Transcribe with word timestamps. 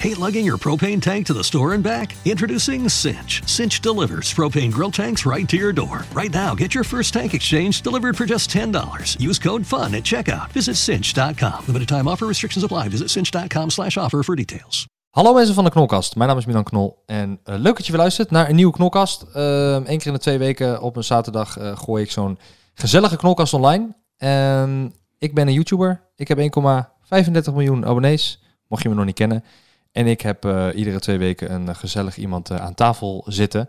Hate 0.00 0.16
lugging 0.16 0.46
your 0.46 0.58
propane 0.58 1.02
tank 1.02 1.26
to 1.26 1.34
the 1.34 1.42
store 1.42 1.74
and 1.74 1.82
back? 1.82 2.14
Introducing 2.24 2.88
Cinch. 2.88 3.42
Cinch 3.46 3.80
delivers 3.80 4.32
propane 4.32 4.70
grill 4.70 4.92
tanks 4.92 5.26
right 5.26 5.48
to 5.48 5.56
your 5.56 5.72
door. 5.72 6.04
Right 6.12 6.32
now, 6.32 6.54
get 6.54 6.72
your 6.72 6.84
first 6.84 7.12
tank 7.12 7.34
exchange 7.34 7.82
delivered 7.82 8.16
for 8.16 8.24
just 8.24 8.48
$10. 8.50 9.18
Use 9.18 9.40
code 9.40 9.66
FUN 9.66 9.94
at 9.94 10.04
checkout. 10.04 10.52
Visit 10.52 10.76
cinch.com. 10.76 11.64
Limited 11.66 11.88
time 11.88 12.06
offer 12.06 12.26
restrictions 12.26 12.64
apply. 12.64 12.88
Visit 12.88 13.10
cinch.com 13.10 13.70
slash 13.70 13.96
offer 13.96 14.22
for 14.22 14.36
details. 14.36 14.86
Hallo 15.10 15.32
mensen 15.32 15.54
van 15.54 15.64
de 15.64 15.70
Knolkast, 15.70 16.16
mijn 16.16 16.28
naam 16.28 16.38
is 16.38 16.46
Milan 16.46 16.64
Knol 16.64 17.02
en 17.06 17.40
eh, 17.44 17.54
leuk 17.58 17.76
dat 17.76 17.86
je 17.86 17.92
weer 17.92 18.00
luistert 18.00 18.30
naar 18.30 18.48
een 18.48 18.54
nieuwe 18.54 18.72
Knolkast. 18.72 19.26
Eén 19.32 19.84
keer 19.84 20.06
in 20.06 20.12
de 20.12 20.18
twee 20.18 20.38
weken 20.38 20.82
op 20.82 20.96
een 20.96 21.04
zaterdag 21.04 21.56
eh, 21.56 21.76
gooi 21.76 22.02
ik 22.02 22.10
zo'n 22.10 22.38
gezellige 22.74 23.16
Knolkast 23.16 23.54
online. 23.54 23.94
Ehm, 24.16 24.88
ik 25.18 25.34
ben 25.34 25.46
een 25.46 25.52
YouTuber, 25.52 26.02
ik 26.16 26.28
heb 26.28 26.38
1,35 26.38 27.52
miljoen 27.52 27.86
abonnees, 27.86 28.42
mocht 28.68 28.82
je 28.82 28.88
me 28.88 28.94
nog 28.94 29.04
niet 29.04 29.14
kennen. 29.14 29.44
En 29.92 30.06
ik 30.06 30.20
heb 30.20 30.44
eh, 30.44 30.68
iedere 30.74 30.98
twee 30.98 31.18
weken 31.18 31.52
een 31.52 31.76
gezellig 31.76 32.16
iemand 32.16 32.50
eh, 32.50 32.56
aan 32.56 32.74
tafel 32.74 33.24
zitten. 33.26 33.68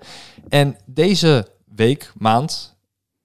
En 0.49 0.77
deze 0.85 1.47
week, 1.75 2.11
maand, 2.17 2.75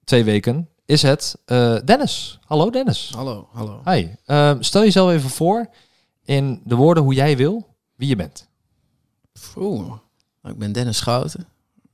twee 0.03 0.23
weken, 0.23 0.69
is 0.85 1.01
het 1.01 1.37
eh, 1.45 1.77
Dennis. 1.85 2.39
Hallo 2.45 2.69
Dennis. 2.69 3.11
Hallo, 3.15 3.49
hallo. 3.51 3.81
Hi. 3.85 4.07
Ehm, 4.25 4.61
stel 4.61 4.83
jezelf 4.83 5.11
even 5.11 5.29
voor 5.29 5.69
in 6.23 6.61
de 6.63 6.75
woorden 6.75 7.03
hoe 7.03 7.13
jij 7.13 7.37
wil, 7.37 7.67
wie 7.95 8.07
je 8.07 8.15
bent. 8.15 8.47
Oeh, 9.55 9.87
nou, 10.41 10.53
ik 10.53 10.57
ben 10.57 10.71
Dennis 10.71 10.97
Schouten. 10.97 11.47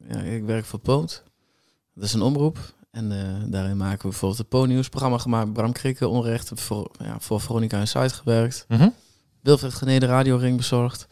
Ja, 0.07 0.19
ik 0.19 0.43
werk 0.43 0.65
voor 0.65 0.79
Poont. 0.79 1.23
Dat 1.93 2.03
is 2.03 2.13
een 2.13 2.21
omroep. 2.21 2.73
En 2.91 3.09
daarin 3.49 3.77
maken 3.77 4.01
we 4.01 4.07
bijvoorbeeld 4.07 4.37
het 4.39 4.49
Po-nieuws 4.49 4.89
programma 4.89 5.17
gemaakt. 5.17 5.53
Bram 5.53 5.71
Krikke, 5.71 6.07
onrecht. 6.07 6.51
Voor, 6.55 6.91
ja, 6.99 7.19
voor 7.19 7.41
Veronica 7.41 7.79
en 7.79 7.87
Site 7.87 8.13
gewerkt. 8.13 8.65
Mhm. 8.67 8.89
Wilfred 9.41 9.73
Genee 9.73 9.99
de 9.99 10.05
radioring 10.05 10.57
bezorgd. 10.57 11.07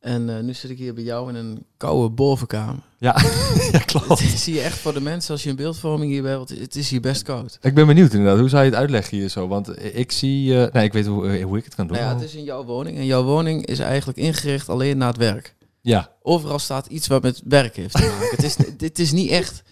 En 0.00 0.36
eh, 0.36 0.42
nu 0.42 0.54
zit 0.54 0.70
ik 0.70 0.78
hier 0.78 0.94
bij 0.94 1.02
jou 1.04 1.28
in 1.28 1.34
een 1.34 1.66
koude 1.76 2.14
bovenkamer. 2.14 2.82
Ja, 2.98 3.16
ja 3.72 3.78
klopt. 3.78 4.08
Dat 4.08 4.18
zie 4.18 4.54
je 4.54 4.60
echt 4.60 4.78
voor 4.78 4.92
de 4.94 5.00
mensen 5.00 5.32
als 5.32 5.42
je 5.42 5.50
een 5.50 5.56
beeldvorming 5.56 6.12
hier. 6.12 6.22
Want 6.22 6.48
het 6.48 6.76
is 6.76 6.90
hier 6.90 7.00
best 7.00 7.22
koud. 7.22 7.58
Ik 7.60 7.74
ben 7.74 7.86
benieuwd 7.86 8.12
inderdaad. 8.12 8.38
Hoe 8.38 8.48
zou 8.48 8.64
je 8.64 8.70
het 8.70 8.78
uitleggen 8.78 9.16
hier 9.18 9.28
zo? 9.28 9.48
Want 9.48 9.94
ik 9.94 10.12
zie... 10.12 10.64
eh, 10.64 10.72
nee, 10.72 10.84
ik 10.84 10.92
weet 10.92 11.06
hoe, 11.06 11.28
eh, 11.28 11.44
hoe 11.44 11.58
ik 11.58 11.64
het 11.64 11.74
kan 11.74 11.86
doen. 11.86 11.96
Nou 11.96 12.08
ja, 12.08 12.14
het 12.14 12.24
is 12.24 12.34
in 12.34 12.44
jouw 12.44 12.64
woning. 12.64 12.96
En 12.96 13.06
jouw 13.06 13.22
woning 13.22 13.66
is 13.66 13.78
eigenlijk 13.78 14.18
ingericht 14.18 14.68
alleen 14.68 14.98
naar 14.98 15.08
het 15.08 15.16
werk. 15.16 15.56
Ja, 15.80 16.12
Overal 16.22 16.58
staat 16.58 16.86
iets 16.86 17.06
wat 17.06 17.22
met 17.22 17.40
werk 17.44 17.76
heeft 17.76 17.94
te 17.94 18.02
maken. 18.02 18.28
het 18.30 18.42
is, 18.42 18.56
dit 18.76 18.98
is 18.98 19.12
niet 19.12 19.30
echt 19.30 19.62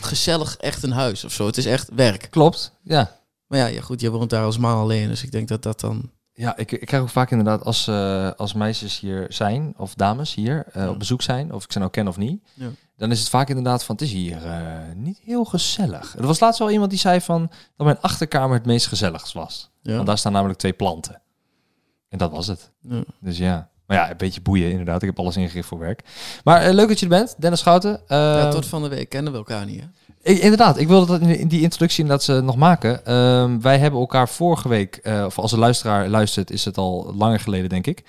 gezellig 0.00 0.56
echt 0.56 0.82
een 0.82 0.92
huis 0.92 1.24
of 1.24 1.32
zo. 1.32 1.46
Het 1.46 1.56
is 1.56 1.66
echt 1.66 1.88
werk. 1.94 2.26
klopt. 2.30 2.72
Ja. 2.82 3.20
Maar 3.46 3.58
ja, 3.58 3.66
ja 3.66 3.80
goed, 3.80 4.00
je 4.00 4.10
woont 4.10 4.30
daar 4.30 4.44
als 4.44 4.58
man 4.58 4.76
alleen. 4.76 5.08
Dus 5.08 5.22
ik 5.22 5.30
denk 5.32 5.48
dat 5.48 5.62
dat 5.62 5.80
dan... 5.80 6.10
Ja, 6.36 6.56
ik, 6.56 6.72
ik 6.72 6.86
krijg 6.86 7.02
ook 7.02 7.08
vaak 7.08 7.30
inderdaad 7.30 7.64
als, 7.64 7.86
eh, 7.86 8.30
als 8.30 8.52
meisjes 8.52 9.00
hier 9.00 9.26
zijn, 9.28 9.74
of 9.76 9.94
dames 9.94 10.34
hier 10.34 10.64
eh, 10.72 10.82
Ja. 10.82 10.88
op 10.90 10.98
bezoek 10.98 11.22
zijn, 11.22 11.52
of 11.52 11.64
ik 11.64 11.72
ze 11.72 11.78
nou 11.78 11.90
ken 11.90 12.08
of 12.08 12.16
niet, 12.16 12.42
Ja. 12.54 12.68
dan 12.96 13.10
is 13.10 13.18
het 13.20 13.28
vaak 13.28 13.48
inderdaad 13.48 13.84
van, 13.84 13.94
het 13.94 14.04
is 14.04 14.12
hier 14.12 14.44
eh, 14.46 14.78
niet 14.94 15.18
heel 15.18 15.44
gezellig. 15.44 16.14
Er 16.18 16.26
was 16.26 16.40
laatst 16.40 16.58
wel 16.58 16.70
iemand 16.70 16.90
die 16.90 16.98
zei 16.98 17.20
van, 17.20 17.50
dat 17.76 17.86
mijn 17.86 18.00
achterkamer 18.00 18.56
het 18.56 18.66
meest 18.66 18.86
gezelligst 18.86 19.32
was. 19.32 19.70
Ja. 19.82 19.94
Want 19.94 20.06
daar 20.06 20.18
staan 20.18 20.32
namelijk 20.32 20.58
twee 20.58 20.72
planten. 20.72 21.22
En 22.08 22.18
dat 22.18 22.30
was 22.30 22.46
het. 22.46 22.70
Dus 23.20 23.38
ja. 23.38 23.68
Maar 23.86 23.96
ja, 23.96 24.10
een 24.10 24.16
beetje 24.16 24.40
boeien 24.40 24.70
inderdaad. 24.70 25.02
Ik 25.02 25.08
heb 25.08 25.18
alles 25.18 25.36
ingericht 25.36 25.68
voor 25.68 25.78
werk. 25.78 26.02
Maar 26.44 26.62
eh, 26.62 26.72
leuk 26.72 26.88
dat 26.88 26.98
je 26.98 27.04
er 27.04 27.10
bent, 27.10 27.34
Dennis 27.38 27.60
Schouten. 27.60 28.00
ja, 28.08 28.40
Ehm, 28.42 28.50
tot 28.50 28.66
van 28.66 28.82
de 28.82 28.88
week 28.88 29.08
kennen 29.08 29.32
we 29.32 29.38
elkaar 29.38 29.66
niet, 29.66 29.80
hè? 29.80 29.86
ik, 30.32 30.38
inderdaad, 30.38 30.78
ik 30.78 30.88
wilde 30.88 31.18
dat 31.18 31.28
in, 31.28 31.48
die 31.48 31.60
introductie 31.60 32.04
dat 32.04 32.22
ze 32.22 32.40
nog 32.40 32.56
maken. 32.56 33.06
Ehm, 33.06 33.60
wij 33.60 33.78
hebben 33.78 34.00
elkaar 34.00 34.28
vorige 34.28 34.68
week, 34.68 34.96
eh, 34.96 35.24
of 35.26 35.38
als 35.38 35.52
een 35.52 35.58
luisteraar 35.58 36.08
luistert, 36.08 36.50
is 36.50 36.64
het 36.64 36.78
al 36.78 37.12
langer 37.16 37.40
geleden, 37.40 37.68
denk 37.68 37.86
ik. 37.86 38.02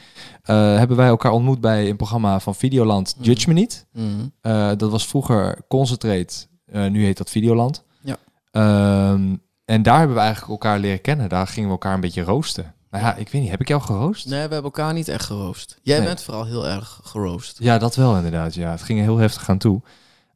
eh, 0.44 0.78
hebben 0.78 0.98
wij 0.98 1.08
elkaar 1.08 1.32
ontmoet 1.32 1.62
bij 1.62 1.90
een 1.90 1.96
programma 1.96 2.40
van 2.40 2.56
Videoland, 2.56 3.16
Mhm. 3.18 3.26
Judge 3.26 3.48
Me 3.48 3.54
Niet. 3.54 3.86
Mhm. 3.94 4.06
Eh, 4.42 4.72
dat 4.78 4.92
was 4.92 5.08
vroeger 5.08 5.58
Concentrate, 5.68 6.34
eh, 6.66 6.86
nu 6.88 7.04
heet 7.06 7.18
dat 7.18 7.30
Videoland. 7.30 7.84
Ja. 8.02 8.18
Ehm, 8.52 9.36
en 9.66 9.84
daar 9.84 9.98
hebben 9.98 10.16
we 10.16 10.22
eigenlijk 10.22 10.52
elkaar 10.52 10.80
leren 10.80 11.02
kennen. 11.02 11.30
Daar 11.30 11.48
gingen 11.48 11.66
we 11.70 11.74
elkaar 11.76 11.94
een 11.94 12.00
beetje 12.00 12.22
roosten. 12.24 12.74
Nou 12.96 13.08
ja, 13.08 13.16
ik 13.16 13.30
weet 13.30 13.42
niet, 13.42 13.52
heb 13.52 13.62
ik 13.62 13.68
jou 13.68 13.82
geroost? 13.82 14.26
Nee, 14.26 14.34
we 14.48 14.54
hebben 14.54 14.64
elkaar 14.64 14.94
niet 14.94 15.08
echt 15.08 15.26
geroost. 15.26 15.78
Jij 15.82 15.98
Nee. 15.98 16.08
bent 16.08 16.22
vooral 16.22 16.46
heel 16.46 16.68
erg 16.68 17.00
geroost. 17.04 17.58
Ja, 17.60 17.78
dat 17.78 17.96
wel 17.96 18.16
inderdaad. 18.16 18.54
Ja, 18.54 18.72
het 18.72 18.82
ging 18.82 19.00
heel 19.00 19.18
heftig 19.18 19.50
aan 19.50 19.58
toe. 19.58 19.82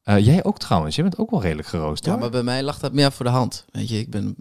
Eh, 0.03 0.25
jij 0.25 0.43
ook 0.43 0.57
trouwens, 0.59 0.95
jij 0.95 1.03
bent 1.03 1.17
ook 1.17 1.29
wel 1.31 1.41
redelijk 1.41 1.67
geroost 1.67 2.05
Ja, 2.05 2.11
hoor. 2.11 2.19
maar 2.19 2.29
bij 2.29 2.43
mij 2.43 2.63
lag 2.63 2.79
dat 2.79 2.93
meer 2.93 3.11
voor 3.11 3.25
de 3.25 3.31
hand. 3.31 3.65
Weet 3.71 3.89
je, 3.89 3.99
ik 3.99 4.09
ben 4.09 4.23
een 4.25 4.35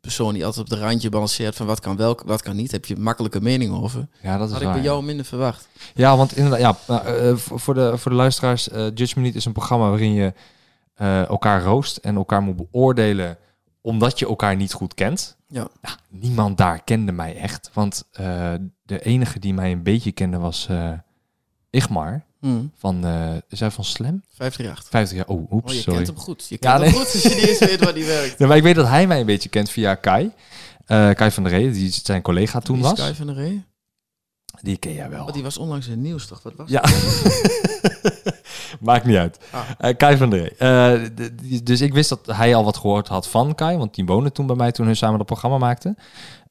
persoon 0.00 0.34
die 0.34 0.44
altijd 0.44 0.64
op 0.70 0.78
de 0.78 0.84
randje 0.84 1.08
balanceert 1.08 1.56
van 1.56 1.66
wat 1.66 1.80
kan 1.80 1.96
wel, 1.96 2.18
wat 2.26 2.42
kan 2.42 2.56
niet. 2.56 2.70
Heb 2.72 2.84
je 2.84 2.96
makkelijke 2.96 3.40
mening 3.40 3.74
over. 3.82 4.08
Ja, 4.22 4.36
dat 4.38 4.46
is 4.46 4.52
Had 4.52 4.60
ik 4.62 4.66
waar. 4.66 4.76
bij 4.76 4.84
ja. 4.84 4.90
jou 4.90 5.04
minder 5.04 5.24
verwacht. 5.26 5.68
Ja, 5.94 6.16
want 6.16 6.36
inderdaad, 6.36 6.60
ja, 6.60 6.76
nou, 6.86 7.06
eh, 7.06 7.36
voor 7.36 7.74
de, 7.74 7.98
voor 7.98 8.10
de 8.10 8.16
luisteraars, 8.16 8.68
eh 8.68 8.86
Judge 8.94 9.12
Me 9.16 9.22
Niet 9.24 9.34
is 9.34 9.44
een 9.44 9.52
programma 9.52 9.88
waarin 9.88 10.12
je 10.12 10.32
eh, 10.94 11.28
elkaar 11.28 11.62
roost 11.62 11.96
en 11.96 12.16
elkaar 12.16 12.42
moet 12.42 12.56
beoordelen 12.56 13.36
omdat 13.86 14.18
je 14.18 14.26
elkaar 14.26 14.56
niet 14.56 14.72
goed 14.72 14.94
kent. 14.94 15.36
Ja. 15.48 15.68
Nou, 15.82 15.96
niemand 16.08 16.56
daar 16.56 16.82
kende 16.84 17.12
mij 17.12 17.36
echt, 17.36 17.70
want 17.72 18.04
eh, 18.12 18.52
de 18.82 19.00
enige 19.02 19.38
die 19.38 19.54
mij 19.54 19.72
een 19.72 19.82
beetje 19.82 20.12
kende 20.12 20.38
was 20.38 20.66
eh 20.70 20.92
Igmar 21.70 22.24
Mhm. 22.40 22.64
van, 22.76 23.04
eh 23.04 23.30
is 23.48 23.60
hij 23.60 23.70
van 23.70 23.84
Slam? 23.84 24.22
538. 24.30 24.88
50 24.90 25.16
jaar, 25.16 25.26
oh, 25.26 25.52
oeps, 25.52 25.70
Oh, 25.70 25.76
je 25.76 25.82
sorry. 25.82 25.96
kent 25.96 26.08
hem 26.10 26.18
goed. 26.18 26.46
Je 26.48 26.56
Ja, 26.60 26.70
kent 26.78 26.82
hem 26.84 26.92
nee. 26.92 27.04
goed 27.04 27.12
als 27.14 27.22
je 27.22 27.28
niet 27.28 27.48
eens 27.48 27.58
weet 27.58 27.84
waar 27.84 27.94
die 27.94 28.04
werkt. 28.04 28.38
Ja, 28.38 28.46
maar 28.46 28.56
ik 28.56 28.62
weet 28.62 28.74
dat 28.74 28.86
hij 28.88 29.06
mij 29.06 29.20
een 29.20 29.26
beetje 29.26 29.48
kent 29.48 29.70
via 29.70 29.94
Kai. 29.94 30.30
Kai 30.86 31.30
van 31.30 31.42
der 31.42 31.52
Ree, 31.52 31.70
die 31.70 31.90
zijn 31.90 32.22
collega 32.22 32.58
toen 32.60 32.80
was. 32.80 32.98
Kai 32.98 33.14
van 33.14 33.26
der 33.26 33.34
Ree? 33.34 33.64
Die 34.62 34.76
ken 34.76 34.92
jij 34.92 35.08
wel. 35.10 35.26
Oh, 35.26 35.32
die 35.32 35.42
was 35.42 35.58
onlangs 35.58 35.86
in 35.86 35.92
het 35.92 36.00
nieuws, 36.00 36.26
toch? 36.26 36.42
Wat 36.42 36.52
was 36.56 36.70
Ja. 36.70 36.82
Maakt 38.84 39.04
niet 39.04 39.16
uit. 39.16 39.38
Ah. 39.50 39.60
Eh, 39.78 39.96
Kai 39.96 40.16
van 40.16 40.30
der 40.30 40.38
Ree. 40.38 40.56
Eh, 40.56 41.08
dus 41.62 41.80
ik 41.80 41.92
wist 41.94 42.08
dat 42.08 42.26
hij 42.26 42.54
al 42.54 42.64
wat 42.64 42.76
gehoord 42.76 43.08
had 43.08 43.28
van 43.28 43.54
Kai, 43.54 43.76
want 43.76 43.94
die 43.94 44.04
woonde 44.04 44.32
toen 44.32 44.46
bij 44.46 44.56
mij 44.56 44.72
toen 44.72 44.86
hun 44.86 44.96
samen 44.96 45.18
dat 45.18 45.26
programma 45.26 45.58
maakten. 45.58 45.96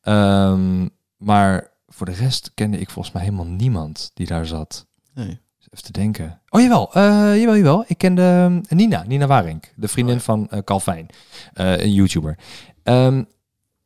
Ehm, 0.01 0.87
maar 1.17 1.71
voor 1.87 2.05
de 2.05 2.11
rest 2.11 2.51
kende 2.53 2.79
ik 2.79 2.89
volgens 2.89 3.13
mij 3.13 3.23
helemaal 3.23 3.45
niemand 3.45 4.11
die 4.13 4.27
daar 4.27 4.45
zat. 4.45 4.85
Nee. 5.13 5.41
Even 5.69 5.85
te 5.85 5.91
denken. 5.91 6.41
Oh 6.49 6.61
jawel, 6.61 6.93
eh 6.93 7.03
jawel, 7.39 7.55
jawel. 7.55 7.83
Ik 7.87 7.97
kende 7.97 8.21
ehm, 8.21 8.77
Nina, 8.77 9.03
Nina 9.07 9.27
Waring, 9.27 9.63
de 9.75 9.87
vriendin 9.87 10.15
Oh, 10.15 10.19
ja. 10.19 10.25
van 10.25 10.63
Calvijn, 10.63 11.07
eh, 11.53 11.77
een 11.77 11.93
YouTuber. 11.93 12.37
Ehm, 12.83 13.23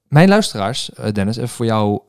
mijn 0.07 0.29
luisteraars, 0.29 0.89
Dennis, 1.11 1.37
even 1.37 1.49
voor 1.49 1.65
jou 1.65 2.01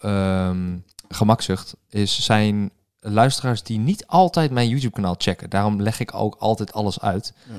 gemakzucht, 1.08 1.76
is 1.88 2.24
zijn 2.24 2.70
luisteraars 3.12 3.62
die 3.62 3.78
niet 3.78 4.06
altijd 4.06 4.50
mijn 4.50 4.68
YouTube-kanaal 4.68 5.14
checken. 5.18 5.50
Daarom 5.50 5.82
leg 5.82 6.00
ik 6.00 6.14
ook 6.14 6.36
altijd 6.38 6.72
alles 6.72 7.00
uit. 7.00 7.32
Ja. 7.48 7.54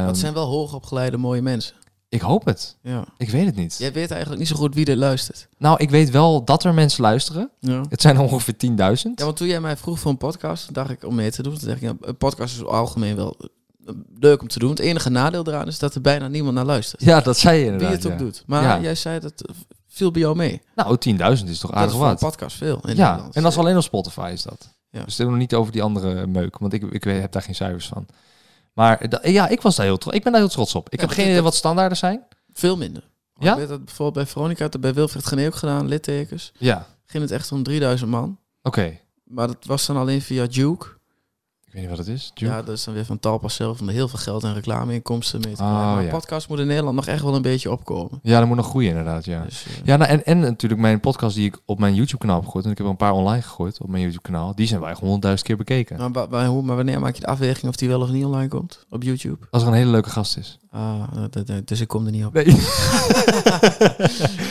Ehm, 0.00 0.06
het 0.06 0.18
zijn 0.18 0.34
wel 0.34 0.46
hoogopgeleide 0.46 1.16
mooie 1.16 1.42
mensen. 1.42 1.74
Ik 2.08 2.20
hoop 2.20 2.44
het. 2.44 2.76
Ja. 2.82 3.04
Ik 3.16 3.30
weet 3.30 3.46
het 3.46 3.56
niet. 3.56 3.76
Jij 3.78 3.92
weet 3.92 4.10
eigenlijk 4.10 4.40
niet 4.40 4.48
zo 4.50 4.56
goed 4.56 4.74
wie 4.74 4.86
er 4.86 4.96
luistert. 4.96 5.48
Nou, 5.58 5.76
ik 5.78 5.90
weet 5.90 6.10
wel 6.10 6.44
dat 6.44 6.64
er 6.64 6.74
mensen 6.74 7.02
luisteren. 7.02 7.50
Ja. 7.58 7.82
Het 7.88 8.00
zijn 8.00 8.16
er 8.16 8.22
ongeveer 8.22 8.54
10.000. 8.56 8.74
Ja, 9.18 9.24
want 9.24 9.36
toen 9.36 9.46
jij 9.48 9.60
mij 9.60 9.76
vroeg 9.76 9.98
voor 9.98 10.10
een 10.10 10.16
podcast, 10.16 10.74
dacht 10.74 10.90
ik 10.90 11.04
om 11.04 11.14
mee 11.14 11.30
te 11.30 11.42
doen. 11.42 11.58
Toen 11.58 11.68
dacht 11.68 11.82
ik, 11.82 11.88
ja, 11.88 11.94
een 12.00 12.16
podcast 12.16 12.54
is 12.54 12.64
algemeen 12.64 13.16
wel 13.16 13.36
eh, 13.86 13.94
leuk 14.20 14.40
om 14.42 14.48
te 14.48 14.58
doen. 14.58 14.70
Het 14.70 14.78
enige 14.78 15.10
nadeel 15.10 15.46
eraan 15.46 15.66
is 15.66 15.78
dat 15.78 15.94
er 15.94 16.00
bijna 16.00 16.28
niemand 16.28 16.54
naar 16.54 16.64
luistert. 16.64 17.02
Ja, 17.02 17.20
dat 17.20 17.38
zei 17.38 17.56
je 17.58 17.62
Wie 17.64 17.72
inderdaad. 17.72 17.96
het 17.96 18.06
ook 18.06 18.18
ja. 18.18 18.24
doet. 18.24 18.42
Maar 18.46 18.62
Ja. 18.62 18.80
jij 18.80 18.94
zei 18.94 19.20
dat 19.20 19.40
eh, 19.42 19.54
viel 19.88 20.10
bij 20.10 20.20
jou 20.20 20.36
mee. 20.36 20.62
Nou, 20.74 20.96
10.000 20.98 21.48
is 21.48 21.58
toch 21.58 21.70
Dat 21.70 21.78
aardig 21.78 21.92
is 21.92 21.98
voor 21.98 22.06
een 22.08 22.10
wat. 22.12 22.20
podcast 22.20 22.56
veel 22.56 22.80
in 22.86 22.96
Ja, 22.96 23.08
Nederland. 23.10 23.34
en 23.36 23.42
dat 23.42 23.52
is 23.52 23.58
alleen 23.58 23.76
op 23.76 23.82
Spotify 23.82 24.30
is 24.32 24.42
dat. 24.42 24.68
Ja. 24.90 25.04
Dus 25.04 25.18
het 25.18 25.28
nog 25.28 25.36
niet 25.36 25.54
over 25.54 25.72
die 25.72 25.82
andere 25.82 26.26
meuk, 26.26 26.58
want 26.58 26.72
ik, 26.72 26.82
ik 26.82 27.04
heb 27.04 27.32
daar 27.32 27.42
geen 27.42 27.54
cijfers 27.54 27.86
van. 27.86 28.06
Maar 28.72 29.06
ja, 29.30 29.48
ik 29.48 29.60
was 29.60 29.76
daar 29.76 29.86
heel 29.86 29.98
trots. 29.98 30.16
Ik 30.16 30.22
ben 30.22 30.32
daar 30.32 30.40
heel 30.40 30.50
trots 30.50 30.74
op. 30.74 30.88
Ik 30.90 31.00
Ja, 31.00 31.06
heb 31.06 31.14
geen 31.14 31.28
idee 31.28 31.42
wat 31.42 31.54
standaarden 31.54 31.98
zijn. 31.98 32.22
Veel 32.52 32.76
minder. 32.76 33.02
Want 33.32 33.44
Ja? 33.46 33.52
Ik 33.52 33.58
weet 33.58 33.68
dat 33.68 33.84
bijvoorbeeld 33.84 34.24
bij 34.24 34.32
Veronica, 34.32 34.68
dat 34.68 34.80
bij 34.80 34.94
Wilfred 34.94 35.26
Genee 35.26 35.46
ook 35.46 35.54
gedaan, 35.54 35.88
littekens. 35.88 36.52
Ja, 36.58 36.86
Ging 37.06 37.22
het 37.22 37.32
echt 37.32 37.52
om 37.52 37.62
3000 37.62 38.10
man. 38.10 38.38
oké. 38.62 38.98
Maar 39.24 39.46
dat 39.46 39.64
was 39.64 39.86
dan 39.86 39.96
alleen 39.96 40.22
via 40.22 40.46
Duke. 40.46 40.86
Ik 41.70 41.76
weet 41.76 41.88
niet 41.88 41.96
wat 41.96 42.06
het 42.06 42.16
is. 42.16 42.30
Ja, 42.34 42.62
dat 42.62 42.76
is 42.76 42.84
dan 42.84 42.94
weer 42.94 43.04
van 43.04 43.18
Talpa 43.18 43.48
zelf 43.48 43.80
om 43.80 43.88
er 43.88 43.94
heel 43.94 44.08
veel 44.08 44.18
geld 44.18 44.44
en 44.44 44.54
reclameinkomsten 44.54 45.40
mee 45.40 45.54
te 45.54 45.56
krijgen. 45.56 45.78
maar 45.80 46.02
ja. 46.04 46.10
podcast 46.10 46.48
moet 46.48 46.58
in 46.58 46.66
Nederland 46.66 46.96
nog 46.96 47.06
echt 47.06 47.22
wel 47.22 47.34
een 47.34 47.42
beetje 47.42 47.70
opkomen. 47.70 48.18
Ja, 48.22 48.38
dat 48.38 48.48
moet 48.48 48.56
nog 48.56 48.68
groeien 48.68 48.88
inderdaad, 48.88 49.24
ja. 49.24 49.44
Dus, 49.44 49.66
eh, 49.66 49.72
Ja, 49.84 49.96
nou, 49.96 50.10
en, 50.10 50.24
en 50.24 50.40
natuurlijk 50.40 50.80
mijn 50.80 51.00
podcast 51.00 51.34
die 51.34 51.46
ik 51.46 51.58
op 51.64 51.78
mijn 51.78 51.94
YouTube-kanaal 51.94 52.36
heb 52.36 52.44
gegooid. 52.44 52.64
En 52.64 52.70
ik 52.70 52.76
heb 52.76 52.86
er 52.86 52.92
een 52.92 52.98
paar 52.98 53.12
online 53.12 53.42
gegooid 53.42 53.80
op 53.80 53.88
mijn 53.88 54.02
YouTube-kanaal. 54.02 54.54
Die 54.54 54.66
zijn 54.66 54.80
wij 54.80 54.90
echt 54.90 55.00
honderdduizend 55.00 55.46
keer 55.48 55.56
bekeken. 55.56 56.12
maar, 56.30 56.46
hoe, 56.46 56.62
maar 56.62 56.76
wanneer 56.76 57.00
maak 57.00 57.14
je 57.14 57.20
de 57.20 57.26
afweging 57.26 57.68
of 57.68 57.76
die 57.76 57.88
wel 57.88 58.00
of 58.00 58.10
niet 58.10 58.24
online 58.24 58.48
komt 58.48 58.86
op 58.88 59.02
YouTube? 59.02 59.46
Als 59.50 59.62
er 59.62 59.68
een 59.68 59.74
hele 59.74 59.90
leuke 59.90 60.10
gast 60.10 60.36
is. 60.36 60.58
Ah, 60.70 61.02
dat- 61.30 61.46
dat- 61.46 61.66
dus 61.68 61.80
ik 61.80 61.88
kom 61.88 62.06
er 62.06 62.12
niet 62.12 62.24
op. 62.24 62.32
Nee. 62.32 62.44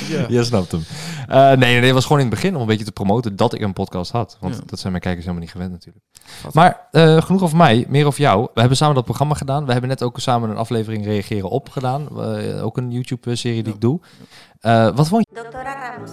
Ja. 0.10 0.26
Je 0.30 0.44
snapt 0.44 0.72
hem. 0.72 0.84
Eh, 1.28 1.48
nee, 1.48 1.56
nee, 1.58 1.82
het 1.84 1.92
was 1.92 2.04
gewoon 2.06 2.22
in 2.22 2.26
het 2.26 2.36
begin 2.36 2.56
om 2.56 2.62
een 2.62 2.68
beetje 2.68 2.86
te 2.86 2.92
promoten 2.92 3.36
dat 3.36 3.54
ik 3.54 3.62
een 3.62 3.74
podcast 3.74 4.12
had. 4.12 4.38
Want 4.40 4.56
Ja. 4.56 4.62
dat 4.66 4.80
zijn 4.80 4.92
mijn 4.92 5.04
kijkers 5.04 5.26
helemaal 5.26 5.44
niet 5.46 5.54
gewend 5.54 5.72
natuurlijk. 5.72 6.06
Wat? 6.44 6.54
Maar 6.54 6.88
eh, 6.92 7.22
genoeg 7.22 7.42
over 7.42 7.58
mij, 7.58 7.86
meer 7.90 8.06
over 8.06 8.22
jou. 8.22 8.48
We 8.54 8.60
hebben 8.60 8.78
samen 8.78 8.96
dat 8.96 9.04
programma 9.04 9.34
gedaan. 9.34 9.66
We 9.66 9.72
hebben 9.72 9.90
net 9.90 10.04
ook 10.04 10.20
samen 10.20 10.50
een 10.50 10.58
aflevering 10.58 11.06
Reageren 11.06 11.50
op 11.50 11.70
gedaan. 11.70 12.08
Eh, 12.20 12.66
ook 12.66 12.78
een 12.78 12.92
YouTube-serie 12.92 13.64
die 13.64 13.74
ik 13.74 13.82
doe. 13.82 14.00
Eh, 14.60 14.96
wat 14.96 15.08
vond 15.08 15.26
je? 15.30 15.36
Doctora 15.42 15.74
Ramos 15.74 16.12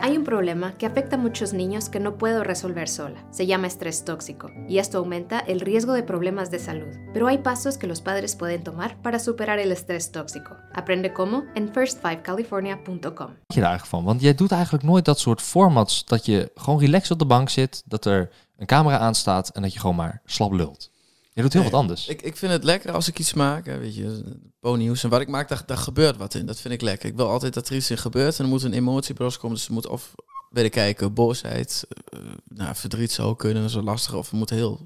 Hay 0.00 0.16
un 0.16 0.24
problema 0.24 0.74
que 0.74 0.86
afecta 0.86 1.16
a 1.16 1.18
muchos 1.18 1.52
niños 1.52 1.88
que 1.88 2.00
no 2.00 2.16
puedo 2.18 2.44
resolver 2.44 2.88
sola. 2.88 3.24
Se 3.30 3.46
llama 3.46 3.66
estrés 3.66 4.04
tóxico 4.04 4.50
y 4.68 4.78
esto 4.78 4.98
aumenta 4.98 5.38
el 5.38 5.60
riesgo 5.60 5.92
de 5.92 6.02
problemas 6.02 6.50
de 6.50 6.58
salud. 6.58 6.94
Pero 7.12 7.26
hay 7.26 7.38
pasos 7.38 7.78
que 7.78 7.86
los 7.86 8.00
padres 8.00 8.36
pueden 8.36 8.62
tomar 8.62 8.96
para 9.02 9.18
superar 9.18 9.58
el 9.58 9.72
estrés 9.72 10.10
tóxico. 10.10 10.56
Aprende 10.74 11.12
cómo 11.12 11.44
en 11.54 11.72
first5california.com. 11.72 13.30
je 13.46 13.60
daar 13.60 13.70
eigenlijk 13.70 13.86
van? 13.86 14.04
Want 14.04 14.20
jij 14.20 14.34
doet 14.34 14.52
eigenlijk 14.52 14.84
nooit 14.84 15.04
dat 15.04 15.18
soort 15.18 15.40
formats 15.40 16.04
dat 16.04 16.26
je 16.26 16.50
gewoon 16.54 16.80
relaxed 16.80 17.10
op 17.10 17.18
de 17.18 17.26
bank 17.26 17.48
zit, 17.48 17.82
dat 17.86 18.04
er 18.04 18.30
een 18.58 18.66
camera 18.66 18.98
aanstaat 18.98 19.48
en 19.48 19.62
dat 19.62 19.72
je 19.72 19.80
gewoon 19.80 19.96
maar 19.96 20.20
slap 20.24 20.52
lult. 20.52 20.92
Je 21.34 21.42
doet 21.42 21.52
heel 21.52 21.62
Nee, 21.62 21.70
wat 21.70 21.80
anders. 21.80 22.08
Ik, 22.08 22.22
ik 22.22 22.36
vind 22.36 22.52
het 22.52 22.64
lekker 22.64 22.92
als 22.92 23.08
ik 23.08 23.18
iets 23.18 23.32
maak, 23.34 23.66
hè, 23.66 23.78
weet 23.78 23.94
je, 23.94 24.22
ponyhoes 24.60 25.04
en 25.04 25.10
wat 25.10 25.20
ik 25.20 25.28
maak, 25.28 25.48
daar, 25.48 25.62
daar 25.66 25.76
gebeurt 25.76 26.16
wat 26.16 26.34
in. 26.34 26.46
Dat 26.46 26.60
vind 26.60 26.74
ik 26.74 26.80
lekker. 26.80 27.08
Ik 27.08 27.16
wil 27.16 27.28
altijd 27.28 27.54
dat 27.54 27.68
er 27.68 27.76
iets 27.76 27.90
in 27.90 27.98
gebeurt 27.98 28.38
en 28.38 28.44
er 28.44 28.50
moet 28.50 28.62
een 28.62 28.72
emotie 28.72 29.14
bij 29.14 29.30
komen. 29.38 29.56
Dus 29.56 29.66
er 29.66 29.72
moet 29.72 29.86
of 29.88 30.14
bij 30.50 30.62
de 30.62 30.68
kijker 30.70 31.12
boosheid, 31.12 31.84
eh, 31.88 32.18
nou, 32.48 32.74
verdriet 32.76 33.12
zou 33.12 33.36
kunnen, 33.36 33.60
dat 33.60 33.68
is 33.70 33.76
wel 33.76 33.84
lastig. 33.84 34.14
Of 34.14 34.30
het 34.30 34.38
moet 34.38 34.50
heel 34.50 34.80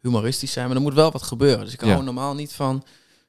humoristisch 0.00 0.52
zijn, 0.52 0.66
maar 0.66 0.76
er 0.76 0.82
moet 0.82 0.94
wel 0.94 1.10
wat 1.10 1.22
gebeuren. 1.22 1.64
Dus 1.64 1.74
ik 1.74 1.80
Ja. 1.84 1.86
hou 1.92 2.04
normaal 2.04 2.34
niet 2.34 2.52
van 2.52 2.84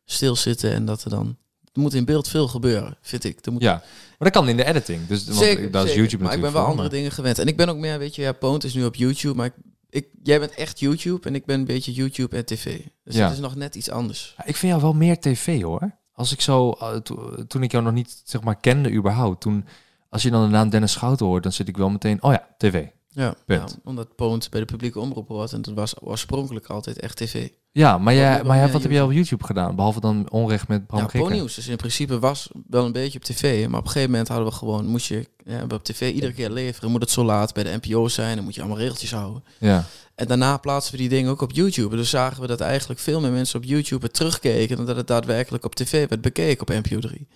stilzitten 0.05 0.71
en 0.71 0.85
dat 0.85 1.03
er 1.03 1.09
dan... 1.09 1.37
Er 1.73 1.81
moet 1.81 1.93
in 1.93 2.05
beeld 2.05 2.27
veel 2.27 2.47
gebeuren, 2.47 2.97
vind 3.01 3.23
ik. 3.23 3.45
Er 3.45 3.51
moet 3.51 3.61
ja, 3.61 3.73
maar 3.73 4.15
dat 4.17 4.31
kan 4.31 4.49
in 4.49 4.57
de 4.57 4.65
editing. 4.65 5.07
Dus 5.07 5.25
want 5.25 5.37
Zeker, 5.37 5.63
is 5.63 5.81
zeker. 5.81 5.95
YouTube 5.95 6.23
Maar 6.23 6.33
ik 6.33 6.41
ben 6.41 6.51
natuurlijk 6.51 6.53
wel 6.53 6.65
andere 6.65 6.89
dingen 6.89 7.11
gewend. 7.11 7.39
En 7.39 7.47
ik 7.47 7.57
ben 7.57 7.69
ook 7.69 7.77
meer, 7.77 7.99
weet 7.99 8.15
je, 8.15 8.21
ja, 8.21 8.31
Poont 8.31 8.63
is 8.63 8.73
nu 8.73 8.85
op 8.85 8.95
YouTube, 8.95 9.35
maar 9.35 9.45
ik, 9.45 9.53
ik, 9.95 10.07
jij 10.23 10.39
bent 10.39 10.51
echt 10.53 10.79
YouTube 10.79 11.27
en 11.27 11.35
ik 11.35 11.45
ben 11.45 11.59
een 11.59 11.65
beetje 11.65 11.93
YouTube 11.93 12.35
en 12.37 12.45
tv. 12.45 12.79
Dus 13.03 13.15
Ja. 13.15 13.23
het 13.23 13.33
is 13.33 13.39
nog 13.39 13.55
net 13.55 13.75
iets 13.75 13.89
anders. 13.89 14.35
Ik 14.45 14.55
vind 14.55 14.71
jou 14.71 14.83
wel 14.83 14.93
meer 14.93 15.19
tv 15.19 15.61
hoor. 15.61 15.91
Als 16.13 16.31
ik 16.31 16.41
zo, 16.41 16.71
eh, 16.71 16.95
to- 16.95 17.45
toen 17.47 17.63
ik 17.63 17.71
jou 17.71 17.83
nog 17.83 17.93
niet 17.93 18.21
zeg 18.23 18.41
maar 18.43 18.55
kende 18.59 18.91
überhaupt, 18.91 19.41
toen, 19.41 19.65
als 20.09 20.23
je 20.23 20.29
dan 20.31 20.43
de 20.43 20.49
naam 20.49 20.69
Dennis 20.69 20.91
Schouten 20.91 21.25
hoort, 21.25 21.43
dan 21.43 21.51
zit 21.51 21.67
ik 21.67 21.77
wel 21.77 21.89
meteen, 21.89 22.23
oh 22.23 22.31
ja, 22.31 22.47
tv. 22.57 22.85
Ja, 23.15 23.35
ja, 23.45 23.65
omdat 23.83 24.15
Poont 24.15 24.49
bij 24.49 24.59
de 24.59 24.65
publieke 24.65 24.99
omroep 24.99 25.27
hoort 25.27 25.53
en 25.53 25.61
dat 25.61 25.73
was 25.73 26.01
oorspronkelijk 26.01 26.67
altijd 26.67 26.99
echt 26.99 27.17
tv. 27.17 27.49
Ja, 27.71 27.97
maar, 27.97 28.13
jij, 28.13 28.43
maar 28.43 28.57
jij, 28.57 28.71
wat 28.71 28.81
heb 28.81 28.91
jij 28.91 29.01
op 29.01 29.11
YouTube. 29.11 29.43
Gedaan? 29.43 29.75
Behalve 29.75 29.99
dan 29.99 30.29
onrecht 30.29 30.67
met 30.67 30.87
Bram 30.87 30.99
Ja? 30.99 31.19
Ponyhoes, 31.19 31.55
dus 31.55 31.67
in 31.67 31.75
principe 31.75 32.19
was 32.19 32.49
wel 32.69 32.85
een 32.85 32.91
beetje 32.91 33.17
op 33.17 33.23
tv, 33.23 33.67
maar 33.67 33.79
op 33.79 33.85
een 33.85 33.91
gegeven 33.91 34.11
moment 34.11 34.27
hadden 34.27 34.47
we 34.47 34.53
gewoon, 34.53 34.85
moest 34.85 35.07
je 35.07 35.27
ja, 35.45 35.63
op 35.73 35.83
tv 35.83 36.13
iedere 36.13 36.33
keer 36.33 36.49
leveren, 36.49 36.91
moet 36.91 37.01
het 37.01 37.11
zo 37.11 37.23
laat 37.23 37.53
bij 37.53 37.63
de 37.63 37.79
NPO 37.81 38.07
zijn, 38.07 38.35
dan 38.35 38.43
moet 38.43 38.55
je 38.55 38.61
allemaal 38.61 38.79
regeltjes 38.79 39.11
houden. 39.11 39.43
Ja. 39.57 39.85
En 40.15 40.27
daarna 40.27 40.57
plaatsen 40.57 40.91
we 40.91 40.97
die 40.97 41.09
dingen 41.09 41.31
ook 41.31 41.41
op 41.41 41.51
YouTube. 41.51 41.95
Dus 41.95 42.09
zagen 42.09 42.41
we 42.41 42.47
dat 42.47 42.61
eigenlijk 42.61 42.99
veel 42.99 43.21
meer 43.21 43.31
mensen 43.31 43.59
op 43.59 43.65
YouTube 43.65 44.05
het 44.05 44.13
terugkeken 44.13 44.77
dan 44.77 44.85
dat 44.85 44.95
het 44.95 45.07
daadwerkelijk 45.07 45.65
op 45.65 45.75
tv 45.75 46.09
werd 46.09 46.21
bekeken 46.21 46.61
op 46.61 46.85
NPO 46.85 46.99
3. 46.99 47.27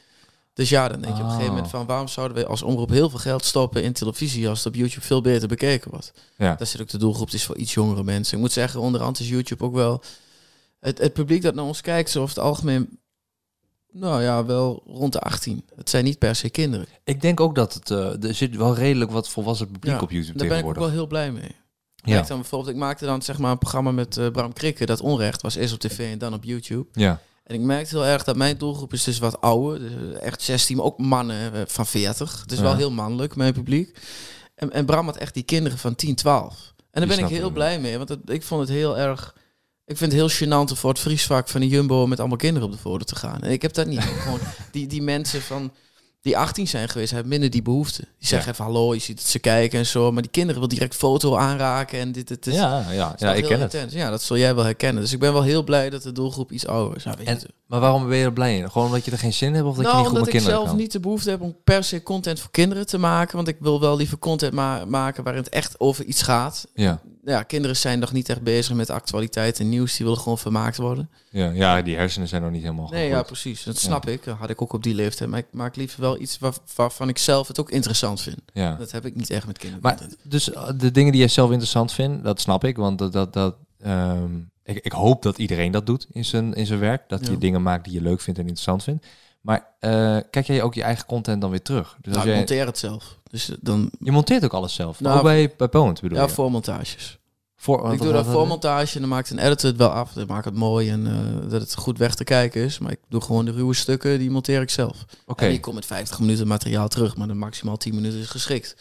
Dus 0.53 0.69
ja, 0.69 0.87
dan 0.87 1.01
denk 1.01 1.13
je 1.15 1.19
op 1.21 1.25
een 1.25 1.31
gegeven 1.33 1.53
moment 1.53 1.65
Oh. 1.73 1.77
van 1.79 1.85
waarom 1.85 2.07
zouden 2.07 2.37
we 2.37 2.45
als 2.45 2.61
omroep 2.61 2.89
heel 2.89 3.09
veel 3.09 3.19
geld 3.19 3.45
stoppen 3.45 3.83
in 3.83 3.93
televisie 3.93 4.49
als 4.49 4.57
het 4.57 4.67
op 4.67 4.75
YouTube 4.75 5.05
veel 5.05 5.21
beter 5.21 5.47
bekeken 5.47 5.91
wordt. 5.91 6.11
Ja. 6.37 6.55
Daar 6.55 6.67
zit 6.67 6.81
ook 6.81 6.89
de 6.89 6.97
doelgroep, 6.97 7.25
het 7.25 7.35
is 7.35 7.45
voor 7.45 7.57
iets 7.57 7.73
jongere 7.73 8.03
mensen. 8.03 8.35
Ik 8.35 8.39
moet 8.43 8.51
zeggen, 8.51 8.79
onderhand 8.79 9.19
is 9.19 9.29
YouTube 9.29 9.63
ook 9.63 9.73
wel... 9.73 10.03
Het, 10.79 10.97
het 10.97 11.13
publiek 11.13 11.41
dat 11.41 11.55
naar 11.55 11.65
ons 11.65 11.81
kijkt, 11.81 12.09
zo 12.09 12.21
over 12.21 12.35
het 12.35 12.43
algemeen, 12.43 12.99
nou 13.91 14.21
ja, 14.21 14.45
wel 14.45 14.83
rond 14.85 15.13
de 15.13 15.19
18. 15.19 15.65
Het 15.75 15.89
zijn 15.89 16.03
niet 16.03 16.17
per 16.19 16.35
se 16.35 16.49
kinderen. 16.49 16.87
Ik 17.03 17.21
denk 17.21 17.39
ook 17.39 17.55
dat 17.55 17.73
het, 17.73 17.91
eh, 17.91 18.23
er 18.23 18.33
zit 18.33 18.55
wel 18.55 18.75
redelijk 18.75 19.11
wat 19.11 19.29
volwassen 19.29 19.71
publiek 19.71 19.93
Ja, 19.93 19.99
op 20.01 20.11
YouTube 20.11 20.37
Daar 20.37 20.47
ben 20.47 20.57
ik 20.57 20.65
ook 20.65 20.73
tegenwoordig. 20.73 20.83
wel 20.83 20.91
heel 20.91 21.07
blij 21.07 21.31
mee. 21.31 21.55
ja. 21.95 22.15
Kijk 22.15 22.27
dan 22.27 22.37
bijvoorbeeld, 22.39 22.71
ik 22.73 22.77
maakte 22.81 23.05
dan 23.05 23.21
zeg 23.21 23.37
maar 23.37 23.51
een 23.51 23.57
programma 23.57 23.91
met 23.91 24.17
eh, 24.17 24.27
Bram 24.31 24.53
Krikke, 24.53 24.85
dat 24.85 25.01
onrecht 25.01 25.41
was 25.41 25.55
eerst 25.55 25.73
op 25.73 25.79
tv 25.79 26.11
en 26.11 26.17
dan 26.17 26.33
op 26.33 26.43
YouTube. 26.43 26.87
ja. 26.93 27.21
En 27.49 27.55
ik 27.55 27.61
merkte 27.61 27.95
heel 27.95 28.05
erg 28.05 28.23
dat 28.23 28.35
mijn 28.35 28.57
doelgroep 28.57 28.93
is 28.93 29.03
dus 29.03 29.19
wat 29.19 29.41
ouder, 29.41 29.79
dus 29.79 30.19
echt 30.19 30.41
16, 30.41 30.75
maar 30.77 30.85
ook 30.85 30.97
mannen 30.97 31.53
eh, 31.53 31.61
van 31.67 31.85
40. 31.85 32.41
Het 32.41 32.51
is 32.51 32.57
Ja. 32.57 32.63
wel 32.63 32.75
heel 32.75 32.91
mannelijk, 32.91 33.35
mijn 33.35 33.53
publiek. 33.53 33.97
En, 34.55 34.71
en 34.71 34.85
Bram 34.85 35.05
had 35.05 35.17
echt 35.17 35.33
die 35.33 35.43
kinderen 35.43 35.77
van 35.77 35.95
10, 35.95 36.15
12. 36.15 36.73
En 36.91 37.07
daar 37.07 37.15
ben 37.15 37.25
ik 37.25 37.31
heel 37.31 37.43
hem. 37.43 37.53
blij 37.53 37.79
mee, 37.79 37.97
want 37.97 38.09
het- 38.09 38.29
ik 38.29 38.43
vond 38.43 38.61
het 38.61 38.69
heel 38.69 38.97
erg... 38.97 39.35
Ik 39.85 39.97
vind 39.97 40.11
het 40.11 40.21
heel 40.21 40.47
gênant 40.47 40.69
om 40.69 40.75
voor 40.77 40.89
het 40.89 40.99
vriesvak 40.99 41.47
van 41.49 41.61
de 41.61 41.67
Jumbo 41.67 42.07
met 42.07 42.19
allemaal 42.19 42.37
kinderen 42.37 42.67
op 42.67 42.73
de 42.73 42.79
voordeur 42.81 43.05
te 43.07 43.15
gaan. 43.15 43.41
En 43.41 43.51
ik 43.51 43.61
heb 43.61 43.73
dat 43.73 43.87
niet. 43.87 43.99
Gewoon 44.23 44.39
die, 44.71 44.87
die 44.87 45.01
mensen 45.01 45.41
van 45.41 45.71
die 46.21 46.37
18 46.37 46.67
zijn 46.67 46.89
geweest, 46.89 47.11
hebben 47.11 47.29
minder 47.29 47.49
die 47.49 47.61
behoefte. 47.61 48.01
Die 48.01 48.27
zeggen 48.27 48.51
even 48.51 48.63
hallo, 48.65 48.93
je 48.93 48.99
ziet 48.99 49.17
dat 49.17 49.25
ze 49.27 49.39
kijken 49.39 49.79
en 49.79 49.85
zo. 49.85 50.11
Maar 50.11 50.21
die 50.21 50.31
kinderen 50.31 50.59
wil 50.59 50.69
direct 50.69 50.95
foto 50.95 51.35
aanraken 51.35 51.99
en 51.99 52.11
dit, 52.11 52.29
het 52.29 52.47
is, 52.47 52.55
ja, 52.55 52.85
ja, 52.91 53.15
ja, 53.17 53.33
ik 53.33 53.39
heel 53.47 53.49
ken 53.57 53.59
het. 53.59 53.91
Ja, 53.91 54.09
dat 54.09 54.21
zul 54.21 54.37
jij 54.37 54.55
wel 54.55 54.63
herkennen. 54.63 55.01
Dus 55.03 55.13
ik 55.13 55.19
ben 55.19 55.33
wel 55.33 55.43
heel 55.43 55.63
blij 55.63 55.89
dat 55.89 56.03
de 56.03 56.11
doelgroep 56.11 56.51
iets 56.51 56.67
ouder 56.67 56.97
is. 56.97 57.03
En, 57.25 57.39
maar 57.65 57.79
waarom 57.79 58.07
ben 58.07 58.17
je 58.17 58.23
er 58.23 58.33
blij 58.33 58.57
in? 58.57 58.71
Gewoon 58.71 58.87
omdat 58.87 59.05
je 59.05 59.11
er 59.11 59.17
geen 59.17 59.33
zin 59.33 59.47
in 59.47 59.53
hebt 59.53 59.67
of 59.67 59.75
dat 59.75 59.83
nou, 59.83 59.95
je 59.95 60.01
niet 60.01 60.09
goed 60.09 60.17
omdat 60.17 60.33
met 60.33 60.35
ik 60.35 60.39
kinderen 60.39 60.59
zelf 60.59 60.69
kan? 60.69 60.83
niet 60.83 60.91
de 60.91 60.99
behoefte 60.99 61.29
heb 61.29 61.41
om 61.41 61.55
per 61.63 61.83
se 61.83 62.03
content 62.03 62.39
voor 62.39 62.51
kinderen 62.51 62.85
te 62.85 62.97
maken. 62.97 63.35
Want 63.35 63.47
ik 63.47 63.57
wil 63.59 63.79
wel 63.79 63.97
liever 63.97 64.17
content 64.17 64.53
ma- 64.53 64.85
maken 64.85 65.23
waarin 65.23 65.43
het 65.43 65.51
echt 65.51 65.79
over 65.79 66.05
iets 66.05 66.21
gaat. 66.21 66.67
Ja, 66.73 67.01
Ja, 67.29 67.43
kinderen 67.43 67.75
zijn 67.77 67.99
nog 67.99 68.11
niet 68.11 68.29
echt 68.29 68.41
bezig 68.41 68.75
met 68.75 68.89
actualiteit 68.89 69.59
en 69.59 69.69
nieuws. 69.69 69.95
Die 69.97 70.05
willen 70.05 70.21
gewoon 70.21 70.37
vermaakt 70.37 70.77
worden. 70.77 71.09
ja, 71.29 71.49
ja, 71.49 71.81
die 71.81 71.95
hersenen 71.95 72.27
zijn 72.27 72.41
nog 72.41 72.51
niet 72.51 72.61
helemaal 72.61 72.89
Nee, 72.89 73.07
ja, 73.07 73.23
precies. 73.23 73.63
Dat 73.63 73.77
snap 73.77 74.07
ik. 74.07 74.23
Dat 74.23 74.37
had 74.37 74.49
ik 74.49 74.61
ook 74.61 74.73
op 74.73 74.83
die 74.83 74.95
leeftijd. 74.95 75.29
Maar 75.29 75.39
ik 75.39 75.47
maak 75.51 75.75
liever 75.75 76.01
wel 76.01 76.21
iets 76.21 76.39
waar- 76.39 76.53
waarvan 76.75 77.09
ik 77.09 77.17
zelf 77.17 77.47
het 77.47 77.59
ook 77.59 77.71
interessant 77.71 78.21
vind. 78.21 78.37
Ja. 78.53 78.75
Dat 78.75 78.91
heb 78.91 79.05
ik 79.05 79.15
niet 79.15 79.29
echt 79.29 79.47
met 79.47 79.57
kinderen. 79.57 79.83
Maar 79.83 79.97
dus 80.23 80.51
eh, 80.51 80.69
de 80.77 80.91
dingen 80.91 81.11
die 81.11 81.19
jij 81.21 81.29
zelf 81.29 81.49
interessant 81.49 81.91
vindt, 81.91 82.23
dat 82.23 82.41
snap 82.41 82.63
ik. 82.63 82.77
Want 82.77 82.97
dat, 82.97 83.11
dat, 83.13 83.33
dat, 83.33 83.55
ehm, 83.81 84.37
ik, 84.63 84.77
ik 84.85 84.91
hoop 84.91 85.21
dat 85.23 85.37
iedereen 85.37 85.71
dat 85.71 85.85
doet 85.85 86.07
in 86.11 86.25
zijn, 86.25 86.53
in 86.53 86.65
zijn 86.65 86.79
werk. 86.79 87.09
Dat 87.09 87.25
Ja. 87.25 87.31
je 87.31 87.37
dingen 87.37 87.61
maakt 87.61 87.83
die 87.83 87.93
je 87.93 88.01
leuk 88.01 88.21
vindt 88.21 88.39
en 88.39 88.45
interessant 88.45 88.83
vindt. 88.83 89.05
Maar 89.41 89.67
eh, 89.79 90.17
kijk 90.29 90.45
jij 90.45 90.61
ook 90.61 90.73
je 90.73 90.83
eigen 90.83 91.05
content 91.05 91.41
dan 91.41 91.49
weer 91.49 91.61
terug? 91.61 91.97
Dus 92.01 92.13
nou, 92.13 92.15
als 92.15 92.23
ik 92.23 92.29
jij, 92.29 92.37
monteer 92.37 92.65
het 92.65 92.77
zelf. 92.77 93.17
Dus 93.29 93.49
eh, 93.49 93.55
dan, 93.61 93.91
je 93.99 94.11
monteert 94.11 94.43
ook 94.43 94.53
alles 94.53 94.73
zelf. 94.73 94.99
Nou, 94.99 95.17
ook 95.17 95.23
bij, 95.23 95.53
bij 95.57 95.67
bedoel 95.67 96.17
ja, 96.17 96.23
je? 96.23 96.29
voor 96.29 96.51
montages. 96.51 97.18
Voor, 97.61 97.93
ik 97.93 98.01
doe 98.01 98.11
dat 98.11 98.25
wat- 98.25 98.33
voor 98.33 98.47
montage 98.47 98.95
en 98.95 98.99
dan 98.99 99.09
maakt 99.09 99.29
een 99.29 99.39
editor 99.39 99.69
het 99.69 99.77
wel 99.77 99.89
af. 99.89 100.13
Dan 100.13 100.27
maakt 100.27 100.45
het 100.45 100.53
mooi 100.55 100.89
en 100.89 101.07
eh, 101.07 101.49
dat 101.49 101.61
het 101.61 101.75
goed 101.75 101.97
weg 101.97 102.15
te 102.15 102.23
kijken 102.23 102.61
is. 102.61 102.79
Maar 102.79 102.91
ik 102.91 102.99
doe 103.09 103.21
gewoon 103.21 103.45
de 103.45 103.51
ruwe 103.51 103.73
stukken, 103.73 104.19
die 104.19 104.31
monteer 104.31 104.61
ik 104.61 104.69
zelf. 104.69 105.05
Oké. 105.25 105.43
En 105.43 105.49
die 105.49 105.59
komt 105.59 105.75
met 105.75 105.85
50 105.85 106.19
minuten 106.19 106.47
materiaal 106.47 106.87
terug, 106.87 107.17
maar 107.17 107.27
dan 107.27 107.37
maximaal 107.37 107.77
10 107.77 107.95
minuten 107.95 108.19
is 108.19 108.27
geschikt. 108.29 108.75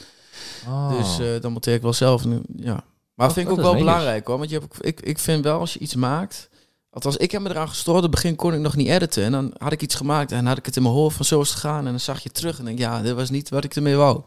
Oh. 0.69 0.91
Dus 0.99 1.19
eh, 1.19 1.41
dan 1.41 1.53
monteer 1.53 1.75
ik 1.75 1.83
wel 1.83 1.93
zelf. 1.93 2.25
En, 2.25 2.43
ja. 2.57 2.85
Maar 3.15 3.27
dat 3.27 3.33
vind 3.33 3.47
ik 3.49 3.53
ook 3.53 3.61
wel 3.61 3.75
belangrijk 3.77 4.27
hoor. 4.27 4.39
Want 4.39 4.51
je 4.51 4.59
hebt, 4.59 4.87
ik, 4.87 5.01
ik 5.01 5.19
vind 5.19 5.45
wel 5.45 5.59
als 5.61 5.73
je 5.73 5.79
iets 5.79 5.95
maakt. 5.95 6.49
Althans, 6.91 7.17
ik 7.17 7.31
heb 7.31 7.43
me 7.43 7.49
eraan 7.51 7.69
gestoord. 7.69 7.97
In 7.97 8.03
het 8.03 8.11
begin 8.11 8.37
kon 8.37 8.55
ik 8.55 8.61
nog 8.61 8.77
niet 8.77 8.89
editen. 8.89 9.25
En 9.25 9.33
dan 9.33 9.55
had 9.57 9.73
ik 9.73 9.83
iets 9.83 9.95
gemaakt 9.95 10.33
en 10.33 10.47
had 10.47 10.59
ik 10.59 10.67
het 10.67 10.77
in 10.77 10.83
mijn 10.83 10.95
hoofd 10.95 11.17
van 11.17 11.25
zo 11.25 11.41
is 11.41 11.49
het 11.49 11.59
gegaan. 11.59 11.85
En 11.85 11.91
dan 11.91 12.01
zag 12.01 12.23
je 12.23 12.31
terug 12.31 12.59
en 12.59 12.65
denk 12.65 12.79
ja, 12.79 13.03
dit 13.03 13.15
was 13.15 13.31
niet 13.31 13.49
wat 13.49 13.65
ik 13.65 13.77
ermee 13.77 13.97
wou. 13.97 14.23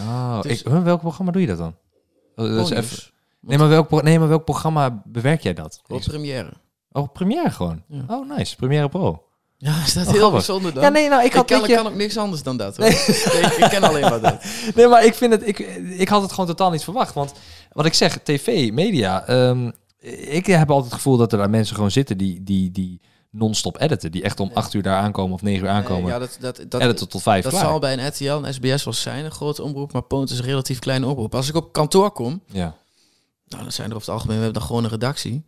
Oh, 0.00 0.42
Dus- 0.42 0.62
ik, 0.62 0.68
welk 0.68 1.00
programma 1.00 1.32
doe 1.32 1.40
je 1.40 1.46
dat 1.46 1.58
dan? 1.58 1.74
Dat 2.34 2.70
is 2.70 2.70
even. 2.70 3.09
Nee, 3.40 3.58
maar 3.58 3.68
welk, 3.68 3.88
pro- 3.88 4.00
nee, 4.00 4.18
maar 4.18 4.28
welk 4.28 4.44
programma 4.44 5.02
bewerk 5.04 5.42
jij 5.42 5.54
dat? 5.54 5.80
Op 5.88 6.00
Premiere. 6.00 6.50
Oh, 6.92 7.12
Premiere 7.12 7.50
gewoon. 7.50 7.82
Ja. 7.88 8.04
Oh, 8.06 8.36
nice. 8.36 8.56
Premiere 8.56 8.88
Pro. 8.88 9.24
Ja, 9.56 9.82
is 9.84 9.92
dat 9.92 10.02
Oh, 10.06 10.10
heel 10.10 10.18
grappig. 10.18 10.46
bijzonder 10.46 10.74
dan? 10.74 10.82
Ja, 10.82 10.88
nee, 10.88 11.08
nou, 11.08 11.20
ik 11.20 11.26
ik, 11.26 11.32
had 11.34 11.46
kan, 11.46 11.60
weet 11.60 11.68
je- 11.68 11.76
kan 11.76 11.86
ook 11.86 11.94
niks 11.94 12.16
anders 12.16 12.42
dan 12.42 12.56
dat. 12.56 12.76
Hoor. 12.76 12.86
ik, 12.86 13.56
ik 13.58 13.66
ken 13.70 13.82
alleen 13.82 14.00
maar 14.02 14.20
dat. 14.20 14.44
Nee, 14.74 14.86
maar 14.88 15.04
ik 15.04 15.14
vind 15.14 15.32
het. 15.32 15.48
Ik, 15.48 15.58
ik 15.98 16.08
had 16.08 16.22
het 16.22 16.30
gewoon 16.30 16.46
totaal 16.46 16.70
niet 16.70 16.84
verwacht. 16.84 17.14
Want 17.14 17.32
wat 17.72 17.86
ik 17.86 17.94
zeg, 17.94 18.18
tv, 18.22 18.72
media. 18.72 19.26
ehm, 19.26 19.70
ik 20.30 20.46
heb 20.46 20.68
altijd 20.70 20.84
het 20.92 20.94
gevoel 20.94 21.16
dat 21.16 21.32
er 21.32 21.38
daar 21.38 21.50
mensen 21.50 21.74
gewoon 21.74 21.90
zitten 21.90 22.18
die, 22.18 22.42
die, 22.42 22.70
die 22.70 23.00
non-stop 23.30 23.80
editen. 23.80 24.10
Die 24.12 24.22
echt 24.22 24.40
om 24.40 24.50
acht 24.54 24.74
uur 24.74 24.82
daar 24.82 25.02
aankomen 25.02 25.34
of 25.34 25.42
negen 25.42 25.64
uur 25.64 25.70
aankomen. 25.70 26.02
Nee, 26.02 26.12
ja, 26.12 26.18
dat, 26.18 26.36
dat, 26.40 26.64
dat, 26.68 26.80
editen 26.80 27.08
tot 27.08 27.22
vijf 27.22 27.42
dat 27.44 27.52
klaar. 27.52 27.64
zal 27.64 27.78
bij 27.78 27.92
een 27.92 28.06
RTL 28.06 28.44
en 28.46 28.54
SBS 28.54 28.84
wel 28.84 28.92
zijn, 28.94 29.24
een 29.24 29.30
grote 29.30 29.62
omroep. 29.62 29.92
Maar 29.92 30.02
Poont 30.02 30.30
is 30.30 30.38
een 30.38 30.44
relatief 30.44 30.78
kleine 30.78 31.06
omroep. 31.06 31.34
Als 31.34 31.48
ik 31.48 31.54
op 31.56 31.72
kantoor 31.72 32.10
kom, 32.10 32.42
Ja. 32.46 32.76
Nou, 33.50 33.62
dan 33.62 33.72
zijn 33.72 33.90
er 33.90 33.96
over 33.96 34.06
het 34.06 34.16
algemeen, 34.16 34.36
we 34.36 34.42
hebben 34.42 34.60
dan 34.60 34.68
gewoon 34.68 34.84
een 34.84 34.90
redactie. 34.90 35.44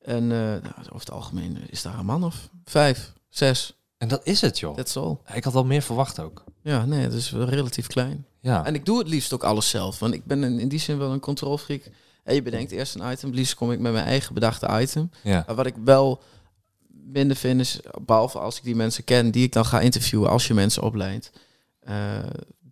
En 0.00 0.22
eh, 0.22 0.38
nou, 0.38 0.74
over 0.78 0.98
het 0.98 1.10
algemeen 1.10 1.58
is 1.70 1.82
daar 1.82 1.98
een 1.98 2.06
man 2.06 2.24
of 2.24 2.48
vijf, 2.64 3.12
zes. 3.28 3.76
En 3.98 4.08
dat 4.08 4.26
is 4.26 4.40
het, 4.40 4.58
joh. 4.58 4.76
That's 4.76 4.96
all. 4.96 5.16
Ik 5.34 5.44
had 5.44 5.52
wel 5.52 5.64
meer 5.64 5.82
verwacht 5.82 6.20
ook. 6.20 6.44
Ja, 6.62 6.84
nee, 6.84 7.00
het 7.00 7.12
is 7.12 7.30
wel 7.30 7.48
relatief 7.48 7.86
klein. 7.86 8.26
Ja. 8.40 8.64
En 8.64 8.74
ik 8.74 8.84
doe 8.84 8.98
het 8.98 9.08
liefst 9.08 9.32
ook 9.32 9.44
alles 9.44 9.68
zelf. 9.68 9.98
Want 9.98 10.14
ik 10.14 10.24
ben 10.24 10.44
in, 10.44 10.58
in 10.58 10.68
die 10.68 10.78
zin 10.78 10.98
wel 10.98 11.12
een 11.12 11.20
controlfreak. 11.20 11.90
En 12.24 12.34
je 12.34 12.42
bedenkt 12.42 12.72
eerst 12.72 12.94
een 12.94 13.10
item. 13.10 13.28
Het 13.28 13.38
liefst 13.38 13.54
kom 13.54 13.72
ik 13.72 13.78
met 13.78 13.92
mijn 13.92 14.04
eigen 14.04 14.34
bedachte 14.34 14.80
item. 14.80 15.10
ja. 15.22 15.42
Maar 15.46 15.54
wat 15.56 15.66
ik 15.66 15.74
wel 15.84 16.22
minder 16.88 17.36
vind 17.36 17.60
is, 17.60 17.80
behalve 18.00 18.38
als 18.38 18.56
ik 18.56 18.62
die 18.62 18.76
mensen 18.76 19.04
ken, 19.04 19.30
die 19.30 19.44
ik 19.44 19.52
dan 19.52 19.64
ga 19.64 19.80
interviewen 19.80 20.30
als 20.30 20.46
je 20.46 20.54
mensen 20.54 20.82
opleidt, 20.82 21.30
eh, 21.80 22.18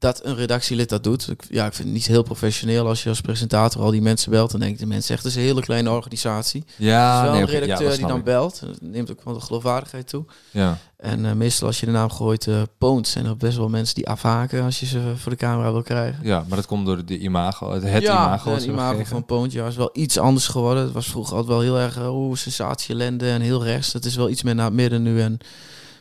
dat 0.05 0.25
een 0.25 0.37
redactielid 0.37 0.89
dat 0.89 1.05
doet. 1.05 1.31
Ik, 1.31 1.43
ja, 1.49 1.67
ik 1.67 1.73
vind 1.75 1.89
het 1.89 1.97
niet 1.97 2.07
heel 2.07 2.23
professioneel 2.23 2.87
als 2.87 3.03
je 3.03 3.09
als 3.09 3.21
presentator 3.21 3.83
al 3.83 3.91
die 3.91 4.03
mensen 4.03 4.31
belt. 4.31 4.51
Dan 4.51 4.61
denken 4.61 4.79
de 4.79 4.87
mensen 4.87 5.15
echt, 5.15 5.23
het 5.23 5.33
is 5.33 5.39
een 5.39 5.45
hele 5.45 5.61
kleine 5.61 5.91
organisatie. 5.91 6.65
Ja, 6.77 7.17
is 7.17 7.23
wel 7.23 7.33
nee, 7.33 7.43
een 7.43 7.51
ja, 7.51 7.59
redacteur 7.59 7.89
dat 7.89 7.97
die 7.97 8.07
dan 8.07 8.19
ik. 8.19 8.25
belt. 8.25 8.61
Dat 8.61 8.81
neemt 8.81 9.11
ook 9.11 9.25
wel 9.25 9.35
de 9.35 9.41
geloofwaardigheid 9.41 10.09
toe. 10.09 10.25
Ja. 10.51 10.79
En 10.97 11.27
eh, 11.27 11.33
meestal 11.33 11.67
als 11.67 11.81
je 11.81 11.87
de 11.87 11.93
naam 11.93 12.11
gooit, 12.11 12.47
eh 12.47 12.63
Poont, 12.79 13.09
zijn 13.09 13.27
er 13.27 13.37
best 13.37 13.57
wel 13.57 13.69
mensen 13.69 13.95
die 13.95 14.09
afhaken 14.09 14.63
als 14.63 14.81
je 14.81 14.87
ze 14.87 15.13
voor 15.17 15.33
de 15.33 15.39
camera 15.39 15.73
wil 15.73 15.83
krijgen. 15.83 16.25
ja, 16.25 16.45
maar 16.49 16.57
dat 16.57 16.67
komt 16.67 16.87
door 16.87 17.05
de 17.05 17.19
imago. 17.19 17.73
Het, 17.73 17.83
het 17.83 18.03
ja, 18.03 18.27
imago. 18.27 18.51
wat 18.51 18.59
het 18.59 18.69
imago 18.69 19.05
van 19.05 19.25
Poont 19.25 19.53
ja, 19.53 19.67
is 19.67 19.77
wel 19.77 19.91
iets 19.93 20.19
anders 20.19 20.47
geworden. 20.47 20.83
Het 20.83 20.93
was 20.93 21.07
vroeger 21.07 21.37
altijd 21.37 21.53
wel 21.53 21.61
heel 21.61 21.79
erg 21.79 21.97
eh, 21.97 22.17
oh, 22.17 22.35
sensatie, 22.35 22.95
ellende 22.95 23.31
en 23.31 23.41
heel 23.41 23.65
rechts. 23.65 23.93
Het 23.93 24.05
is 24.05 24.17
wel 24.17 24.29
iets 24.29 24.43
meer 24.43 24.55
naar 24.55 24.65
het 24.65 24.75
midden 24.75 25.03
nu 25.03 25.21
en 25.21 25.39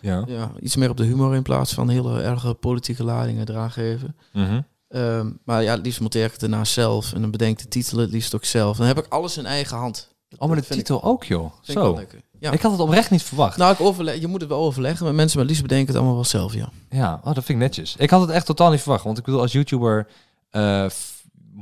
Ja. 0.04 0.24
ja, 0.28 0.52
iets 0.60 0.76
meer 0.76 0.90
op 0.90 0.98
de 0.98 1.04
humor 1.04 1.36
in 1.36 1.42
plaats 1.44 1.74
van 1.74 1.90
hele 1.90 2.22
erge 2.22 2.54
politieke 2.54 3.04
ladingen 3.04 3.50
eraan 3.50 3.72
geven. 3.72 4.16
Mhm. 4.34 4.62
Ehm, 4.90 5.30
maar 5.46 5.64
ja, 5.64 5.72
het 5.76 5.86
liefst 5.86 6.00
monteer 6.00 6.26
ik 6.26 6.32
het 6.32 6.40
daarna 6.40 6.64
zelf. 6.64 7.14
En 7.14 7.22
dan 7.22 7.32
bedenk 7.32 7.52
ik 7.58 7.64
de 7.64 7.70
titel 7.70 7.98
het 7.98 8.12
liefst 8.12 8.36
ook 8.36 8.46
zelf. 8.46 8.78
Dan 8.78 8.88
heb 8.88 8.98
ik 8.98 9.06
alles 9.10 9.38
in 9.38 9.46
eigen 9.46 9.78
hand. 9.78 10.12
Oh, 10.38 10.48
maar 10.48 10.58
de 10.58 10.64
ik- 10.68 10.72
titel 10.72 11.04
ook, 11.04 11.24
joh. 11.24 11.54
ik 11.66 11.72
Zo. 11.72 11.96
lekker. 11.96 12.22
Ja. 12.40 12.52
Ik 12.52 12.62
had 12.62 12.72
het 12.72 12.82
oprecht 12.82 13.10
niet 13.12 13.24
verwacht. 13.24 13.58
Nou, 13.58 13.74
ik 13.74 13.82
overleg, 13.82 14.20
je 14.20 14.28
moet 14.28 14.42
het 14.42 14.50
wel 14.50 14.60
overleggen 14.60 15.06
met 15.06 15.16
mensen, 15.16 15.38
maar 15.38 15.48
liefst 15.48 15.62
bedenk 15.62 15.82
ik 15.82 15.88
het 15.88 15.96
allemaal 15.96 16.16
wel 16.16 16.24
zelf, 16.26 16.54
ja. 16.54 16.70
Ja, 16.90 17.14
oh, 17.14 17.24
dat 17.26 17.34
vind 17.34 17.48
ik 17.50 17.58
netjes. 17.58 17.96
Ik 17.98 18.10
had 18.10 18.22
het 18.22 18.30
echt 18.30 18.46
totaal 18.46 18.72
niet 18.72 18.82
verwacht. 18.82 19.04
Want 19.04 19.18
ik 19.18 19.24
bedoel, 19.24 19.42
als 19.42 19.52
YouTuber 19.52 20.08
eh, 20.50 20.86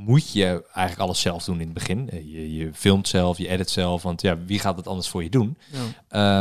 moet 0.04 0.32
je 0.32 0.64
eigenlijk 0.72 0.98
alles 1.08 1.20
zelf 1.20 1.44
doen 1.44 1.54
in 1.60 1.64
het 1.64 1.74
begin. 1.74 2.10
Eh, 2.10 2.18
Je, 2.32 2.54
je 2.54 2.70
filmt 2.74 3.08
zelf, 3.08 3.38
je 3.38 3.48
edit 3.48 3.70
zelf. 3.70 4.02
Want 4.02 4.20
ja, 4.22 4.38
wie 4.44 4.58
gaat 4.58 4.76
het 4.76 4.86
anders 4.86 5.08
voor 5.08 5.22
je 5.22 5.30
doen? 5.30 5.58
ja. 5.70 5.78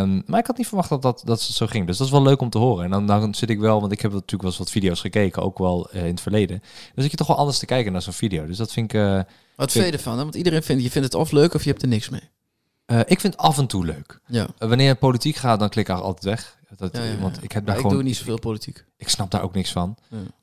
Ehm, 0.01 0.21
maar 0.25 0.39
ik 0.39 0.47
had 0.47 0.57
niet 0.57 0.67
verwacht 0.67 0.89
dat, 0.89 1.01
dat 1.01 1.21
dat 1.25 1.41
zo 1.41 1.65
ging. 1.67 1.87
Dus 1.87 1.97
dat 1.97 2.07
is 2.07 2.13
wel 2.13 2.21
leuk 2.23 2.41
om 2.41 2.49
te 2.49 2.57
horen. 2.57 2.83
En 2.85 2.91
dan, 2.91 3.07
dan 3.07 3.35
zit 3.35 3.49
ik 3.49 3.59
wel, 3.59 3.79
want 3.79 3.91
ik 3.91 4.01
heb 4.01 4.11
natuurlijk 4.11 4.41
wel 4.41 4.49
eens 4.49 4.59
wat 4.59 4.71
video's 4.71 4.99
gekeken, 5.01 5.41
ook 5.43 5.57
wel 5.57 5.89
eh, 5.91 6.01
in 6.03 6.09
het 6.09 6.21
verleden. 6.21 6.59
Dan 6.95 7.03
zit 7.03 7.11
je 7.11 7.17
toch 7.17 7.27
wel 7.27 7.37
anders 7.37 7.59
te 7.59 7.65
kijken 7.65 7.91
naar 7.91 8.01
zo'n 8.01 8.13
video. 8.13 8.45
Dus 8.45 8.57
dat 8.57 8.71
vind 8.71 8.93
ik, 8.93 8.99
eh, 9.01 9.19
Wat 9.55 9.71
vind 9.71 9.85
je 9.85 9.91
ervan? 9.91 10.17
hè? 10.17 10.23
Want 10.23 10.35
iedereen 10.35 10.63
vindt, 10.63 10.83
je 10.83 10.91
vindt 10.91 11.07
het 11.13 11.21
of 11.21 11.31
leuk 11.31 11.53
of 11.53 11.63
je 11.63 11.69
hebt 11.69 11.81
er 11.81 11.87
niks 11.87 12.09
mee. 12.09 12.29
ik 13.05 13.19
vind 13.19 13.37
af 13.37 13.57
en 13.57 13.67
toe 13.67 13.85
leuk. 13.85 14.19
Ja. 14.27 14.47
Wanneer 14.57 14.89
het 14.89 14.99
politiek 14.99 15.35
gaat, 15.35 15.59
dan 15.59 15.69
klik 15.69 15.89
ik 15.89 15.95
altijd 15.95 16.23
weg. 16.23 16.59
Dat, 16.77 16.95
Ja, 16.97 17.03
ja, 17.03 17.11
ja. 17.11 17.17
Want 17.17 17.43
ik 17.43 17.51
heb 17.51 17.65
daar 17.65 17.75
ik 17.75 17.81
gewoon, 17.81 17.95
doe 17.95 18.03
niet 18.05 18.15
zoveel 18.15 18.39
politiek. 18.39 18.85
ik 18.97 19.09
snap 19.09 19.31
daar 19.31 19.41
ook 19.43 19.53
niks 19.53 19.71
van. 19.71 19.95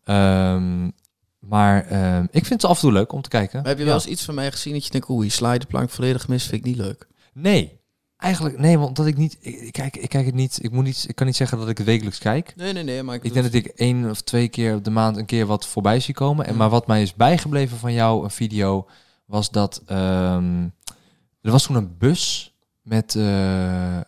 Ja. 0.04 0.54
Maar 1.38 1.86
ehm, 1.86 2.22
ik 2.30 2.44
vind 2.44 2.62
het 2.62 2.70
af 2.70 2.76
en 2.76 2.82
toe 2.82 2.92
leuk 2.92 3.12
om 3.12 3.22
te 3.22 3.28
kijken. 3.28 3.58
Maar 3.58 3.68
heb 3.68 3.78
je 3.78 3.84
wel 3.84 3.94
eens 3.94 4.06
iets 4.06 4.24
van 4.24 4.34
mij 4.34 4.50
gezien 4.50 4.72
dat 4.72 4.84
je 4.84 4.90
denkt, 4.90 5.08
oeh, 5.08 5.24
je 5.24 5.30
sla 5.30 5.52
je 5.52 5.58
de 5.58 5.66
plank 5.66 5.90
volledig 5.90 6.28
mis, 6.28 6.46
vind 6.46 6.60
ik 6.60 6.64
niet 6.64 6.76
leuk. 6.76 7.06
Nee, 7.32 7.80
eigenlijk 8.16 8.58
nee, 8.58 8.78
want 8.78 8.96
dat 8.96 9.06
ik 9.06 9.16
niet. 9.16 9.36
Ik, 9.40 9.60
ik 9.60 9.72
kijk, 9.72 9.96
ik 9.96 10.08
kijk 10.08 10.26
het 10.26 10.34
niet. 10.34 10.58
Ik 10.62 10.70
moet 10.70 10.84
niet. 10.84 11.04
Ik 11.08 11.14
kan 11.14 11.26
niet 11.26 11.36
zeggen 11.36 11.58
dat 11.58 11.68
ik 11.68 11.78
het 11.78 11.86
wekelijks 11.86 12.18
kijk. 12.18 12.52
Nee, 12.56 12.72
nee, 12.72 12.82
nee, 12.82 13.02
maar 13.02 13.14
ik, 13.14 13.24
Ik 13.24 13.32
denk 13.32 13.44
dat 13.44 13.54
ik 13.54 13.66
één 13.66 14.10
of 14.10 14.20
twee 14.20 14.48
keer 14.48 14.74
op 14.74 14.84
de 14.84 14.90
maand 14.90 15.16
een 15.16 15.26
keer 15.26 15.46
wat 15.46 15.66
voorbij 15.66 16.00
zie 16.00 16.14
komen. 16.14 16.46
En 16.46 16.56
maar 16.56 16.68
wat 16.68 16.86
mij 16.86 17.02
is 17.02 17.14
bijgebleven 17.14 17.78
van 17.78 17.92
jou, 17.92 18.24
een 18.24 18.30
video, 18.30 18.86
was 19.24 19.50
dat 19.50 19.82
ehm, 19.86 20.62
er 21.40 21.50
was 21.50 21.62
toen 21.62 21.76
een 21.76 21.96
bus 21.98 22.54
met 22.82 23.14
eh, 23.14 23.96
eh, 23.96 24.02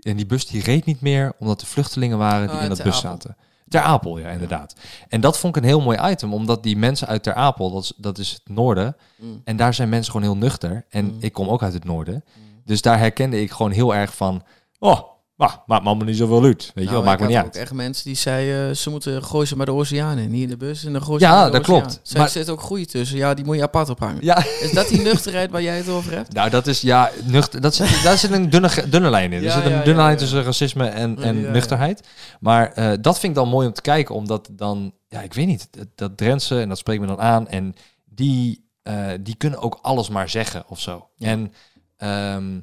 en 0.00 0.16
die 0.16 0.26
bus 0.26 0.46
die 0.46 0.62
reed 0.62 0.84
niet 0.84 1.00
meer 1.00 1.32
omdat 1.38 1.60
er 1.60 1.66
vluchtelingen 1.66 2.18
waren 2.18 2.48
die 2.48 2.56
Ah, 2.56 2.62
in 2.62 2.68
dat 2.68 2.82
bus 2.82 3.00
zaten. 3.00 3.36
Ter 3.70 3.80
Apel, 3.80 4.18
ja, 4.18 4.28
inderdaad. 4.28 4.74
En 5.08 5.20
dat 5.20 5.38
vond 5.38 5.56
ik 5.56 5.62
een 5.62 5.68
heel 5.68 5.80
mooi 5.80 5.98
item, 6.10 6.34
omdat 6.34 6.62
die 6.62 6.76
mensen 6.76 7.06
uit 7.08 7.22
Ter 7.22 7.34
Apel, 7.34 7.70
dat 7.70 7.82
is, 7.82 7.92
dat 7.96 8.18
is 8.18 8.30
het 8.30 8.42
noorden, 8.56 8.96
Mm. 9.16 9.40
en 9.44 9.56
daar 9.56 9.74
zijn 9.74 9.88
mensen 9.88 10.12
gewoon 10.12 10.26
heel 10.26 10.36
nuchter. 10.36 10.84
En 10.88 11.04
Mm. 11.04 11.16
ik 11.20 11.32
kom 11.32 11.48
ook 11.48 11.62
uit 11.62 11.72
het 11.72 11.84
noorden. 11.84 12.24
Dus 12.64 12.82
daar 12.82 12.98
herkende 12.98 13.40
ik 13.40 13.50
gewoon 13.50 13.70
heel 13.70 13.94
erg 13.94 14.14
van... 14.16 14.42
Oh, 14.78 15.00
maar, 15.40 15.62
maakt 15.66 15.82
me 15.82 15.88
allemaal 15.88 16.06
niet 16.06 16.16
zoveel 16.16 16.44
uit. 16.44 16.70
Weet 16.74 16.84
je 16.84 16.90
wel, 16.90 16.92
Nou, 16.92 17.04
maakt 17.04 17.18
me 17.20 17.24
ik 17.26 17.28
niet 17.32 17.38
uit. 17.44 17.46
ook 17.46 17.54
echt 17.62 17.72
mensen 17.72 18.04
die 18.04 18.14
zeiden, 18.14 18.76
ze 18.76 18.90
moeten 18.90 19.22
gooien 19.24 19.46
ze 19.48 19.56
maar 19.56 19.66
de 19.66 19.72
oceaan 19.72 20.18
in. 20.18 20.30
Niet 20.30 20.42
in 20.42 20.48
de 20.48 20.56
bus, 20.56 20.84
en 20.84 20.92
dan 20.92 21.02
gooien 21.02 21.20
ze 21.20 21.26
Ja, 21.26 21.50
dat 21.50 21.62
klopt. 21.62 22.00
Zeg, 22.02 22.18
Maar- 22.18 22.28
zit 22.28 22.50
ook 22.50 22.60
groei 22.62 22.86
tussen. 22.86 23.16
Ja, 23.16 23.34
die 23.34 23.44
moet 23.44 23.56
je 23.56 23.62
apart 23.62 23.88
ophangen. 23.88 24.24
Ja, 24.24 24.44
Is 24.60 24.72
dat 24.72 24.88
die 24.88 25.00
nuchterheid 25.00 25.50
waar 25.50 25.62
jij 25.62 25.76
het 25.76 25.88
over 25.88 26.12
hebt? 26.12 26.32
nou 26.32 26.50
dat 26.50 26.66
is, 26.66 26.80
ja, 26.80 27.10
nuchter, 27.24 27.60
dat 27.60 27.74
zit, 27.74 28.02
daar 28.02 28.18
zit 28.18 28.30
een 28.30 28.50
dunne, 28.50 28.70
dunne 28.88 29.10
lijn 29.10 29.32
in. 29.32 29.44
er 29.44 29.50
zit 29.50 29.64
een 29.64 29.70
ja, 29.70 29.82
dunne 29.82 30.02
lijn 30.02 30.16
tussen 30.16 30.42
racisme 30.42 30.86
en, 30.86 31.22
en 31.22 31.40
nuchterheid. 31.52 32.08
Maar 32.40 32.72
eh, 32.72 32.92
dat 33.00 33.18
vind 33.18 33.32
ik 33.32 33.38
dan 33.38 33.48
mooi 33.48 33.66
om 33.66 33.72
te 33.72 33.80
kijken, 33.82 34.14
omdat 34.14 34.48
dan... 34.52 34.92
Ja, 35.08 35.20
ik 35.20 35.34
weet 35.34 35.46
niet, 35.46 35.68
dat, 35.70 35.86
dat 35.94 36.16
Drentse, 36.16 36.60
en 36.60 36.68
dat 36.68 36.78
spreekt 36.78 37.00
me 37.00 37.06
dan 37.06 37.20
aan. 37.20 37.48
En 37.48 37.74
die, 38.04 38.68
eh, 38.82 39.06
die 39.20 39.34
kunnen 39.36 39.60
ook 39.62 39.78
alles 39.82 40.08
maar 40.08 40.28
zeggen 40.28 40.64
of 40.68 40.80
zo. 40.80 41.08
En... 41.18 41.52
ehm, 41.96 42.58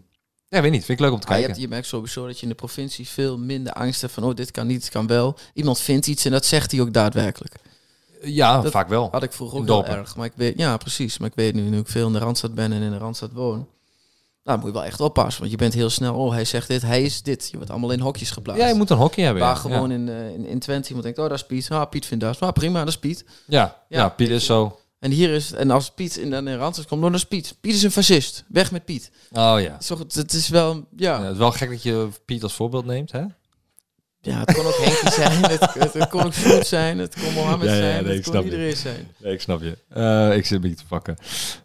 ja, 0.49 0.61
weet 0.61 0.71
niet. 0.71 0.85
Vind 0.85 0.99
ik 0.99 1.05
leuk 1.05 1.13
om 1.13 1.19
te 1.19 1.27
Maar 1.27 1.37
je, 1.37 1.43
kijken. 1.43 1.59
hebt, 1.61 1.61
je 1.61 1.67
merkt 1.67 1.87
sowieso 1.87 2.25
dat 2.25 2.35
je 2.37 2.43
in 2.43 2.49
de 2.49 2.55
provincie 2.55 3.07
veel 3.07 3.37
minder 3.37 3.73
angst 3.73 4.01
hebt 4.01 4.13
van, 4.13 4.23
oh, 4.23 4.35
dit 4.35 4.51
kan 4.51 4.67
niet, 4.67 4.81
dit 4.81 4.89
kan 4.89 5.07
wel. 5.07 5.37
Iemand 5.53 5.79
vindt 5.79 6.07
iets 6.07 6.25
en 6.25 6.31
dat 6.31 6.45
zegt 6.45 6.71
hij 6.71 6.81
ook 6.81 6.93
daadwerkelijk. 6.93 7.53
Ja, 8.21 8.61
dat- 8.61 8.71
vaak 8.71 8.89
wel. 8.89 9.07
Had 9.11 9.23
ik 9.23 9.33
vroeger 9.33 9.59
ook 9.59 9.65
heel 9.67 9.85
erg. 9.85 10.15
Maar 10.15 10.25
ik 10.25 10.33
weet, 10.35 10.57
ja, 10.57 10.77
precies. 10.77 11.17
Maar 11.17 11.27
ik 11.29 11.35
weet 11.35 11.53
nu, 11.53 11.61
nu 11.61 11.77
ik 11.79 11.87
veel 11.87 12.07
in 12.07 12.13
de 12.13 12.19
Randstad 12.19 12.55
ben 12.55 12.71
en 12.73 12.81
in 12.81 12.91
de 12.91 12.97
Randstad 12.97 13.31
woon. 13.33 13.67
Nou, 14.43 14.59
moet 14.59 14.67
je 14.67 14.73
wel 14.73 14.83
echt 14.85 14.99
oppassen. 15.01 15.39
Want 15.39 15.51
je 15.51 15.57
bent 15.57 15.73
heel 15.73 15.89
snel, 15.89 16.15
oh, 16.15 16.31
hij 16.31 16.45
zegt 16.45 16.67
dit, 16.67 16.81
hij 16.81 17.03
is 17.03 17.21
dit. 17.21 17.47
Je 17.51 17.55
wordt 17.57 17.71
allemaal 17.71 17.91
in 17.91 17.99
hokjes 17.99 18.31
geplaatst. 18.31 18.61
Ja, 18.61 18.67
je 18.67 18.73
moet 18.73 18.89
een 18.89 18.97
hockey 18.97 19.23
hebben. 19.23 19.43
Waar 19.43 19.53
ja. 19.55 19.59
gewoon 19.61 19.91
in, 19.91 20.09
eh, 20.09 20.33
in, 20.33 20.45
in 20.45 20.59
Twente 20.59 20.85
iemand 20.87 21.03
denkt, 21.05 21.19
oh, 21.19 21.27
dat 21.29 21.37
is 21.37 21.45
Piet. 21.45 21.67
Ah, 21.71 21.89
Piet 21.89 22.05
vindt 22.05 22.23
dat. 22.23 22.39
Ah, 22.39 22.51
prima, 22.53 22.79
dat 22.79 22.87
is 22.87 22.97
Piet. 22.97 23.25
Ja, 23.47 23.83
ja, 23.89 23.97
Ja, 23.97 24.09
Piet 24.09 24.29
is 24.29 24.45
zo. 24.45 24.79
En 25.07 25.13
hier 25.13 25.29
is, 25.33 25.51
en 25.51 25.71
als 25.71 25.91
Piet 25.91 26.17
in, 26.17 26.29
dan 26.29 26.47
in 26.47 26.57
Randstad 26.57 26.87
komt, 26.87 27.01
dan 27.01 27.13
is 27.13 27.23
Piet. 27.25 27.55
Piet 27.61 27.73
is 27.73 27.83
een 27.83 27.91
fascist. 27.91 28.43
Weg 28.47 28.71
met 28.71 28.85
Piet. 28.85 29.11
Oh 29.31 29.55
ja. 29.59 29.77
Toch- 29.77 29.99
het 30.13 30.33
is 30.33 30.47
wel, 30.49 30.73
ja. 30.73 30.81
ja. 30.95 31.21
Het 31.23 31.31
is 31.31 31.37
wel 31.37 31.51
gek 31.51 31.69
dat 31.69 31.83
je 31.83 32.07
Piet 32.25 32.43
als 32.43 32.53
voorbeeld 32.53 32.85
neemt, 32.85 33.11
hè? 33.11 33.21
Ja, 34.21 34.39
het 34.39 34.53
kon 34.53 34.65
ook 34.65 34.77
Henkie 34.77 35.11
zijn, 35.11 35.43
het, 35.51 35.73
het, 35.73 35.93
het 35.93 36.09
kon 36.09 36.23
ook 36.23 36.33
Sjoerd 36.33 36.67
zijn, 36.67 36.97
het 36.97 37.15
kon 37.23 37.33
Mohammed 37.33 37.67
Ja, 37.67 37.73
ja, 37.73 37.79
zijn, 37.81 38.03
nee, 38.03 38.15
het 38.15 38.25
kon 38.29 38.37
je. 38.37 38.43
iedereen 38.43 38.75
zijn. 38.75 39.11
Nee, 39.17 39.33
ik 39.33 39.41
snap 39.41 39.61
je. 39.61 39.77
Eh, 39.89 40.35
ik 40.37 40.45
zit 40.45 40.61
niet 40.61 40.77
te 40.77 40.85
pakken. 40.85 41.17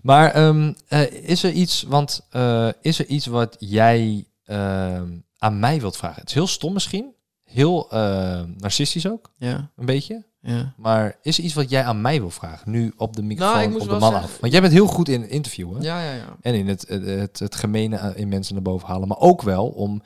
Maar 0.03 0.31
ehm, 0.31 0.73
eh, 0.89 1.13
is 1.13 1.43
er 1.43 1.51
iets, 1.53 1.83
want 1.83 2.27
eh, 2.31 2.69
is 2.83 2.99
er 2.99 3.07
iets 3.07 3.27
wat 3.27 3.57
jij 3.59 4.25
ehm, 4.45 5.09
aan 5.39 5.59
mij 5.59 5.81
wilt 5.81 5.97
vragen? 5.97 6.21
Het 6.21 6.29
is 6.29 6.35
heel 6.35 6.47
stom 6.47 6.73
misschien, 6.73 7.15
heel 7.53 7.91
eh, 7.91 8.41
narcistisch 8.57 9.09
ook, 9.09 9.31
Ja, 9.37 9.71
een 9.77 9.87
beetje. 9.87 10.25
ja. 10.41 10.75
Maar 10.77 11.19
is 11.23 11.39
er 11.39 11.45
iets 11.45 11.55
wat 11.55 11.71
jij 11.71 11.85
aan 11.85 12.01
mij 12.01 12.21
wil 12.21 12.31
vragen, 12.31 12.71
nu 12.71 12.93
op 12.97 13.17
de 13.17 13.23
microfoon, 13.23 13.57
Nou, 13.57 13.69
moest 13.69 13.83
op 13.83 13.89
de 13.89 13.99
man 13.99 14.11
zeggen- 14.11 14.29
af? 14.29 14.39
Want 14.41 14.53
jij 14.53 14.61
bent 14.63 14.73
heel 14.73 14.87
goed 14.87 15.09
in 15.09 15.29
interviewen. 15.31 15.83
Ja, 15.83 16.03
ja, 16.05 16.13
ja. 16.13 16.37
En 16.41 16.55
in 16.55 16.69
het, 16.69 16.85
het, 16.89 17.05
het, 17.07 17.39
het 17.39 17.55
gemene 17.55 17.97
eh, 17.97 18.11
in 18.21 18.29
mensen 18.29 18.55
naar 18.55 18.63
boven 18.63 18.89
halen. 18.89 19.09
Maar 19.09 19.19
ook 19.19 19.43
wel 19.43 19.67
om 19.67 20.03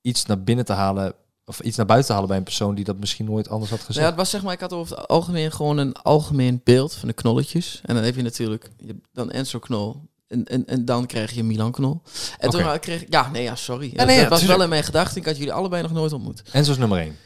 iets 0.00 0.26
naar 0.26 0.42
binnen 0.42 0.64
te 0.64 0.72
halen. 0.72 1.12
Of 1.44 1.60
iets 1.60 1.76
naar 1.76 1.86
buiten 1.86 2.06
te 2.08 2.12
halen 2.12 2.28
bij 2.28 2.38
een 2.38 2.44
persoon 2.44 2.74
die 2.74 2.84
dat 2.84 2.98
misschien 2.98 3.24
nooit 3.26 3.48
anders 3.48 3.70
had 3.70 3.78
Nou 3.78 3.86
gezegd. 3.90 4.04
ja, 4.06 4.10
het 4.12 4.20
was 4.20 4.30
zeg 4.30 4.42
maar, 4.42 4.52
ik 4.52 4.60
had 4.60 4.72
over 4.72 4.96
het 4.96 5.08
algemeen 5.08 5.52
gewoon 5.52 5.78
een 5.78 5.92
algemeen 5.94 6.60
beeld 6.64 6.94
van 6.94 7.08
de 7.08 7.14
knolletjes. 7.14 7.80
En 7.84 7.94
dan 7.94 8.04
heb 8.04 8.16
je 8.16 8.22
natuurlijk 8.22 8.70
je 8.78 8.96
dan 9.12 9.30
Enzo 9.30 9.58
Knol. 9.58 10.08
En, 10.30 10.44
en, 10.44 10.66
en 10.66 10.84
dan 10.84 11.06
krijg 11.06 11.32
je 11.32 11.44
Milan 11.44 11.72
Knol. 11.72 12.02
En 12.38 12.48
Oké. 12.48 12.58
toen 12.58 12.78
kreeg 12.78 13.02
ik, 13.02 13.12
ja, 13.12 13.30
nee, 13.30 13.42
ja, 13.42 13.56
sorry. 13.56 13.92
nee, 13.94 14.06
dat 14.06 14.16
ja, 14.16 14.28
was 14.28 14.44
wel 14.44 14.62
in 14.62 14.68
mijn 14.68 14.84
gedachten. 14.84 15.16
Ik 15.16 15.26
had 15.26 15.36
jullie 15.36 15.52
allebei 15.52 15.82
nog 15.82 15.92
nooit 15.92 16.12
ontmoet. 16.12 16.42
En 16.52 16.64
zoals 16.64 16.78
nummer 16.78 16.98
één. 16.98 17.16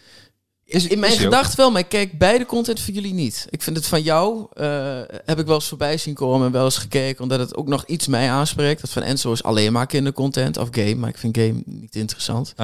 Is, 0.64 0.86
In 0.86 0.98
mijn 0.98 1.12
is 1.12 1.18
gedachten 1.18 1.56
wel, 1.56 1.70
maar 1.70 1.80
ik 1.80 1.88
kijk 1.88 2.18
beide 2.18 2.46
content 2.46 2.80
van 2.80 2.94
jullie 2.94 3.14
niet. 3.14 3.46
Ik 3.50 3.62
vind 3.62 3.76
het 3.76 3.86
van 3.86 4.02
jou, 4.02 4.46
eh, 4.52 5.00
heb 5.24 5.38
ik 5.38 5.46
wel 5.46 5.54
eens 5.54 5.68
voorbij 5.68 5.96
zien 5.96 6.14
komen 6.14 6.46
en 6.46 6.52
wel 6.52 6.64
eens 6.64 6.78
gekeken, 6.78 7.22
omdat 7.22 7.38
het 7.38 7.56
ook 7.56 7.68
nog 7.68 7.84
iets 7.86 8.06
mij 8.06 8.30
aanspreekt. 8.30 8.80
Dat 8.80 8.90
van 8.90 9.02
Enzo 9.02 9.32
is 9.32 9.42
alleen 9.42 9.72
maar 9.72 9.86
kindercontent 9.86 10.56
of 10.56 10.68
game, 10.70 10.94
maar 10.94 11.08
ik 11.08 11.18
vind 11.18 11.36
game 11.36 11.62
niet 11.64 11.96
interessant. 11.96 12.54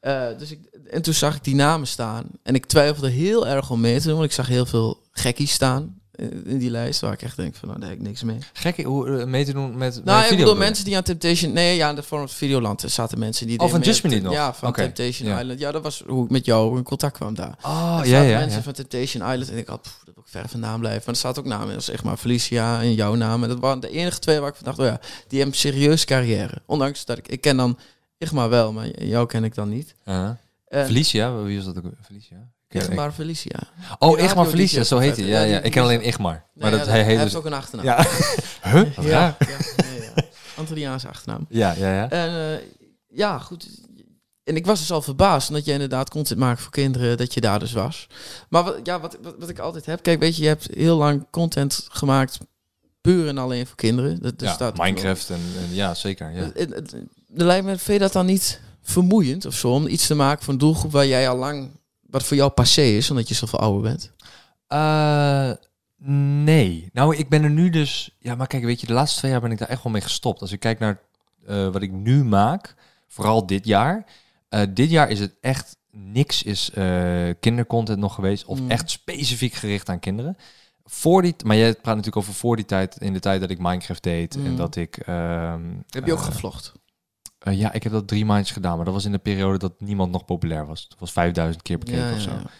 Eh, 0.00 0.26
dus 0.38 0.50
ik, 0.50 0.60
en 0.90 1.02
toen 1.02 1.14
zag 1.14 1.36
ik 1.36 1.44
die 1.44 1.54
namen 1.54 1.86
staan. 1.86 2.24
En 2.42 2.54
ik 2.54 2.66
twijfelde 2.66 3.10
heel 3.10 3.46
erg 3.46 3.70
om 3.70 3.80
mee 3.80 4.00
te 4.00 4.06
doen. 4.06 4.16
Want 4.16 4.26
ik 4.26 4.32
zag 4.32 4.46
heel 4.46 4.66
veel 4.66 5.00
gekkies 5.12 5.52
staan 5.52 6.01
in, 6.14 6.46
in 6.46 6.58
die 6.58 6.70
lijst. 6.70 7.00
Waar 7.00 7.12
ik 7.12 7.22
echt 7.22 7.36
denk 7.36 7.54
van, 7.54 7.68
nou, 7.68 7.80
daar 7.80 7.88
heb 7.88 7.98
ik 7.98 8.04
niks 8.04 8.22
mee. 8.22 8.38
Gek 8.52 8.82
hoe 8.84 9.18
eh, 9.18 9.26
mee 9.26 9.44
te 9.44 9.52
doen 9.52 9.76
met. 9.76 10.04
Nou, 10.04 10.22
ik 10.22 10.28
bedoel 10.28 10.44
bedoel. 10.44 10.60
mensen 10.60 10.84
die 10.84 10.96
aan 10.96 11.02
Temptation... 11.02 11.52
Nee, 11.52 11.76
ja, 11.76 11.88
in 11.88 11.94
de 11.94 12.02
vorm 12.02 12.28
van 12.28 12.36
Videoland 12.36 12.82
er 12.82 12.90
zaten 12.90 13.18
mensen 13.18 13.46
die... 13.46 13.58
Oh, 13.58 13.70
van 13.70 13.80
Just 13.80 14.02
nog? 14.02 14.32
Ja, 14.32 14.54
van 14.54 14.72
Temptation. 14.72 15.38
Island. 15.38 15.58
Ja, 15.58 15.72
dat 15.72 15.82
was 15.82 16.02
hoe 16.06 16.24
ik 16.24 16.30
met 16.30 16.44
jou 16.44 16.76
in 16.76 16.82
contact 16.82 17.16
kwam 17.16 17.34
daar. 17.34 17.58
Oh, 17.62 18.00
ja, 18.02 18.04
zaten 18.04 18.28
ja. 18.28 18.38
mensen 18.38 18.58
ja. 18.58 18.64
van 18.64 18.72
Temptation 18.72 19.30
Island. 19.30 19.50
En 19.50 19.56
ik 19.56 19.66
had, 19.66 19.82
pff, 19.82 20.02
dat 20.04 20.14
wil 20.14 20.24
ik 20.24 20.30
ver 20.30 20.48
vandaan 20.48 20.80
blijven. 20.80 21.00
Maar 21.00 21.14
er 21.14 21.20
staat 21.20 21.38
ook 21.38 21.44
namen 21.44 21.74
in, 21.74 21.82
zeg 21.82 22.04
maar 22.04 22.16
Felicia 22.16 22.80
en 22.80 22.94
jouw 22.94 23.14
naam. 23.14 23.42
En 23.42 23.48
dat 23.48 23.58
waren 23.58 23.80
de 23.80 23.90
enige 23.90 24.18
twee 24.18 24.40
waar 24.40 24.48
ik 24.48 24.54
van 24.54 24.64
dacht, 24.64 24.78
oh 24.78 24.86
ja, 24.86 25.00
die 25.28 25.38
hebben 25.38 25.56
een 25.56 25.72
serieus 25.72 26.04
carrière. 26.04 26.62
Ondanks 26.66 27.04
dat 27.04 27.18
ik... 27.18 27.28
Ik 27.28 27.40
ken 27.40 27.56
dan 27.56 27.78
Igma 28.18 28.48
wel, 28.48 28.72
maar 28.72 29.04
jou 29.04 29.26
ken 29.26 29.44
ik 29.44 29.54
dan 29.54 29.68
niet. 29.68 29.94
En- 30.04 30.38
Felicia, 30.68 31.42
wie 31.42 31.56
was 31.56 31.64
dat 31.64 31.76
ook? 31.76 31.92
Felicia? 32.02 32.50
Igmar 32.74 33.12
Felicia. 33.12 33.58
Oh, 33.98 34.18
Igmar 34.20 34.46
Felicia, 34.46 34.84
zo 34.84 34.98
heet 34.98 35.16
hij. 35.16 35.26
Ja, 35.26 35.40
ja. 35.42 35.60
Ik 35.60 35.70
ken 35.70 35.82
alleen 35.82 36.06
Igmar. 36.06 36.32
Nee, 36.32 36.42
Maar 36.54 36.70
ja, 36.70 36.78
dat, 36.78 36.86
hij 36.86 36.98
heet 37.04 37.06
heeft 37.16 37.22
dus... 37.30 37.34
ook 37.34 37.44
een 37.44 37.52
achternaam. 37.52 37.86
Ja. 37.86 38.06
huh? 38.72 38.96
Ja, 38.96 39.36
ja, 39.38 39.46
nee, 39.90 40.00
ja. 40.00 40.22
Antilliaanse 40.56 41.08
achternaam. 41.08 41.46
Ja, 41.48 41.72
ja, 41.78 41.94
ja. 41.94 42.10
En 42.10 42.28
eh, 42.58 42.64
ja, 43.08 43.38
goed. 43.38 43.66
En 44.44 44.56
ik 44.56 44.66
was 44.66 44.78
dus 44.78 44.92
al 44.92 45.02
verbaasd 45.02 45.48
omdat 45.48 45.64
je 45.64 45.72
inderdaad 45.72 46.10
content 46.10 46.38
maakt 46.38 46.60
voor 46.60 46.70
kinderen, 46.70 47.16
dat 47.16 47.34
je 47.34 47.40
daar 47.40 47.58
dus 47.58 47.72
was. 47.72 48.06
Maar 48.48 48.64
wat, 48.64 48.76
ja, 48.82 49.00
wat, 49.00 49.16
wat, 49.22 49.34
wat 49.38 49.48
ik 49.48 49.58
altijd 49.58 49.86
heb, 49.86 50.02
kijk, 50.02 50.20
weet 50.20 50.36
je, 50.36 50.42
je 50.42 50.48
hebt 50.48 50.68
heel 50.74 50.96
lang 50.96 51.26
content 51.30 51.86
gemaakt 51.90 52.38
puur 53.00 53.28
en 53.28 53.38
alleen 53.38 53.66
voor 53.66 53.76
kinderen. 53.76 54.22
Dat, 54.22 54.38
dus 54.38 54.56
ja, 54.58 54.72
Minecraft 54.76 55.30
en, 55.30 55.40
en 55.58 55.74
ja, 55.74 55.94
zeker. 55.94 56.30
Ja. 56.30 56.40
Het, 56.54 56.74
het- 56.74 56.92
er 57.36 57.44
lijkt 57.44 57.64
me, 57.64 57.70
vind 57.78 57.92
je 57.92 57.98
dat 57.98 58.12
dan 58.12 58.26
niet 58.26 58.60
vermoeiend 58.82 59.46
of 59.46 59.54
zo, 59.54 59.70
om 59.72 59.86
iets 59.86 60.06
te 60.06 60.14
maken 60.14 60.44
voor 60.44 60.52
een 60.52 60.58
doelgroep 60.58 60.92
waar 60.92 61.06
jij 61.06 61.28
al 61.28 61.36
lang, 61.36 61.70
wat 62.12 62.22
voor 62.22 62.36
jou 62.36 62.50
passé 62.50 62.82
is, 62.82 63.10
omdat 63.10 63.28
je 63.28 63.34
zoveel 63.34 63.58
ouder 63.58 63.82
bent? 63.82 64.12
Eh, 64.66 65.50
nee. 66.44 66.88
Nou, 66.92 67.16
ik 67.16 67.28
ben 67.28 67.42
er 67.42 67.50
nu 67.50 67.70
dus... 67.70 68.16
Ja, 68.18 68.34
maar 68.34 68.46
kijk, 68.46 68.64
weet 68.64 68.80
je, 68.80 68.86
de 68.86 68.92
laatste 68.92 69.18
twee 69.18 69.30
jaar 69.30 69.40
ben 69.40 69.50
ik 69.50 69.58
daar 69.58 69.68
echt 69.68 69.82
wel 69.82 69.92
mee 69.92 70.02
gestopt. 70.02 70.40
Als 70.40 70.52
ik 70.52 70.60
kijk 70.60 70.78
naar 70.78 71.00
eh, 71.46 71.68
wat 71.68 71.82
ik 71.82 71.90
nu 71.92 72.24
maak, 72.24 72.74
vooral 73.08 73.46
dit 73.46 73.64
jaar. 73.66 74.04
eh, 74.48 74.62
dit 74.70 74.90
jaar 74.90 75.10
is 75.10 75.20
het 75.20 75.34
echt... 75.40 75.76
Niks 75.94 76.42
is 76.42 76.70
kindercontent 77.40 77.98
nog 77.98 78.14
geweest. 78.14 78.44
Of 78.44 78.60
Mm. 78.60 78.70
echt 78.70 78.90
specifiek 78.90 79.52
gericht 79.54 79.88
aan 79.88 79.98
kinderen. 79.98 80.36
Voor 80.84 81.22
die... 81.22 81.34
Maar 81.44 81.56
jij 81.56 81.72
praat 81.72 81.84
natuurlijk 81.96 82.16
over 82.16 82.34
voor 82.34 82.56
die 82.56 82.64
tijd. 82.64 82.96
In 83.00 83.12
de 83.12 83.20
tijd 83.20 83.40
dat 83.40 83.50
ik 83.50 83.58
Minecraft 83.58 84.02
deed. 84.02 84.34
En 84.34 84.50
Mm. 84.50 84.56
dat 84.56 84.76
ik... 84.76 84.96
ehm, 84.96 85.60
Heb 85.90 86.06
je 86.06 86.12
ook 86.12 86.18
gevlogd? 86.18 86.72
Eh, 87.44 87.58
ja, 87.58 87.72
ik 87.72 87.82
heb 87.82 87.92
dat 87.92 88.08
drie 88.08 88.24
maandjes 88.24 88.50
gedaan. 88.52 88.76
Maar 88.76 88.84
dat 88.84 88.94
was 88.94 89.04
in 89.04 89.12
de 89.12 89.18
periode 89.18 89.58
dat 89.58 89.72
niemand 89.78 90.12
nog 90.12 90.24
populair 90.24 90.66
was. 90.66 90.86
Het 90.88 90.98
was 90.98 91.12
5000 91.12 91.62
keer 91.62 91.78
bekeken 91.78 92.06
Ja, 92.06 92.12
of 92.14 92.20
zo. 92.20 92.30
ja, 92.30 92.36
ja. 92.36 92.50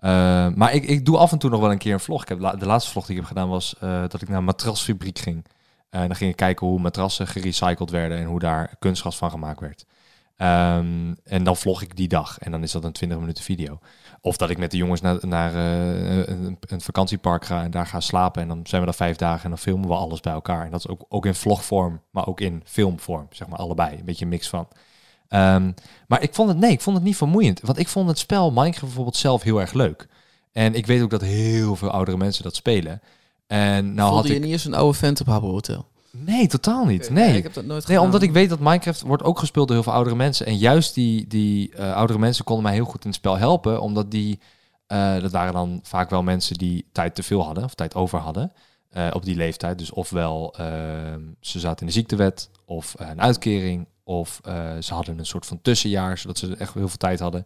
Eh, 0.00 0.54
maar 0.54 0.74
ik, 0.74 0.84
ik 0.84 1.04
doe 1.04 1.16
af 1.18 1.32
en 1.32 1.38
toe 1.38 1.50
nog 1.50 1.60
wel 1.60 1.70
een 1.70 1.78
keer 1.78 1.92
een 1.92 2.00
vlog. 2.00 2.22
Ik 2.22 2.28
heb, 2.28 2.38
la- 2.40 2.56
de 2.56 2.66
laatste 2.66 2.90
vlog 2.90 3.04
die 3.06 3.14
ik 3.14 3.20
heb 3.20 3.28
gedaan 3.30 3.48
was 3.48 3.74
eh, 3.80 4.00
dat 4.00 4.22
ik 4.22 4.28
naar 4.28 4.38
een 4.38 4.44
matrasfabriek 4.44 5.18
ging. 5.18 5.44
En 5.90 6.06
dan 6.06 6.16
ging 6.16 6.30
ik 6.30 6.36
kijken 6.36 6.66
hoe 6.66 6.80
matrassen 6.80 7.26
gerecycled 7.26 7.90
werden 7.90 8.18
en 8.18 8.24
hoe 8.24 8.38
daar 8.38 8.74
kunstgras 8.78 9.16
van 9.16 9.30
gemaakt 9.30 9.60
werd. 9.60 9.86
Ehm, 10.36 11.14
en 11.24 11.44
dan 11.44 11.56
vlog 11.56 11.82
ik 11.82 11.96
die 11.96 12.08
dag. 12.08 12.38
En 12.38 12.50
dan 12.50 12.62
is 12.62 12.72
dat 12.72 12.84
een 12.84 12.92
20 12.92 13.18
minuten 13.18 13.44
video. 13.44 13.78
Of 14.20 14.36
dat 14.36 14.50
ik 14.50 14.58
met 14.58 14.70
de 14.70 14.76
jongens 14.76 15.00
naar, 15.00 15.18
naar 15.20 15.54
eh, 15.54 16.26
een, 16.26 16.58
een 16.60 16.80
vakantiepark 16.80 17.44
ga 17.44 17.62
en 17.62 17.70
daar 17.70 17.86
ga 17.86 18.00
slapen. 18.00 18.42
En 18.42 18.48
dan 18.48 18.60
zijn 18.64 18.80
we 18.80 18.86
daar 18.86 18.96
vijf 18.96 19.16
dagen 19.16 19.44
en 19.44 19.50
dan 19.50 19.58
filmen 19.58 19.88
we 19.88 19.94
alles 19.94 20.20
bij 20.20 20.32
elkaar. 20.32 20.64
En 20.64 20.70
dat 20.70 20.80
is 20.80 20.88
ook, 20.88 21.04
ook 21.08 21.26
in 21.26 21.34
vlogvorm, 21.34 22.00
maar 22.10 22.26
ook 22.26 22.40
in 22.40 22.62
filmvorm. 22.64 23.26
Zeg 23.30 23.48
maar 23.48 23.58
allebei. 23.58 23.98
Een 23.98 24.04
beetje 24.04 24.24
een 24.24 24.30
mix 24.30 24.48
van. 24.48 24.68
Ehm, 25.28 25.72
maar 26.06 26.22
ik 26.22 26.34
vond 26.34 26.48
het, 26.48 26.58
nee, 26.58 26.70
ik 26.70 26.80
vond 26.80 26.96
het 26.96 27.04
niet 27.04 27.16
vermoeiend. 27.16 27.60
Want 27.60 27.78
ik 27.78 27.88
vond 27.88 28.08
het 28.08 28.18
spel 28.18 28.50
Minecraft 28.50 28.80
bijvoorbeeld 28.80 29.16
zelf 29.16 29.42
heel 29.42 29.60
erg 29.60 29.72
leuk. 29.72 30.08
En 30.52 30.74
ik 30.74 30.86
weet 30.86 31.02
ook 31.02 31.10
dat 31.10 31.20
heel 31.20 31.76
veel 31.76 31.90
oudere 31.90 32.16
mensen 32.16 32.42
dat 32.42 32.54
spelen. 32.54 33.00
En 33.46 33.94
nou 33.94 34.08
Voelde 34.08 34.14
had 34.14 34.26
je 34.26 34.34
ik... 34.34 34.40
niet 34.42 34.52
eens 34.52 34.64
een 34.64 34.74
oude 34.74 34.98
vent 34.98 35.20
op 35.20 35.26
Habbo 35.26 35.50
Hotel? 35.50 35.86
Nee, 36.12 36.46
totaal 36.46 36.84
niet. 36.84 37.06
Ja, 37.06 37.12
Nee. 37.12 37.36
ik 37.36 37.42
heb 37.42 37.54
dat 37.54 37.64
nooit 37.64 37.86
Nee, 37.88 38.00
omdat 38.00 38.22
ik 38.22 38.32
weet 38.32 38.48
dat 38.48 38.58
Minecraft 38.58 39.00
wordt 39.00 39.22
ook 39.22 39.38
gespeeld 39.38 39.66
door 39.66 39.76
heel 39.76 39.84
veel 39.84 39.92
oudere 39.94 40.16
mensen. 40.16 40.46
En 40.46 40.56
juist 40.56 40.94
die, 40.94 41.26
die 41.26 41.74
eh, 41.74 41.92
oudere 41.94 42.18
mensen 42.18 42.44
konden 42.44 42.64
mij 42.64 42.74
heel 42.74 42.84
goed 42.84 43.02
in 43.04 43.08
het 43.10 43.18
spel 43.18 43.38
helpen. 43.38 43.80
Omdat 43.80 44.10
die, 44.10 44.40
eh, 44.86 45.20
dat 45.20 45.30
waren 45.30 45.52
dan 45.52 45.80
vaak 45.82 46.10
wel 46.10 46.22
mensen 46.22 46.56
die 46.58 46.86
tijd 46.92 47.14
te 47.14 47.22
veel 47.22 47.44
hadden. 47.44 47.64
Of 47.64 47.74
tijd 47.74 47.94
over 47.94 48.18
hadden. 48.18 48.52
eh, 48.90 49.06
op 49.12 49.24
die 49.24 49.36
leeftijd. 49.36 49.78
Dus 49.78 49.90
ofwel 49.90 50.54
eh, 50.56 50.66
ze 51.40 51.60
zaten 51.60 51.80
in 51.80 51.86
de 51.86 51.92
ziektewet. 51.92 52.50
Of 52.64 52.94
een 52.98 53.20
uitkering. 53.20 53.86
Of 54.04 54.40
ze 54.80 54.94
hadden 54.94 55.18
een 55.18 55.26
soort 55.26 55.46
van 55.46 55.62
tussenjaar. 55.62 56.18
Zodat 56.18 56.38
ze 56.38 56.56
echt 56.56 56.74
heel 56.74 56.88
veel 56.88 56.96
tijd 56.98 57.20
hadden. 57.20 57.44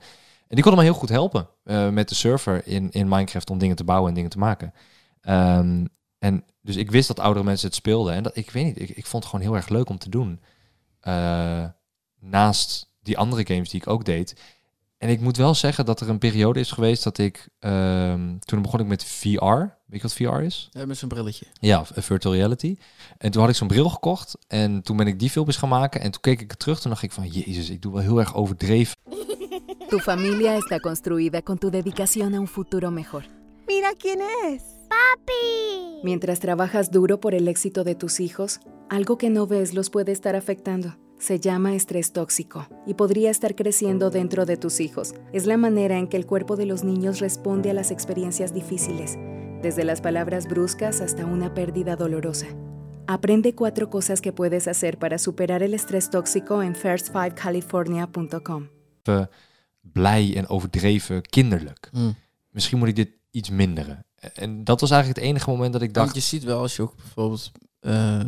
En 0.49 0.55
die 0.61 0.63
konden 0.63 0.75
mij 0.81 0.85
heel 0.91 0.99
goed 1.01 1.09
helpen. 1.09 1.49
met 1.95 2.09
de 2.09 2.15
server 2.15 2.67
in, 2.67 2.91
in 2.91 3.09
Minecraft. 3.09 3.51
Om 3.51 3.59
dingen 3.59 3.77
te 3.77 3.85
bouwen 3.85 4.09
en 4.09 4.15
dingen 4.15 4.31
te 4.31 4.39
maken. 4.39 4.73
Ehm, 5.21 5.85
en 6.25 6.45
dus 6.63 6.77
ik 6.77 6.91
wist 6.91 7.09
dat 7.09 7.21
oudere 7.21 7.45
mensen 7.45 7.67
het 7.67 7.77
speelden. 7.77 8.15
En 8.15 8.23
dat, 8.23 8.37
ik 8.37 8.51
weet 8.51 8.65
niet, 8.65 8.81
ik, 8.81 8.89
ik 8.89 9.07
vond 9.07 9.23
het 9.23 9.33
gewoon 9.33 9.47
heel 9.47 9.57
erg 9.57 9.69
leuk 9.69 9.89
om 9.89 9.99
te 9.99 10.09
doen. 10.09 10.41
Eh, 11.01 11.65
naast 12.21 12.93
die 13.03 13.19
andere 13.19 13.47
games 13.47 13.71
die 13.71 13.81
ik 13.81 13.87
ook 13.87 14.05
deed. 14.05 14.41
En 14.99 15.09
ik 15.09 15.21
moet 15.21 15.37
wel 15.37 15.55
zeggen 15.55 15.85
dat 15.85 16.01
er 16.01 16.09
een 16.09 16.19
periode 16.19 16.61
is 16.61 16.71
geweest 16.71 17.05
dat 17.05 17.19
ik... 17.19 17.49
ehm, 17.59 18.39
toen 18.39 18.63
begon 18.63 18.81
ik 18.81 18.87
met 18.87 19.05
VR. 19.05 19.37
Weet 19.87 20.01
je 20.01 20.01
wat 20.01 20.13
VR 20.13 20.41
is? 20.41 20.69
Ja, 20.73 20.87
met 20.87 20.99
zo'n 20.99 21.09
brilletje. 21.09 21.47
Ja, 21.61 21.85
virtual 21.85 22.35
reality. 22.35 22.77
En 23.19 23.31
toen 23.31 23.41
had 23.41 23.51
ik 23.51 23.57
zo'n 23.57 23.69
bril 23.69 23.89
gekocht. 23.89 24.39
En 24.47 24.83
toen 24.83 24.97
ben 24.97 25.07
ik 25.07 25.19
die 25.19 25.31
filmpjes 25.31 25.57
gaan 25.57 25.69
maken. 25.69 26.01
En 26.01 26.11
toen 26.11 26.21
keek 26.21 26.41
ik 26.41 26.55
terug. 26.55 26.81
Toen 26.81 26.91
dacht 26.91 27.03
ik 27.03 27.13
van, 27.13 27.27
jezus, 27.27 27.71
ik 27.71 27.83
doe 27.83 27.93
wel 27.93 28.03
heel 28.03 28.19
erg 28.19 28.35
overdreven. 28.35 28.97
Tu 29.89 30.01
familia 30.01 30.57
está 30.57 30.81
construida 30.81 31.43
con 31.43 31.59
tu 31.59 31.71
dedicación 31.71 32.35
a 32.35 32.39
un 32.39 32.49
futuro 32.49 32.91
mejor. 32.91 33.25
Mira 33.67 33.91
quién 33.99 34.21
es. 34.21 34.63
¡Papi! 34.89 36.01
Mientras 36.03 36.41
trabajas 36.41 36.91
duro 36.91 37.21
por 37.21 37.35
el 37.35 37.49
éxito 37.49 37.85
de 37.85 37.95
tus 37.95 38.21
hijos, 38.21 38.61
algo 38.91 39.17
que 39.17 39.31
no 39.31 39.47
ves 39.47 39.75
los 39.75 39.91
puede 39.91 40.13
estar 40.13 40.37
afectando. 40.37 40.97
Se 41.19 41.41
llama 41.41 41.75
estrés 41.75 42.13
tóxico 42.13 42.69
y 42.87 42.95
podría 42.95 43.31
estar 43.31 43.55
creciendo 43.55 44.11
dentro 44.11 44.45
de 44.45 44.57
tus 44.57 44.81
hijos. 44.81 45.15
Es 45.33 45.47
la 45.47 45.57
manera 45.57 45.99
en 45.99 46.09
que 46.09 46.17
el 46.19 46.27
cuerpo 46.27 46.57
de 46.57 46.67
los 46.67 46.85
niños 46.85 47.21
responde 47.21 47.71
a 47.71 47.75
las 47.75 47.91
experiencias 47.91 48.53
difíciles, 48.53 49.17
desde 49.63 49.85
las 49.85 50.01
palabras 50.03 50.47
bruscas 50.47 51.01
hasta 51.01 51.25
una 51.25 51.55
pérdida 51.55 51.97
dolorosa. 51.97 52.49
Aprende 53.07 53.55
cuatro 53.55 53.89
cosas 53.91 54.21
que 54.21 54.33
puedes 54.33 54.69
hacer 54.69 54.99
para 54.99 55.19
superar 55.19 55.63
el 55.63 55.73
estrés 55.75 56.11
tóxico 56.11 56.63
en 56.63 56.75
first5california.com. 56.75 58.69
blij 59.81 60.37
en 60.37 60.49
overdreven 60.49 61.23
kinderlijk. 61.23 61.91
Misschien 62.51 62.79
moet 62.79 62.89
ik 62.89 62.97
dit 62.97 63.24
iets 63.35 63.51
minderen. 63.51 64.05
En 64.35 64.65
dat 64.65 64.81
was 64.81 64.91
eigenlijk 64.91 65.21
het 65.21 65.31
enige 65.31 65.51
moment 65.51 65.73
dat 65.73 65.83
ik 65.83 65.95
Want 65.95 66.07
dacht... 66.07 66.19
je 66.19 66.29
ziet 66.31 66.45
wel 66.45 66.61
als 66.61 66.77
je 66.77 66.83
ook 66.83 66.97
bijvoorbeeld... 66.97 67.53
eh 67.81 68.21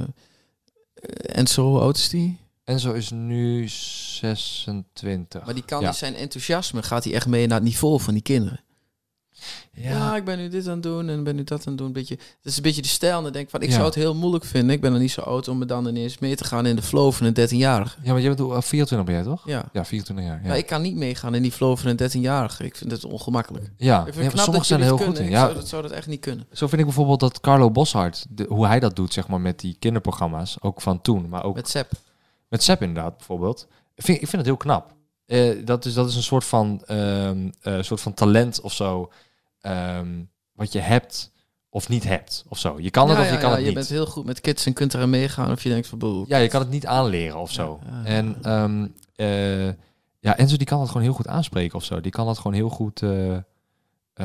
Enzo, 1.21 1.69
hoe 1.69 1.81
oud 1.81 1.97
is 1.97 2.09
die? 2.09 2.39
Enzo 2.65 2.93
is 2.93 3.11
nu 3.11 3.69
26. 3.69 5.45
Maar 5.45 5.55
die 5.55 5.65
kan 5.65 5.81
Ja. 5.81 5.89
dus 5.89 5.99
zijn 5.99 6.15
enthousiasme, 6.15 6.83
gaat 6.83 7.04
hij 7.04 7.13
echt 7.13 7.26
mee 7.26 7.47
naar 7.47 7.57
het 7.57 7.67
niveau 7.67 8.00
van 8.00 8.15
die 8.15 8.23
kinderen. 8.23 8.61
Ja, 9.73 9.91
Ja, 9.91 10.17
ik 10.17 10.25
ben 10.25 10.39
nu 10.39 10.49
dit 10.49 10.67
aan 10.67 10.73
het 10.73 10.83
doen 10.83 11.09
en 11.09 11.25
ben 11.25 11.37
nu 11.37 11.45
dat 11.45 11.59
aan 11.61 11.73
het 11.73 11.79
doen. 11.79 11.93
Beetje, 11.93 12.15
het 12.15 12.39
is 12.43 12.57
een 12.57 12.63
beetje 12.63 12.83
de 12.83 12.89
stijl. 12.89 13.17
En 13.17 13.23
dan 13.23 13.33
denk 13.33 13.45
ik 13.45 13.51
van, 13.51 13.61
ik 13.61 13.69
Ja. 13.69 13.75
zou 13.75 13.87
het 13.87 13.95
heel 13.95 14.15
moeilijk 14.15 14.45
vinden. 14.45 14.71
Ik 14.75 14.81
ben 14.81 14.93
er 14.93 14.99
niet 14.99 15.11
zo 15.11 15.21
oud 15.21 15.49
om 15.49 15.59
me 15.59 15.65
dan 15.65 15.87
ineens 15.89 16.19
mee 16.19 16.37
te 16.37 16.45
gaan 16.45 16.67
in 16.67 16.77
de 16.77 16.83
flow 16.83 17.13
van 17.13 17.27
een 17.27 17.33
13-jarige. 17.35 17.97
ja 18.03 18.13
maar 18.13 18.21
jij 18.21 18.35
bent 18.35 18.41
hoe- 18.41 18.63
24 18.63 19.07
ben 19.07 19.15
jij 19.17 19.25
toch? 19.25 19.43
Ja. 19.47 19.69
Ja, 19.73 19.85
24 19.85 20.27
jaar. 20.27 20.41
Ja, 20.43 20.49
Maar 20.49 20.57
ik 20.59 20.67
kan 20.67 20.83
niet 20.83 20.97
meegaan 20.97 21.35
in 21.35 21.43
die 21.43 21.53
flow 21.53 21.77
van 21.77 21.91
een 21.91 21.97
13-jarige. 21.97 22.65
Ik 22.65 22.77
vind 22.77 22.91
het 22.91 23.05
ongemakkelijk. 23.05 23.71
ja. 23.77 24.07
Ik 24.07 24.15
vind 24.15 24.33
ja, 24.33 24.39
sommigen 24.43 24.67
zijn 24.67 24.81
er 24.81 24.87
heel 24.87 24.99
goed 24.99 25.19
in. 25.19 25.31
Ja, 25.31 25.41
zou, 25.41 25.55
dat, 25.55 25.69
zou 25.69 25.83
dat 25.83 25.91
echt 25.91 26.07
niet 26.07 26.21
kunnen. 26.21 26.47
zo 26.53 26.67
vind 26.67 26.81
ik 26.81 26.87
bijvoorbeeld 26.87 27.21
dat 27.21 27.41
Carlo 27.41 27.71
Boshart, 27.71 28.27
de, 28.31 28.47
hoe 28.49 28.67
hij 28.67 28.81
dat 28.81 28.97
doet, 28.97 29.13
zeg 29.13 29.29
maar, 29.29 29.41
met 29.41 29.61
die 29.61 29.77
kinderprogramma's, 29.79 30.57
ook 30.61 30.81
van 30.81 31.01
toen, 31.01 31.29
maar 31.29 31.45
ook 31.45 31.55
met, 31.55 31.69
Sepp. 31.69 31.91
met 32.49 32.63
Sepp 32.63 32.83
inderdaad, 32.83 33.17
bijvoorbeeld. 33.17 33.67
Ik 33.95 34.05
vind, 34.05 34.17
ik 34.23 34.29
vind 34.29 34.37
het 34.37 34.47
heel 34.47 34.57
knap. 34.57 34.95
Eh, 35.27 35.65
dat, 35.65 35.85
is, 35.85 35.95
dat 35.95 36.09
is 36.09 36.17
een 36.17 36.23
soort 36.23 36.45
van, 36.45 36.83
eh, 36.87 37.31
soort 37.81 38.01
van 38.01 38.15
talent 38.15 38.61
of 38.61 38.73
zo, 38.73 39.11
ehm, 39.67 40.25
wat 40.52 40.73
je 40.73 40.79
hebt 40.81 41.33
of 41.69 41.89
niet 41.89 42.05
hebt, 42.05 42.45
of 42.49 42.59
zo. 42.59 42.81
Je 42.81 42.91
kan 42.91 43.09
het 43.09 43.17
Ja, 43.17 43.23
of 43.23 43.29
je 43.29 43.35
ja, 43.35 43.41
kan 43.41 43.49
ja, 43.50 43.55
het 43.57 43.61
je 43.65 43.71
niet. 43.71 43.75
bent 43.79 43.89
heel 43.89 44.07
goed 44.07 44.25
met 44.25 44.41
kids 44.41 44.67
en 44.67 44.73
kunt 44.73 44.95
eraan 44.95 45.11
meegaan. 45.11 45.50
Of 45.52 45.63
je 45.63 45.69
denkt 45.69 45.87
van, 45.87 45.99
boe. 45.99 46.25
Ja, 46.29 46.37
je 46.37 46.49
kan 46.49 46.61
het 46.61 46.71
niet 46.71 46.87
aanleren 46.87 47.39
of 47.39 47.52
zo. 47.52 47.81
En 48.05 48.37
ehm, 48.43 48.87
eh, 49.15 49.67
ja, 50.19 50.37
Enzo 50.37 50.57
die 50.57 50.67
kan 50.67 50.79
dat 50.79 50.87
gewoon 50.89 51.02
heel 51.02 51.13
goed 51.13 51.26
aanspreken 51.26 51.76
of 51.76 51.85
zo. 51.85 52.00
Die 52.00 52.11
kan 52.13 52.26
dat 52.26 52.37
gewoon 52.37 52.52
heel 52.52 52.69
goed. 52.69 53.02
eh, 53.02 53.35
eh, 53.37 53.43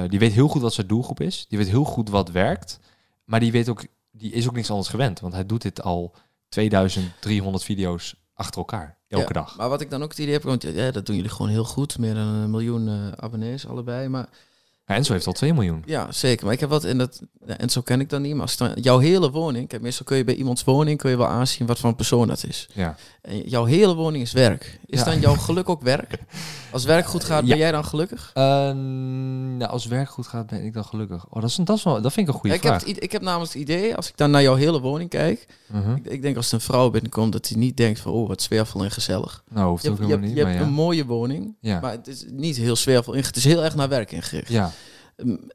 die 0.08 0.20
weet 0.20 0.32
heel 0.34 0.48
goed 0.48 0.62
wat 0.62 0.74
zijn 0.74 0.88
doelgroep 0.88 1.22
is. 1.22 1.46
Die 1.50 1.58
weet 1.58 1.70
heel 1.70 1.84
goed 1.84 2.10
wat 2.10 2.30
werkt. 2.32 2.80
Maar 3.26 3.40
die 3.40 3.52
weet 3.52 3.70
ook, 3.70 3.86
die 4.12 4.32
is 4.32 4.48
ook 4.48 4.56
niks 4.56 4.70
anders 4.70 4.90
gewend. 4.90 5.20
Want 5.20 5.34
hij 5.34 5.46
doet 5.46 5.62
dit 5.62 5.82
al 5.82 6.14
2300 6.50 7.64
video's 7.64 8.16
achter 8.34 8.58
elkaar. 8.60 8.98
Elke 9.08 9.34
dag. 9.34 9.58
Maar 9.58 9.70
wat 9.70 9.82
ik 9.82 9.90
dan 9.90 10.04
ook 10.04 10.10
het 10.10 10.20
idee 10.20 10.34
heb, 10.34 10.44
want 10.44 10.62
ja, 10.64 10.92
dat 10.92 11.06
doen 11.06 11.16
jullie 11.16 11.32
gewoon 11.32 11.52
heel 11.52 11.64
goed. 11.64 11.98
Meer 11.98 12.14
dan 12.14 12.28
een 12.28 12.50
miljoen 12.52 13.14
abonnees 13.22 13.68
allebei. 13.68 14.08
Maar 14.08 14.30
Ja, 14.92 14.98
Enzo 14.98 15.14
heeft 15.14 15.28
al 15.28 15.34
2 15.34 15.54
miljoen. 15.54 15.84
ja, 15.86 16.12
zeker. 16.12 16.46
Maar 16.46 16.54
ik 16.54 16.60
heb 16.60 16.70
wat 16.70 16.84
in 16.84 16.98
dat, 16.98 17.22
ja, 17.48 17.58
en 17.58 17.70
zo 17.70 17.82
ken 17.82 18.00
ik 18.00 18.10
dan 18.10 18.22
niet. 18.22 18.34
Maar 18.34 18.42
als 18.42 18.58
dan, 18.58 18.72
jouw 18.82 18.98
hele 18.98 19.32
woning, 19.32 19.68
kijk, 19.68 19.82
meestal 19.82 20.06
kun 20.06 20.18
je 20.18 20.24
bij 20.24 20.36
iemands 20.36 20.64
woning 20.64 20.98
kun 20.98 21.10
je 21.10 21.18
wel 21.18 21.28
aanzien 21.28 21.68
wat 21.68 21.80
voor 21.80 21.90
een 21.90 21.96
persoon 21.96 22.28
dat 22.28 22.44
is. 22.48 22.68
Ja. 22.74 22.96
En 23.22 23.40
jouw 23.42 23.66
hele 23.66 23.96
woning 23.96 24.24
is 24.24 24.32
werk. 24.32 24.80
Is 24.86 25.00
Ja. 25.00 25.06
dan 25.06 25.20
jouw 25.20 25.36
geluk 25.36 25.70
ook 25.70 25.82
werk? 25.82 26.18
Als 26.72 26.84
werk 26.86 27.06
goed 27.06 27.24
gaat, 27.24 27.46
ben 27.46 27.58
jij 27.58 27.72
dan 27.72 27.86
gelukkig? 27.86 28.32
Eh, 28.34 28.44
nou, 29.58 29.66
als 29.72 29.86
werk 29.86 30.10
goed 30.10 30.28
gaat, 30.28 30.48
ben 30.48 30.64
ik 30.64 30.74
dan 30.74 30.86
gelukkig. 30.86 31.26
Oh, 31.30 31.42
dat, 31.42 31.50
is, 31.50 31.56
dat, 31.56 31.78
is 31.78 31.84
wel, 31.84 32.02
dat 32.02 32.14
vind 32.14 32.28
ik 32.28 32.34
een 32.34 32.40
goede 32.40 32.56
ik, 32.56 32.64
heb 32.64 32.72
vraag. 32.74 32.88
het, 32.88 32.98
i- 32.98 33.04
ik 33.04 33.12
heb 33.12 33.22
namelijk 33.22 33.54
het 33.54 33.62
idee, 33.62 33.96
als 33.96 34.08
ik 34.10 34.18
dan 34.18 34.32
naar 34.32 34.42
jouw 34.42 34.56
hele 34.56 34.80
woning 34.80 35.10
kijk, 35.10 35.46
Mhm. 35.68 35.96
ik, 35.96 36.06
ik 36.06 36.22
denk 36.22 36.36
als 36.36 36.52
een 36.52 36.62
vrouw 36.62 36.90
binnenkomt, 36.90 37.32
dat 37.32 37.48
hij 37.48 37.58
niet 37.58 37.78
denkt 37.78 38.00
van, 38.00 38.12
oh, 38.12 38.28
wat 38.28 38.42
zwervel 38.42 38.84
en 38.84 38.92
gezellig. 38.92 39.44
Nou, 39.50 39.70
hoeft 39.70 39.84
Je 39.84 39.90
ook 39.90 39.98
hebt, 39.98 40.10
je 40.10 40.16
helemaal 40.16 40.36
niet. 40.36 40.46
je 40.48 40.54
hebt 40.54 40.66
een 40.68 40.74
mooie 40.74 41.06
woning, 41.06 41.56
ja. 41.62 41.80
maar 41.80 41.92
het 41.92 42.08
is 42.08 42.26
niet 42.30 42.58
heel 42.58 42.76
zwervel 42.76 43.14
ingericht. 43.14 43.36
Het 43.36 43.46
is 43.46 43.52
heel 43.52 43.64
erg 43.64 43.76
naar 43.76 43.90
werk 43.90 44.12
ingericht. 44.12 44.50
ja. 44.52 44.72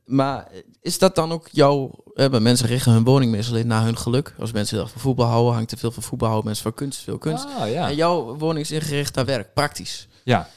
Maar 0.05 0.49
is 0.81 0.99
dat 0.99 1.15
dan 1.15 1.33
ook 1.33 1.49
jouw... 1.51 1.91
maar 2.15 2.43
mensen 2.43 2.67
richten 2.67 2.93
hun 2.93 3.05
woning 3.05 3.31
meestal 3.31 3.57
in 3.57 3.67
naar 3.67 3.85
hun 3.85 3.99
geluk. 3.99 4.35
Als 4.39 4.53
mensen 4.53 4.77
heel 4.77 4.89
van 4.89 5.01
voetbal 5.01 5.27
houden, 5.27 5.55
hangt 5.55 5.69
te 5.69 5.77
veel 5.77 5.91
van 5.91 6.03
voetbal 6.03 6.29
houden. 6.29 6.47
Mensen 6.47 6.65
van 6.65 6.75
kunst, 6.75 7.01
veel 7.01 7.19
kunst. 7.19 7.47
Ah, 7.59 7.71
ja. 7.71 7.89
En 7.89 7.95
jouw 7.95 8.37
woning 8.37 8.65
is 8.65 8.71
ingericht 8.71 9.15
naar 9.15 9.25
werk, 9.25 9.55
praktisch. 9.55 10.09
ja. 10.25 10.49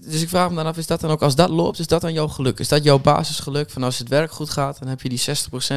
Dus 0.00 0.22
ik 0.22 0.28
vraag 0.28 0.50
me 0.50 0.56
dan 0.56 0.66
af, 0.66 0.76
is 0.76 0.86
dat 0.86 1.00
dan 1.00 1.10
ook, 1.10 1.22
als 1.22 1.34
dat 1.34 1.48
loopt, 1.48 1.78
is 1.78 1.86
dat 1.86 2.00
dan 2.00 2.12
jouw 2.12 2.28
geluk? 2.28 2.58
Is 2.58 2.68
dat 2.68 2.84
jouw 2.84 2.98
basisgeluk? 2.98 3.70
Van 3.70 3.82
als 3.82 3.98
het 3.98 4.08
werk 4.08 4.30
goed 4.30 4.50
gaat, 4.50 4.78
dan 4.78 4.88
heb 4.88 5.02
je 5.02 5.08
die 5.08 5.20
60% 5.20 5.22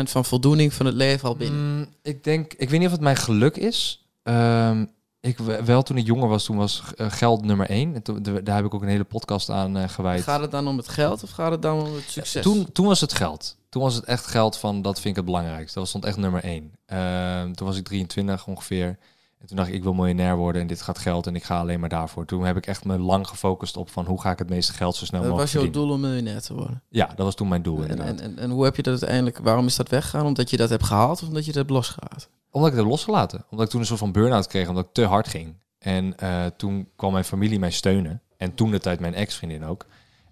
van 0.04 0.26
voldoening 0.26 0.74
van 0.74 0.86
het 0.86 0.96
leven 0.96 1.28
al 1.28 1.36
binnen. 1.36 1.78
Mm, 1.78 1.88
ik 2.02 2.24
denk, 2.24 2.54
ik 2.54 2.70
weet 2.70 2.80
niet 2.80 2.88
of 2.88 2.94
het 2.94 3.02
mijn 3.02 3.16
geluk 3.16 3.58
is. 3.58 4.08
Ehm, 4.24 4.86
ik 5.24 5.38
we- 5.38 5.64
wel 5.64 5.82
toen 5.84 5.98
ik 5.98 6.06
jonger 6.06 6.28
was, 6.28 6.44
toen 6.44 6.58
was 6.58 6.84
eh, 6.98 7.12
geld 7.12 7.46
nummer 7.46 7.70
één. 7.70 7.96
En 7.96 8.02
toen, 8.02 8.24
daar 8.44 8.56
heb 8.56 8.66
ik 8.66 8.74
ook 8.74 8.82
een 8.82 8.88
hele 8.88 9.04
podcast 9.04 9.50
aan 9.50 9.78
eh, 9.78 9.90
gewijd. 9.90 10.24
Gaat 10.24 10.42
het 10.42 10.52
dan 10.52 10.68
om 10.68 10.78
het 10.78 10.88
geld 10.88 11.24
of 11.24 11.30
gaat 11.30 11.52
het 11.52 11.62
dan 11.62 11.80
om 11.86 11.94
het 11.94 12.04
succes? 12.08 12.44
Toen, 12.44 12.72
toen 12.72 12.86
was 12.86 13.02
het 13.02 13.14
geld. 13.14 13.58
Toen 13.70 13.82
was 13.82 13.96
het 13.96 14.04
echt 14.04 14.26
geld 14.26 14.58
van 14.58 14.82
dat 14.82 14.96
vind 14.96 15.08
ik 15.10 15.16
het 15.16 15.26
belangrijkste. 15.26 15.80
Dat 15.80 15.88
stond 15.88 16.06
echt 16.06 16.18
nummer 16.18 16.44
één. 16.44 16.72
Ehm, 16.86 17.52
toen 17.54 17.68
was 17.68 17.78
ik 17.78 17.84
23 17.86 18.48
ongeveer. 18.48 18.98
En 19.40 19.48
toen 19.50 19.58
dacht 19.58 19.70
ik, 19.70 19.76
ik 19.76 19.84
wil 19.84 19.94
miljonair 19.94 20.36
worden 20.36 20.62
en 20.62 20.68
dit 20.68 20.82
gaat 20.82 20.98
geld 20.98 21.28
en 21.28 21.36
ik 21.36 21.44
ga 21.44 21.60
alleen 21.60 21.80
maar 21.80 21.90
daarvoor. 21.90 22.26
Toen 22.26 22.46
heb 22.46 22.58
ik 22.58 22.66
echt 22.68 22.86
me 22.86 23.00
lang 23.00 23.28
gefocust 23.28 23.78
op 23.78 23.90
van 23.90 24.06
hoe 24.06 24.22
ga 24.22 24.32
ik 24.32 24.40
het 24.40 24.50
meeste 24.50 24.74
geld 24.74 24.96
zo 24.96 25.06
snel 25.06 25.22
dat 25.22 25.30
mogelijk 25.30 25.54
was 25.54 25.62
jouw 25.64 25.72
verdienen. 25.72 26.00
doel 26.00 26.10
om 26.10 26.14
miljonair 26.14 26.42
te 26.42 26.54
worden. 26.54 26.82
Ja, 26.90 27.06
dat 27.08 27.18
was 27.26 27.36
toen 27.36 27.48
mijn 27.48 27.62
doel 27.62 27.76
En, 27.78 27.82
inderdaad. 27.90 28.08
en, 28.08 28.22
en, 28.22 28.40
en 28.40 28.50
hoe 28.50 28.64
heb 28.64 28.76
je 28.76 28.82
dat 28.82 28.94
uiteindelijk, 28.94 29.38
waarom 29.40 29.66
is 29.66 29.76
dat 29.76 29.90
weggegaan? 29.90 30.26
Omdat 30.26 30.50
je 30.50 30.58
dat 30.58 30.70
hebt 30.70 30.84
gehaald 30.84 31.22
of 31.22 31.28
omdat 31.28 31.42
je 31.46 31.52
dat 31.52 31.60
hebt 31.62 31.70
losgelaten? 31.70 32.28
Omdat 32.54 32.70
ik 32.70 32.76
het 32.76 32.84
heb 32.84 32.94
losgelaten. 32.94 33.46
Omdat 33.50 33.66
ik 33.66 33.72
toen 33.72 33.80
een 33.80 33.86
soort 33.86 34.00
van 34.00 34.12
burn-out 34.12 34.48
kreeg, 34.48 34.68
omdat 34.68 34.86
ik 34.86 34.94
te 34.94 35.06
hard 35.06 35.28
ging. 35.28 35.56
En 35.78 36.18
eh, 36.18 36.46
toen 36.46 36.90
kwam 36.96 37.12
mijn 37.12 37.26
familie 37.26 37.60
mij 37.60 37.72
steunen. 37.72 38.22
En 38.38 38.54
toen 38.56 38.72
de 38.72 38.80
tijd 38.80 39.00
mijn 39.00 39.14
ex-vriendin 39.14 39.64
ook. 39.64 39.86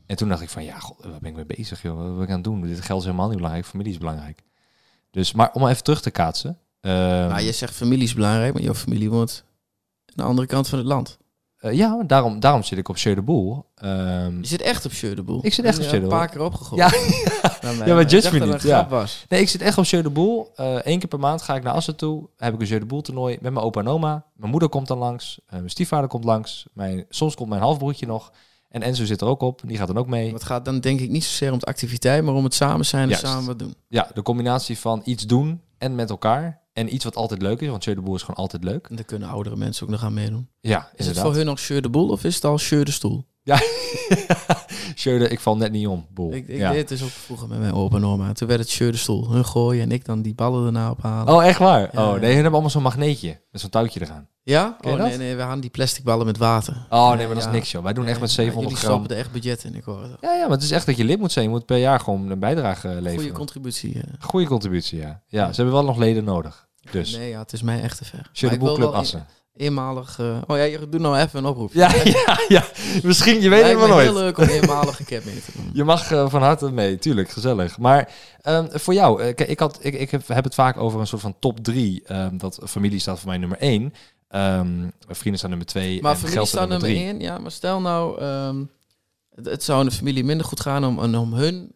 En 0.06 0.16
toen 0.16 0.30
dacht 0.30 0.42
ik 0.42 0.50
van, 0.50 0.64
ja, 0.64 0.80
god, 0.80 1.06
waar 1.06 1.20
ben 1.20 1.30
ik 1.30 1.36
mee 1.36 1.58
bezig, 1.58 1.82
joh? 1.82 1.98
Wat 1.98 2.14
ben 2.14 2.24
ik 2.24 2.30
aan 2.30 2.36
het 2.36 2.44
doen? 2.44 2.62
Dit 2.62 2.82
geld 2.82 3.00
is 3.00 3.06
helemaal 3.06 3.28
niet 3.28 3.36
belangrijk, 3.36 3.66
familie 3.66 3.92
is 3.92 3.98
belangrijk. 3.98 4.44
Dus, 5.12 5.34
maar 5.34 5.52
om 5.54 5.68
even 5.68 5.84
terug 5.84 6.02
te 6.02 6.12
kaatsen. 6.12 6.58
maar 6.82 7.42
je 7.42 7.52
zegt 7.52 7.74
familie 7.74 8.04
is 8.04 8.14
belangrijk, 8.14 8.54
maar 8.54 8.62
jouw 8.62 8.74
familie 8.74 9.10
woont 9.10 9.44
aan 10.06 10.14
de 10.16 10.24
andere 10.24 10.48
kant 10.48 10.68
van 10.68 10.78
het 10.78 10.88
land. 10.88 11.18
Eh, 11.62 11.74
ja, 11.74 12.04
daarom, 12.08 12.39
daarom 12.39 12.63
zit 12.63 12.78
ik 12.78 12.89
op 12.89 12.97
Jeu 12.97 13.15
de 13.15 13.21
Boel. 13.21 13.65
Ehm, 13.76 14.38
Je 14.39 14.47
zit 14.47 14.62
echt 14.62 14.86
op 14.86 14.91
Jeu 14.91 15.13
de 15.15 15.24
Boel. 15.24 15.39
Ik 15.45 15.54
zit 15.54 15.65
echt 15.65 15.78
op 15.78 15.84
de 15.89 15.95
een 15.95 16.02
Boel. 16.02 16.10
paar 16.10 16.30
keer 16.30 16.41
opgegooid. 16.41 16.82
ja, 16.82 16.89
naar 17.62 17.76
mij, 17.76 17.88
Ja, 17.88 17.93
maar 17.95 18.06
judge 18.06 18.39
me 18.39 18.45
niet, 18.45 18.63
een 18.63 18.69
ja. 18.69 18.88
was. 18.88 19.26
nee, 19.30 19.41
ik 19.41 19.50
zit 19.50 19.62
echt 19.62 19.78
op 19.78 19.84
Jeu 19.86 20.02
de 20.02 20.10
Boel. 20.10 20.52
Eén 20.56 21.00
keer 21.00 21.08
per 21.08 21.19
maand 21.19 21.41
ga 21.41 21.56
ik 21.56 21.63
naar 21.63 21.74
Assen 21.74 21.95
toe. 21.95 22.30
Heb 22.38 22.54
ik 22.54 22.62
een 22.62 22.67
Jeu 22.67 22.80
de 22.80 22.86
Boel 22.86 23.02
toernooi 23.02 23.38
met 23.41 23.54
mijn 23.54 23.65
opa 23.65 23.80
en 23.80 23.88
oma. 23.88 24.26
Mijn 24.36 24.52
moeder 24.52 24.69
komt 24.69 24.88
dan 24.88 24.97
langs. 24.97 25.39
eh, 25.47 25.54
mijn 25.58 25.69
stiefvader 25.69 26.10
komt 26.10 26.24
langs. 26.24 26.65
Mijn, 26.74 27.06
soms 27.10 27.36
komt 27.36 27.50
mijn 27.50 27.62
halfbroertje 27.62 28.06
nog. 28.06 28.32
En 28.69 28.82
Enzo 28.82 29.06
zit 29.06 29.21
er 29.21 29.28
ook 29.28 29.41
op. 29.41 29.62
Die 29.65 29.78
gaat 29.78 29.88
dan 29.88 29.97
ook 29.97 30.08
mee. 30.08 30.34
Het 30.34 30.43
gaat 30.43 30.65
dan 30.65 30.80
denk 30.80 31.00
ik 31.00 31.10
niet 31.10 31.24
zozeer 31.24 31.52
om 31.52 31.60
de 31.60 31.65
activiteit, 31.65 32.24
maar 32.24 32.34
om 32.34 32.43
het 32.43 32.54
samen 32.54 32.86
zijn 32.86 33.04
en 33.04 33.10
Juist. 33.10 33.24
samen 33.26 33.45
wat 33.45 33.60
doen. 33.60 33.76
Ja, 33.88 34.08
de 34.13 34.21
combinatie 34.21 34.78
van 34.80 35.02
iets 35.06 35.26
doen 35.26 35.62
en 35.78 35.95
met 35.95 36.10
elkaar. 36.10 36.61
En 36.74 36.94
iets 36.94 37.04
wat 37.04 37.16
altijd 37.16 37.42
leuk 37.42 37.62
is, 37.62 37.68
want 37.70 37.84
Jeu 37.84 37.96
de 37.96 38.02
Boel 38.02 38.16
is 38.16 38.22
gewoon 38.22 38.36
altijd 38.40 38.64
leuk. 38.64 38.88
En 38.88 38.96
daar 38.96 39.06
kunnen 39.06 39.30
oudere 39.30 39.56
mensen 39.56 39.84
ook 39.84 39.92
nog 39.92 40.04
aan 40.04 40.14
meedoen. 40.14 40.50
Ja, 40.60 40.92
Is 40.96 41.08
het 41.08 41.20
voor 41.20 41.36
hun 41.36 41.46
nog 41.46 41.60
Jeu 41.60 41.80
de 41.80 41.90
Boel 41.90 42.10
of 42.10 42.24
is 42.24 42.36
het 42.36 42.46
al 42.46 42.58
Jeu 42.58 42.84
de 42.84 42.92
Stoel? 42.92 43.26
Ja, 43.43 43.60
Jeu 44.95 45.17
de, 45.19 45.27
ik 45.27 45.39
val 45.39 45.58
net 45.58 45.71
niet 45.71 45.88
om, 45.88 46.06
Boel. 46.13 46.34
Ik, 46.34 46.47
ik 46.47 46.58
ja. 46.58 46.69
deed 46.69 46.80
het 46.80 46.88
dus 46.88 47.04
ook 47.04 47.10
vroeger 47.10 47.47
met 47.47 47.60
mijn 47.60 47.73
opa 47.73 47.95
en 47.97 48.06
oma. 48.06 48.32
Toen 48.34 48.47
werd 48.47 48.60
het 48.60 48.71
Jeu 48.71 48.91
de 48.91 48.97
Stoel. 48.97 49.32
Hun 49.32 49.45
gooien 49.45 49.84
en 49.84 49.91
ik 49.91 50.06
dan 50.06 50.21
die 50.21 50.34
ballen 50.34 50.65
erna 50.65 50.89
ophalen. 50.91 51.34
Oh, 51.34 51.45
echt 51.45 51.60
waar? 51.60 51.89
Ja, 51.91 52.04
oh, 52.08 52.12
nee, 52.12 52.21
hun 52.23 52.34
hebben 52.34 52.51
allemaal 52.51 52.69
zo'n 52.69 52.82
magneetje. 52.82 53.41
Met 53.51 53.62
zo'n 53.62 53.69
touwtje 53.69 54.01
eraan. 54.01 54.27
ja? 54.43 54.77
Oh 54.82 54.93
nee, 55.04 55.17
nee, 55.17 55.36
we 55.36 55.41
hadden 55.41 55.62
die 55.62 55.69
plastic 55.69 56.04
ballen 56.04 56.25
met 56.25 56.38
water. 56.38 56.86
Oh, 56.89 57.13
nee, 57.15 57.25
maar 57.25 57.36
dat 57.36 57.45
is 57.45 57.51
niks, 57.51 57.71
joh. 57.71 57.84
Wij 57.84 57.93
doen 57.93 58.06
echt 58.06 58.19
met 58.19 58.30
Ja, 58.30 58.36
700 58.36 58.71
jullie 58.73 58.86
gram. 58.86 58.91
stoppen 58.97 59.15
er 59.17 59.23
echt 59.23 59.32
budget 59.32 59.63
in, 59.63 59.75
ik 59.75 59.84
hoor 59.84 60.01
het. 60.01 60.12
Ja, 60.21 60.34
ja, 60.34 60.41
maar 60.41 60.51
het 60.51 60.63
is 60.63 60.71
echt 60.71 60.86
dat 60.86 60.97
je 60.97 61.04
lid 61.04 61.19
moet 61.19 61.32
zijn. 61.32 61.45
Je 61.45 61.51
moet 61.51 61.65
per 61.65 61.77
jaar 61.77 61.99
gewoon 61.99 62.30
een 62.30 62.39
bijdrage 62.39 62.88
leveren. 62.88 63.13
Goede 63.15 63.32
contributie. 63.32 63.93
eh. 63.95 64.01
Goeie 64.19 64.47
contributie, 64.47 64.99
ja. 64.99 65.21
Ja, 65.27 65.47
ze 65.49 65.56
hebben 65.56 65.73
wel 65.73 65.84
nog 65.86 65.97
leden 65.97 66.23
nodig. 66.23 66.69
Dus, 66.91 67.15
Nee, 67.17 67.30
ja, 67.30 67.39
het 67.39 67.54
is 67.54 67.62
mij 67.62 67.82
echt 67.82 67.97
te 67.97 68.06
ver. 68.06 68.30
Jeu 68.32 68.49
de 68.49 68.58
Maar 68.60 69.04
ik 69.04 69.13
Eenmalig... 69.56 70.20
eh, 70.20 70.42
oh 70.48 70.58
ja, 70.58 70.64
je 70.64 70.90
doet 70.90 71.02
nou 71.02 71.18
even 71.18 71.40
een 71.40 71.46
oproep. 71.46 71.74
Ja, 71.74 71.96
ja, 72.04 72.40
ja. 72.48 72.66
Misschien, 73.04 73.42
je 73.42 73.50
weet 73.50 73.64
het 73.64 73.78
maar 73.78 73.88
nooit. 73.88 74.06
heel 74.06 74.14
leuk 74.14 74.38
om 74.38 74.44
eenmalige 74.48 75.04
cap 75.04 75.24
mee 75.24 75.42
te 75.42 75.52
doen. 75.56 75.70
Je 75.80 75.84
mag 75.84 76.12
eh, 76.12 76.30
van 76.30 76.42
harte 76.42 76.72
mee, 76.72 76.98
tuurlijk, 76.98 77.30
gezellig. 77.30 77.78
Maar 77.78 78.12
ehm, 78.42 78.68
voor 78.72 78.94
jou, 78.94 79.22
eh, 79.22 79.36
kijk, 79.36 79.50
ik, 79.50 79.60
had, 79.60 79.78
ik, 79.82 79.94
ik 79.94 80.12
heb, 80.12 80.28
heb 80.28 80.44
het 80.44 80.54
vaak 80.54 80.78
over 80.78 81.00
een 81.00 81.08
soort 81.08 81.22
van 81.22 81.36
top 81.40 81.60
drie. 81.60 82.04
ehm, 82.06 82.38
dat 82.38 82.60
familie 82.64 83.00
staat 83.00 83.20
voor 83.20 83.28
mij 83.30 83.38
nummer 83.38 83.58
één. 83.58 83.94
Ehm, 84.28 84.88
vrienden 85.08 85.38
staan 85.38 85.50
nummer 85.50 85.68
twee. 85.68 86.02
Maar 86.02 86.12
en 86.12 86.18
familie 86.18 86.46
staat 86.46 86.70
nummer 86.70 86.88
drie. 86.88 87.04
één. 87.04 87.20
Ja, 87.20 87.38
maar 87.38 87.52
stel 87.52 87.82
nou... 87.82 88.22
het, 89.36 89.46
het 89.46 89.64
zou 89.64 89.80
in 89.80 89.86
de 89.86 89.96
familie 89.96 90.24
minder 90.24 90.46
goed 90.46 90.60
gaan 90.60 90.86
om, 90.86 91.16
om 91.16 91.34
hun 91.34 91.72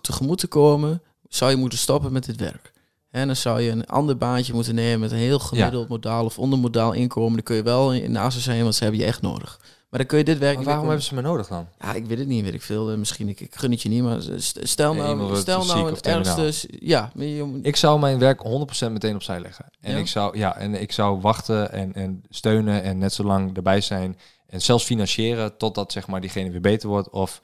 tegemoet 0.00 0.38
te 0.38 0.46
komen. 0.46 1.02
Zou 1.28 1.50
je 1.50 1.56
moeten 1.56 1.78
stoppen 1.78 2.12
met 2.12 2.24
dit 2.24 2.36
werk. 2.36 2.71
En 3.12 3.26
dan 3.26 3.36
zou 3.36 3.60
je 3.60 3.70
een 3.70 3.86
ander 3.86 4.16
baantje 4.16 4.52
moeten 4.54 4.74
nemen 4.74 5.00
met 5.00 5.10
een 5.10 5.16
heel 5.18 5.38
gemiddeld 5.38 5.88
modaal 5.88 6.24
of 6.24 6.38
ondermodaal 6.38 6.92
inkomen. 6.92 7.32
Dan 7.32 7.42
kun 7.42 7.56
je 7.56 7.62
wel 7.62 7.92
in 7.92 8.12
de 8.12 8.18
assen 8.18 8.42
zijn, 8.42 8.62
want 8.62 8.74
ze 8.74 8.82
hebben 8.82 9.00
je 9.00 9.06
echt 9.06 9.22
nodig. 9.22 9.58
Maar 9.90 10.00
dan 10.00 10.08
kun 10.08 10.18
je 10.18 10.24
dit 10.24 10.38
werk 10.38 10.48
Maar 10.50 10.58
niet 10.58 10.66
waarom 10.66 10.86
hebben 10.86 11.04
ze 11.04 11.14
me 11.14 11.20
nodig 11.20 11.46
dan? 11.46 11.66
Ja, 11.80 11.94
ik 11.94 12.06
weet 12.06 12.18
het 12.18 12.26
niet, 12.28 12.44
weet 12.44 12.54
ik 12.54 12.62
veel. 12.62 12.96
Misschien, 12.96 13.28
ik, 13.28 13.40
ik 13.40 13.54
gun 13.54 13.70
het 13.70 13.82
je 13.82 13.88
niet, 13.88 14.02
maar 14.02 14.22
st- 14.36 14.58
stel 14.62 14.94
Nee, 14.94 15.14
nou, 15.14 15.36
stel 15.36 15.64
nou 15.64 15.90
het 15.90 16.06
ergste... 16.06 16.68
Ja, 16.80 17.10
je- 17.14 17.58
Ik 17.62 17.76
zou 17.76 18.00
mijn 18.00 18.18
werk 18.18 18.42
100% 18.88 18.92
meteen 18.92 19.14
opzij 19.14 19.40
leggen. 19.40 19.64
En, 19.80 19.92
Ja? 19.92 19.98
ik 19.98 20.06
zou, 20.08 20.38
ja, 20.38 20.56
en 20.56 20.80
ik 20.80 20.92
zou 20.92 21.20
wachten 21.20 21.72
en, 21.72 21.94
en 21.94 22.24
steunen 22.28 22.82
en 22.82 22.98
net 22.98 23.12
zo 23.12 23.24
lang 23.24 23.56
erbij 23.56 23.80
zijn. 23.80 24.18
En 24.46 24.60
zelfs 24.62 24.84
financieren 24.84 25.56
totdat 25.56 25.92
zeg 25.92 26.06
maar, 26.06 26.20
diegene 26.20 26.50
weer 26.50 26.60
beter 26.60 26.88
wordt 26.88 27.10
of 27.10 27.40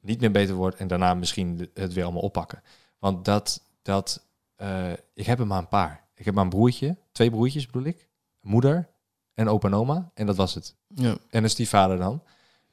niet 0.00 0.20
meer 0.20 0.30
beter 0.30 0.54
wordt. 0.54 0.76
En 0.76 0.88
daarna 0.88 1.14
misschien 1.14 1.70
het 1.74 1.92
weer 1.92 2.04
allemaal 2.04 2.22
oppakken. 2.22 2.62
Want 2.98 3.24
dat, 3.24 3.60
dat 3.82 4.22
eh, 4.60 4.92
ik 5.14 5.26
heb 5.26 5.38
er 5.38 5.46
maar 5.46 5.58
een 5.58 5.68
paar. 5.68 6.08
Ik 6.14 6.24
heb 6.24 6.34
maar 6.34 6.44
een 6.44 6.50
broertje, 6.50 6.98
twee 7.12 7.30
broertjes 7.30 7.66
bedoel 7.66 7.84
ik. 7.84 8.08
Moeder 8.40 8.90
en 9.34 9.48
opa 9.48 9.68
en 9.68 9.74
oma. 9.74 10.10
En 10.14 10.26
dat 10.26 10.36
was 10.36 10.54
het. 10.54 10.76
ja. 10.94 11.16
En 11.30 11.44
een 11.44 11.50
stiefvader 11.50 11.98
dan. 11.98 12.22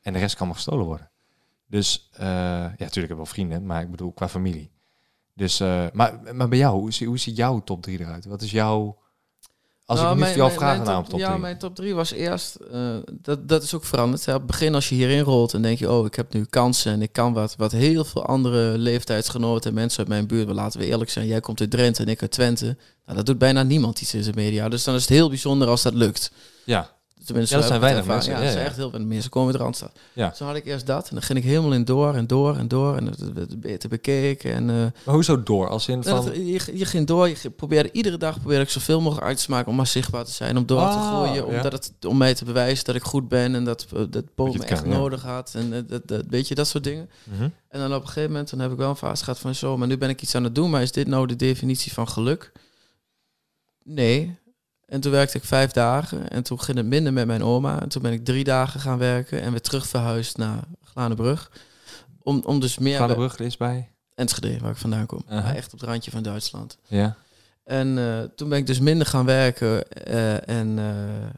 En 0.01 0.13
de 0.13 0.19
rest 0.19 0.35
kan 0.35 0.47
maar 0.47 0.55
gestolen 0.55 0.85
worden. 0.85 1.11
Dus 1.65 2.09
eh, 2.13 2.27
ja, 2.27 2.75
natuurlijk 2.77 2.93
heb 2.95 3.09
ik 3.09 3.15
wel 3.15 3.25
vrienden, 3.25 3.65
maar 3.65 3.81
ik 3.81 3.91
bedoel 3.91 4.13
qua 4.13 4.29
familie. 4.29 4.71
Dus, 5.33 5.59
eh, 5.59 5.85
maar, 5.93 6.35
maar 6.35 6.47
bij 6.47 6.57
jou, 6.57 6.79
hoe, 6.79 7.05
hoe 7.05 7.17
ziet 7.17 7.37
jouw 7.37 7.63
top 7.63 7.81
3 7.81 7.99
eruit? 7.99 8.25
Wat 8.25 8.41
is 8.41 8.51
jouw... 8.51 8.97
Als 9.89 9.99
Nou, 9.99 10.09
ik 10.11 10.15
nu 10.15 10.21
mijn- 10.37 10.51
vragen 10.51 10.83
mijn 10.83 10.97
top- 11.03 11.09
top 11.09 11.19
Ja, 11.19 11.27
3. 11.27 11.39
mijn 11.39 11.57
top 11.57 11.75
3 11.75 11.95
was 11.95 12.11
eerst... 12.11 12.55
eh, 12.55 12.95
dat, 13.21 13.47
dat 13.49 13.63
is 13.63 13.73
ook 13.73 13.83
veranderd. 13.85 14.25
hè. 14.25 14.31
Op 14.33 14.37
het 14.37 14.47
begin 14.47 14.75
als 14.75 14.89
je 14.89 14.95
hierin 14.95 15.19
rolt 15.21 15.53
en 15.53 15.61
denk 15.61 15.79
je... 15.79 15.91
oh, 15.91 16.05
ik 16.05 16.15
heb 16.15 16.33
nu 16.33 16.45
kansen 16.45 16.91
en 16.91 17.01
ik 17.01 17.11
kan 17.11 17.33
wat... 17.33 17.55
wat 17.57 17.71
heel 17.71 18.05
veel 18.05 18.25
andere 18.25 18.77
leeftijdsgenoten 18.77 19.69
en 19.69 19.75
mensen 19.75 19.99
uit 19.99 20.07
mijn 20.07 20.27
buurt... 20.27 20.45
wel 20.45 20.55
laten 20.55 20.79
we 20.79 20.85
eerlijk 20.85 21.09
zijn, 21.09 21.27
jij 21.27 21.39
komt 21.39 21.59
uit 21.59 21.71
Drenthe 21.71 22.01
en 22.03 22.09
ik 22.09 22.21
uit 22.21 22.31
Twente. 22.31 22.65
Nou, 23.05 23.17
dat 23.17 23.25
doet 23.25 23.37
bijna 23.37 23.63
niemand 23.63 24.01
iets 24.01 24.13
in 24.13 24.23
zijn 24.23 24.35
media. 24.35 24.69
Dus 24.69 24.83
dan 24.83 24.95
is 24.95 25.01
het 25.01 25.09
heel 25.09 25.29
bijzonder 25.29 25.67
als 25.67 25.81
dat 25.81 25.93
lukt. 25.93 26.31
Ja, 26.63 26.89
Tenminste, 27.27 27.55
Ja, 27.55 27.59
dat 27.61 27.69
zijn 27.69 27.81
weinig 27.81 28.05
mensen, 28.05 28.31
Ja, 28.31 28.37
ja, 28.37 28.43
dat 28.43 28.53
zijn 28.53 28.65
echt 28.65 28.75
heel 28.75 28.89
weinig 28.91 29.11
mensen. 29.11 29.29
komen 29.29 29.51
uit 29.53 29.61
Randstad. 29.61 29.91
Ja. 30.13 30.33
Zo 30.33 30.45
had 30.45 30.55
ik 30.55 30.65
eerst 30.65 30.85
dat. 30.85 31.07
En 31.07 31.13
dan 31.15 31.23
ging 31.23 31.39
ik 31.39 31.45
helemaal 31.45 31.73
in 31.73 31.85
door 31.85 32.13
en 32.15 32.27
door 32.27 32.55
en 32.57 32.67
door. 32.67 32.95
En 32.97 33.05
het 33.05 33.33
werd 33.33 33.59
beter 33.59 33.89
bekeken. 33.89 34.53
En, 34.53 34.69
eh, 34.69 34.75
maar 35.05 35.15
hoezo 35.15 35.43
door? 35.43 35.67
Als 35.69 35.87
in 35.87 35.99
nou, 35.99 36.15
van... 36.15 36.25
dat- 36.25 36.35
je, 36.35 36.77
je 36.77 36.85
ging 36.85 37.07
door. 37.07 37.27
Je 37.27 37.49
probeerde 37.55 37.91
iedere 37.91 38.17
dag 38.17 38.39
probeerde 38.39 38.63
ik 38.63 38.69
zoveel 38.69 39.01
mogelijk 39.01 39.27
uit 39.27 39.43
te 39.43 39.51
maken 39.51 39.67
om 39.69 39.75
maar 39.75 39.87
zichtbaar 39.87 40.25
te 40.25 40.31
zijn, 40.31 40.57
om 40.57 40.65
door 40.65 40.79
te 40.79 40.85
Ah, 40.85 41.07
groeien, 41.23 41.45
omdat 41.47 41.71
het 41.71 41.91
om 42.07 42.17
mij 42.17 42.33
te 42.33 42.45
bewijzen 42.45 42.85
dat 42.85 42.95
ik 42.95 43.03
goed 43.03 43.27
ben 43.27 43.55
en 43.55 43.63
dat 43.63 43.85
eh, 43.93 43.99
dat 44.09 44.23
het 44.35 44.63
echt 44.63 44.81
kan, 44.81 44.89
nodig 44.91 45.21
had 45.23 45.51
en 45.55 45.73
eh, 45.73 45.79
dat, 45.87 46.07
dat 46.07 46.23
weet 46.29 46.47
je 46.47 46.55
dat 46.55 46.67
soort 46.67 46.83
dingen. 46.83 47.09
Mhm. 47.23 47.49
En 47.69 47.79
dan 47.79 47.93
op 47.93 48.01
een 48.01 48.07
gegeven 48.07 48.29
moment 48.31 48.49
dan 48.49 48.59
heb 48.59 48.71
ik 48.71 48.77
wel 48.77 48.89
een 48.89 48.95
fase 48.95 49.23
gehad 49.23 49.39
van 49.39 49.55
zo, 49.55 49.77
maar 49.77 49.87
nu 49.87 49.97
ben 49.97 50.09
ik 50.09 50.21
iets 50.21 50.35
aan 50.35 50.43
het 50.43 50.55
doen, 50.55 50.69
maar 50.69 50.81
is 50.81 50.91
dit 50.91 51.07
nou 51.07 51.27
de 51.27 51.35
definitie 51.35 51.93
van 51.93 52.07
geluk? 52.09 52.51
Nee. 53.83 54.37
En 54.87 55.01
toen 55.01 55.11
werkte 55.11 55.37
ik 55.37 55.43
vijf 55.43 55.71
dagen 55.71 56.29
en 56.29 56.43
toen 56.43 56.61
ging 56.61 56.77
het 56.77 56.85
minder 56.85 57.13
met 57.13 57.27
mijn 57.27 57.43
oma. 57.43 57.81
En 57.81 57.89
toen 57.89 58.01
ben 58.01 58.11
ik 58.11 58.25
drie 58.25 58.43
dagen 58.43 58.79
gaan 58.79 58.97
werken 58.97 59.41
en 59.41 59.51
weer 59.51 59.61
terug 59.61 59.87
verhuisd 59.87 60.37
naar 60.37 60.63
Glanenbrug. 60.83 61.51
Om, 62.21 62.41
om 62.45 62.59
dus 62.59 62.77
meer... 62.77 62.97
Ga 62.97 63.07
de 63.07 63.13
brug 63.13 63.39
is 63.39 63.57
bij. 63.57 63.91
Enschede, 64.15 64.59
waar 64.59 64.71
ik 64.71 64.77
vandaan 64.77 65.05
kom. 65.05 65.23
Echt 65.27 65.73
op 65.73 65.79
het 65.79 65.89
randje 65.89 66.11
van 66.11 66.23
Duitsland. 66.23 66.77
Ja. 66.87 67.17
En 67.63 67.97
eh, 67.97 68.19
toen 68.35 68.49
ben 68.49 68.57
ik 68.57 68.67
dus 68.67 68.79
minder 68.79 69.07
gaan 69.07 69.25
werken 69.25 69.91
eh, 69.91 70.49
en 70.49 70.79
eh, 70.79 71.29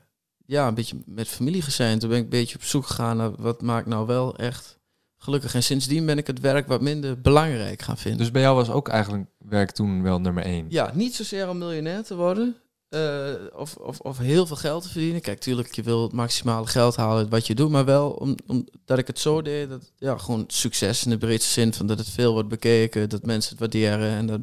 ja, 0.46 0.68
een 0.68 0.74
beetje 0.74 0.98
met 1.06 1.28
familie 1.28 1.62
gezien. 1.62 2.00
Toen 2.00 2.10
ben 2.10 2.18
ik 2.18 2.24
een 2.24 2.30
beetje 2.30 2.56
op 2.56 2.64
zoek 2.64 2.86
gegaan 2.86 3.18
naar 3.18 3.32
wat 3.38 3.62
maakt 3.62 3.88
nou 3.88 4.08
wel 4.08 4.38
echt 4.38 4.80
gelukkig. 5.18 5.56
En 5.56 5.64
sindsdien 5.64 6.06
ben 6.06 6.18
ik 6.18 6.28
het 6.28 6.40
werk 6.40 6.68
wat 6.68 6.82
minder 6.82 7.22
belangrijk 7.22 7.82
gaan 7.82 7.98
vinden. 7.98 8.20
Dus 8.20 8.32
bij 8.32 8.42
jou 8.42 8.56
was 8.56 8.70
ook 8.70 8.88
eigenlijk 8.88 9.30
werk 9.38 9.72
toen 9.72 10.04
wel 10.04 10.20
nummer 10.20 10.44
1. 10.44 10.66
ja, 10.70 10.92
niet 10.94 11.16
zozeer 11.16 11.50
om 11.50 11.58
miljonair 11.58 12.04
te 12.04 12.16
worden. 12.16 12.56
Eh, 12.90 13.34
of, 13.56 13.76
of, 13.76 14.18
heel 14.18 14.46
veel 14.46 14.56
geld 14.56 14.84
te 14.84 14.90
verdienen. 14.90 15.22
Kijk, 15.22 15.40
tuurlijk, 15.40 15.76
je 15.76 15.84
wil 15.84 16.04
het 16.04 16.12
maximale 16.12 16.68
geld 16.68 16.96
halen 16.96 17.30
wat 17.30 17.48
je 17.48 17.56
doet. 17.56 17.70
Maar 17.70 17.86
wel 17.86 18.10
om, 18.10 18.36
omdat 18.48 18.98
ik 18.98 19.08
het 19.08 19.20
zo 19.20 19.42
deed. 19.42 19.70
Dat, 19.70 19.92
ja, 19.98 20.18
gewoon 20.18 20.44
succes 20.48 21.04
in 21.04 21.10
de 21.10 21.18
breedste 21.18 21.52
zin. 21.52 21.74
Van 21.74 21.88
dat 21.88 21.98
het 21.98 22.10
veel 22.10 22.34
wordt 22.34 22.50
bekeken. 22.50 23.10
Dat 23.10 23.26
mensen 23.26 23.52
het 23.52 23.60
waarderen. 23.60 24.10
En 24.10 24.26
dat 24.26 24.40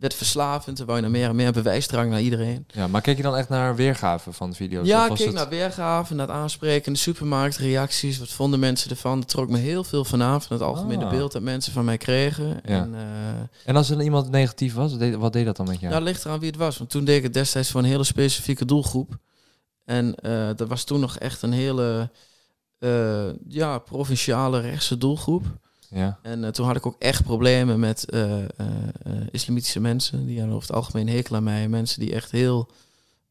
werd 0.00 0.14
verslavend. 0.14 0.80
En 0.80 0.84
wou 0.86 0.96
je 0.96 1.02
naar 1.02 1.12
meer 1.12 1.28
en 1.28 1.36
meer 1.36 1.52
bewijsdrang 1.52 2.10
naar 2.10 2.20
iedereen. 2.20 2.64
Ja, 2.68 2.86
maar 2.86 3.00
keek 3.00 3.16
je 3.16 3.22
dan 3.22 3.36
echt 3.36 3.48
naar 3.48 3.76
weergaven 3.76 4.34
van 4.34 4.50
de 4.50 4.56
video's? 4.56 4.86
Ja, 4.86 5.06
ik 5.06 5.14
keek 5.14 5.26
het- 5.26 5.34
naar 5.34 5.48
weergaven, 5.48 6.16
naar 6.16 6.26
het 6.26 6.36
aanspreken 6.36 6.86
in 6.86 6.92
de 6.92 6.98
supermarkt, 6.98 7.56
reacties. 7.56 8.18
Wat 8.18 8.28
vonden 8.28 8.60
mensen 8.60 8.90
ervan? 8.90 9.20
Dat 9.20 9.28
trok 9.28 9.48
me 9.48 9.58
heel 9.58 9.84
veel 9.84 10.04
vanaf 10.04 10.46
van 10.46 10.56
het 10.56 10.66
algemene 10.66 11.04
Ah. 11.04 11.10
beeld 11.10 11.32
dat 11.32 11.42
mensen 11.42 11.72
van 11.72 11.84
mij 11.84 11.96
kregen. 11.98 12.46
Ja. 12.46 12.60
En 12.82 12.94
eh, 12.94 13.00
En 13.64 13.76
als 13.76 13.90
er 13.90 14.02
iemand 14.02 14.30
negatief 14.30 14.74
was, 14.74 14.96
wat 15.18 15.32
deed 15.32 15.44
dat 15.44 15.56
dan 15.56 15.66
met 15.66 15.80
jou? 15.80 15.92
nou, 15.92 16.04
ligt 16.04 16.24
eraan 16.24 16.38
wie 16.38 16.48
het 16.50 16.58
was. 16.58 16.78
Want 16.78 16.90
toen 16.90 17.04
deed 17.04 17.16
ik 17.16 17.22
het 17.22 17.34
destijds 17.34 17.70
voor 17.70 17.80
een 17.80 17.86
hele 17.86 18.04
specifieke 18.04 18.64
doelgroep. 18.64 19.16
En 19.84 20.14
eh, 20.14 20.48
dat 20.56 20.68
was 20.68 20.84
toen 20.84 21.00
nog 21.00 21.18
echt 21.18 21.42
een 21.42 21.52
hele 21.52 22.10
eh, 22.78 23.24
ja, 23.48 23.78
provinciale 23.78 24.60
rechtse 24.60 24.98
doelgroep. 24.98 25.44
Ja. 25.90 26.18
En 26.22 26.44
eh, 26.44 26.50
toen 26.50 26.66
had 26.66 26.76
ik 26.76 26.86
ook 26.86 26.96
echt 26.98 27.22
problemen 27.22 27.80
met 27.80 28.10
eh, 28.10 28.42
eh, 28.42 28.48
islamitische 29.30 29.80
mensen. 29.80 30.26
Die 30.26 30.38
hadden 30.38 30.56
over 30.56 30.68
het 30.68 30.76
algemeen 30.76 31.08
hekel 31.08 31.36
aan 31.36 31.42
mij. 31.42 31.68
Mensen 31.68 32.00
die 32.00 32.14
echt 32.14 32.30
heel 32.30 32.68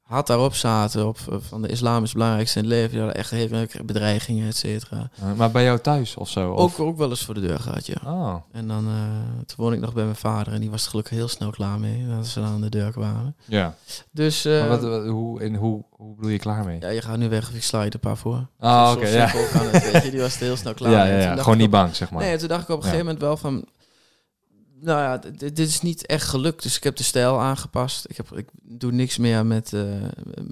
hard 0.09 0.27
daarop 0.27 0.53
zaten. 0.55 1.07
Op, 1.07 1.17
eh, 1.29 1.35
van 1.39 1.61
de 1.61 1.67
islam 1.67 2.03
is 2.03 2.09
het 2.09 2.17
belangrijkste 2.17 2.59
in 2.59 2.63
het 2.65 2.73
leven. 2.73 2.97
Hadden 2.97 3.15
echt 3.15 3.29
heel 3.31 3.47
veel 3.47 3.67
bedreigingen, 3.85 4.47
et 4.47 4.55
cetera. 4.55 5.09
Uh, 5.23 5.33
maar 5.37 5.51
bij 5.51 5.63
jou 5.63 5.79
thuis 5.79 6.15
of 6.15 6.29
zo? 6.29 6.51
Of? 6.51 6.79
Ook, 6.79 6.87
ook 6.87 6.97
wel 6.97 7.09
eens 7.09 7.25
voor 7.25 7.33
de 7.33 7.39
deur 7.41 7.59
gehad, 7.59 7.85
ja. 7.85 7.95
Oh, 8.05 8.35
En 8.51 8.67
dan 8.67 8.87
eh, 8.87 8.93
toen 9.45 9.55
woonde 9.57 9.75
ik 9.75 9.81
nog 9.81 9.93
bij 9.93 10.03
mijn 10.03 10.15
vader. 10.15 10.53
En 10.53 10.59
die 10.59 10.69
was 10.69 10.83
er 10.83 10.89
gelukkig 10.89 11.17
heel 11.17 11.27
snel 11.27 11.49
klaar 11.49 11.79
mee. 11.79 12.07
Dat 12.07 12.27
ze 12.27 12.39
dan 12.39 12.49
aan 12.49 12.61
de 12.61 12.69
deur 12.69 12.91
kwamen. 12.91 13.35
ja. 13.45 13.75
Dus 14.11 14.45
eh, 14.45 14.59
Maar 14.59 14.67
wat, 14.69 14.81
wat- 14.81 15.05
hoe, 15.07 15.41
en 15.41 15.55
hoe, 15.55 15.83
hoe 15.89 16.15
bedoel 16.15 16.31
je 16.31 16.39
klaar 16.39 16.65
mee? 16.65 16.79
ja, 16.79 16.89
je 16.89 17.01
gaat 17.01 17.17
nu 17.17 17.29
weg 17.29 17.49
of 17.49 17.55
ik 17.55 17.63
sla 17.63 17.81
je 17.81 17.93
een 17.93 17.99
paar 17.99 18.17
voor. 18.17 18.47
Ah, 18.59 18.91
oké, 18.95 19.07
ja. 19.07 19.27
het, 19.27 19.91
weet 19.91 20.03
je. 20.03 20.11
Die 20.11 20.19
was 20.21 20.35
er 20.35 20.41
heel 20.41 20.55
snel 20.57 20.73
klaar 20.79 20.91
Ja, 20.91 21.03
mee. 21.03 21.11
ja, 21.13 21.19
ja. 21.35 21.41
Gewoon 21.41 21.57
niet 21.57 21.69
bang, 21.69 21.95
zeg 21.95 22.11
maar. 22.11 22.23
Nee, 22.23 22.37
toen 22.37 22.47
dacht 22.47 22.61
ik 22.61 22.69
op 22.69 22.75
een 22.77 22.83
Ja. 22.83 22.89
gegeven 22.89 23.05
moment 23.05 23.21
wel 23.23 23.37
van... 23.37 23.65
Nou 24.81 24.99
ja, 25.01 25.17
dit, 25.17 25.39
dit 25.55 25.67
is 25.67 25.81
niet 25.81 26.05
echt 26.05 26.27
gelukt. 26.27 26.63
Dus 26.63 26.75
ik 26.77 26.83
heb 26.83 26.95
de 26.95 27.03
stijl 27.03 27.39
aangepast. 27.39 28.05
Ik, 28.09 28.17
heb, 28.17 28.31
ik 28.37 28.47
doe 28.63 28.91
niks 28.91 29.17
meer 29.17 29.45
met, 29.45 29.73
eh, 29.73 29.81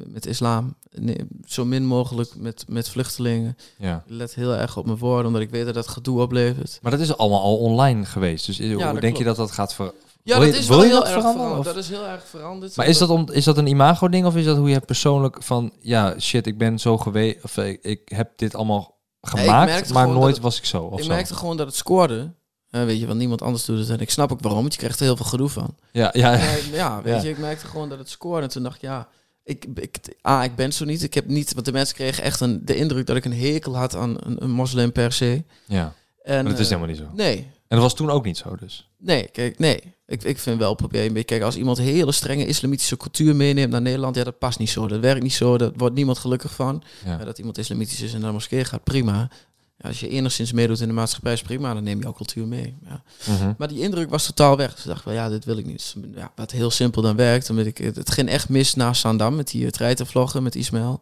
met 0.07 0.25
islam. 0.25 0.75
Nee, 0.91 1.17
zo 1.45 1.65
min 1.65 1.85
mogelijk 1.85 2.35
met, 2.35 2.65
met 2.67 2.89
vluchtelingen. 2.89 3.57
Ja. 3.77 3.95
Ik 3.95 4.11
let 4.13 4.33
heel 4.35 4.53
erg 4.55 4.77
op 4.77 4.85
mijn 4.85 4.97
woorden, 4.97 5.25
omdat 5.25 5.41
ik 5.41 5.49
weet 5.49 5.65
dat 5.65 5.73
dat 5.73 5.87
gedoe 5.87 6.21
oplevert. 6.21 6.79
Maar 6.81 6.91
dat 6.91 6.99
is 7.01 7.17
allemaal 7.17 7.41
al 7.41 7.57
online 7.57 8.05
geweest. 8.05 8.45
Dus 8.45 8.59
eh, 8.59 8.75
hoe 8.89 8.99
denk 8.99 9.17
je 9.17 9.23
dat 9.23 9.35
dat 9.35 9.51
gaat 9.51 9.73
ver- 9.73 9.93
Ja, 10.23 10.39
dat 10.39 10.47
is 10.53 10.67
wel 10.67 10.81
heel 10.81 10.89
dat 10.91 11.03
erg 11.03 11.11
veranderen, 11.13 11.33
veranderd. 11.47 11.67
of? 11.67 11.73
Dat 11.73 11.83
is 11.83 11.89
heel 11.89 12.05
erg 12.07 12.25
veranderd. 12.27 12.75
Maar 12.75 12.87
is 12.87 12.97
dat, 12.97 13.09
om, 13.09 13.25
is 13.31 13.43
dat 13.43 13.57
een 13.57 13.67
imago-ding 13.67 14.25
of 14.25 14.35
is 14.35 14.45
dat 14.45 14.57
hoe 14.57 14.69
je 14.69 14.79
persoonlijk 14.79 15.43
van... 15.43 15.71
Ja, 15.79 16.19
shit, 16.19 16.47
ik 16.47 16.57
ben 16.57 16.79
zo 16.79 16.97
geweest... 16.97 17.43
Of 17.43 17.57
ik, 17.57 17.79
ik 17.83 18.01
heb 18.05 18.31
dit 18.35 18.55
allemaal 18.55 18.95
gemaakt, 19.21 19.93
maar 19.93 20.07
nooit 20.09 20.39
was 20.39 20.57
ik 20.57 20.65
zo. 20.65 20.83
Of 20.83 20.97
Ik 20.97 21.03
zo. 21.05 21.09
merkte 21.11 21.35
gewoon 21.35 21.57
dat 21.57 21.67
het 21.67 21.75
scoorde. 21.75 22.33
Weet 22.69 22.99
je, 22.99 23.06
want 23.08 23.19
niemand 23.19 23.41
anders 23.41 23.65
doet 23.65 23.80
het. 23.80 23.89
En 23.89 23.99
ik 23.99 24.10
snap 24.10 24.32
ook 24.32 24.41
waarom, 24.41 24.62
want 24.62 24.73
je 24.73 24.80
krijgt 24.80 24.99
er 24.99 25.06
heel 25.06 25.15
veel 25.15 25.25
gedoe 25.25 25.49
van. 25.49 25.75
Ja, 25.91 26.10
ja, 26.13 26.34
ja. 26.34 27.01
Weet 27.01 27.15
Ja. 27.15 27.21
je, 27.21 27.30
ik 27.30 27.38
merkte 27.38 27.65
gewoon 27.67 27.89
dat 27.89 27.97
het 27.99 28.10
scoorde. 28.10 28.41
En 28.43 28.49
toen 28.49 28.63
dacht 28.63 28.75
ik, 28.75 28.82
ja, 28.82 29.08
ik, 29.43 29.65
ik, 29.75 29.97
ah, 30.21 30.43
ik 30.43 30.56
ben 30.56 30.73
zo 30.73 30.86
niet. 30.86 31.03
Ik 31.03 31.13
heb 31.13 31.27
niet, 31.27 31.53
want 31.53 31.65
de 31.65 31.71
mensen 31.71 31.95
kregen 31.95 32.23
echt 32.23 32.39
een, 32.39 32.62
de 32.65 32.75
indruk 32.75 33.06
dat 33.06 33.15
ik 33.15 33.25
een 33.25 33.34
hekel 33.39 33.77
had 33.77 33.95
aan 33.95 34.17
een, 34.19 34.43
een 34.43 34.51
moslim 34.51 34.91
per 34.91 35.12
se. 35.12 35.43
ja. 35.65 35.93
En, 36.23 36.43
Maar 36.43 36.51
dat 36.51 36.60
is 36.62 36.69
eh, 36.69 36.77
helemaal 36.77 36.95
niet 36.95 36.97
zo. 37.08 37.15
Nee, 37.15 37.38
En 37.38 37.47
dat 37.67 37.80
was 37.80 37.95
toen 37.95 38.10
ook 38.10 38.25
niet 38.25 38.38
zo 38.38 38.56
dus. 38.56 38.89
nee, 38.97 39.27
kijk, 39.27 39.60
nee. 39.60 39.95
Ik, 40.06 40.23
ik 40.23 40.38
vind 40.39 40.60
wel, 40.60 40.73
probeer 40.75 41.01
een 41.06 41.08
beetje, 41.13 41.23
kijk, 41.25 41.41
als 41.41 41.56
iemand 41.56 41.77
hele 41.77 42.12
strenge 42.12 42.45
islamitische 42.45 42.97
cultuur 42.97 43.36
meeneemt 43.36 43.71
naar 43.71 43.82
Nederland, 43.82 44.15
ja, 44.15 44.23
dat 44.23 44.38
past 44.38 44.60
niet 44.60 44.69
zo. 44.69 44.88
Dat 44.88 44.99
werkt 44.99 45.21
niet 45.23 45.34
zo, 45.34 45.58
daar 45.58 45.71
wordt 45.75 45.95
niemand 45.95 46.17
gelukkig 46.17 46.53
van. 46.53 46.84
Ja, 47.06 47.17
dat 47.17 47.38
iemand 47.38 47.58
islamitisch 47.58 48.01
is 48.01 48.13
en 48.13 48.19
naar 48.19 48.27
de 48.27 48.34
moskee 48.34 48.65
gaat, 48.65 48.84
prima. 48.84 49.30
Ja, 49.77 49.87
als 49.89 49.99
je 49.99 50.09
enigszins 50.09 50.51
meedoet 50.51 50.79
in 50.81 50.87
de 50.87 50.93
maatschappij 50.93 51.33
is 51.33 51.41
prima, 51.41 51.73
dan 51.73 51.83
neem 51.83 51.97
je 51.97 52.03
jouw 52.03 52.13
cultuur 52.13 52.47
mee. 52.47 52.75
Ja. 52.85 53.01
Mhm. 53.33 53.53
Maar 53.57 53.67
die 53.67 53.79
indruk 53.79 54.09
was 54.09 54.25
totaal 54.25 54.57
weg. 54.57 54.71
Dus 54.75 54.79
ik 54.83 54.89
dacht 54.89 55.03
wel, 55.05 55.13
ja, 55.13 55.29
dit 55.29 55.45
wil 55.45 55.57
ik 55.57 55.65
niet. 55.65 55.95
Ja, 56.15 56.31
wat 56.35 56.51
heel 56.51 56.71
simpel 56.71 57.01
dan 57.01 57.15
werkt. 57.15 57.49
Omdat 57.49 57.65
ik, 57.65 57.77
het 57.77 58.11
ging 58.11 58.29
echt 58.29 58.49
mis 58.49 58.73
na 58.73 58.93
Sandam 58.93 59.35
met 59.35 59.47
die 59.47 59.63
uh, 59.63 59.69
treitervloggen 59.69 60.43
met 60.43 60.55
Ismaël. 60.55 61.01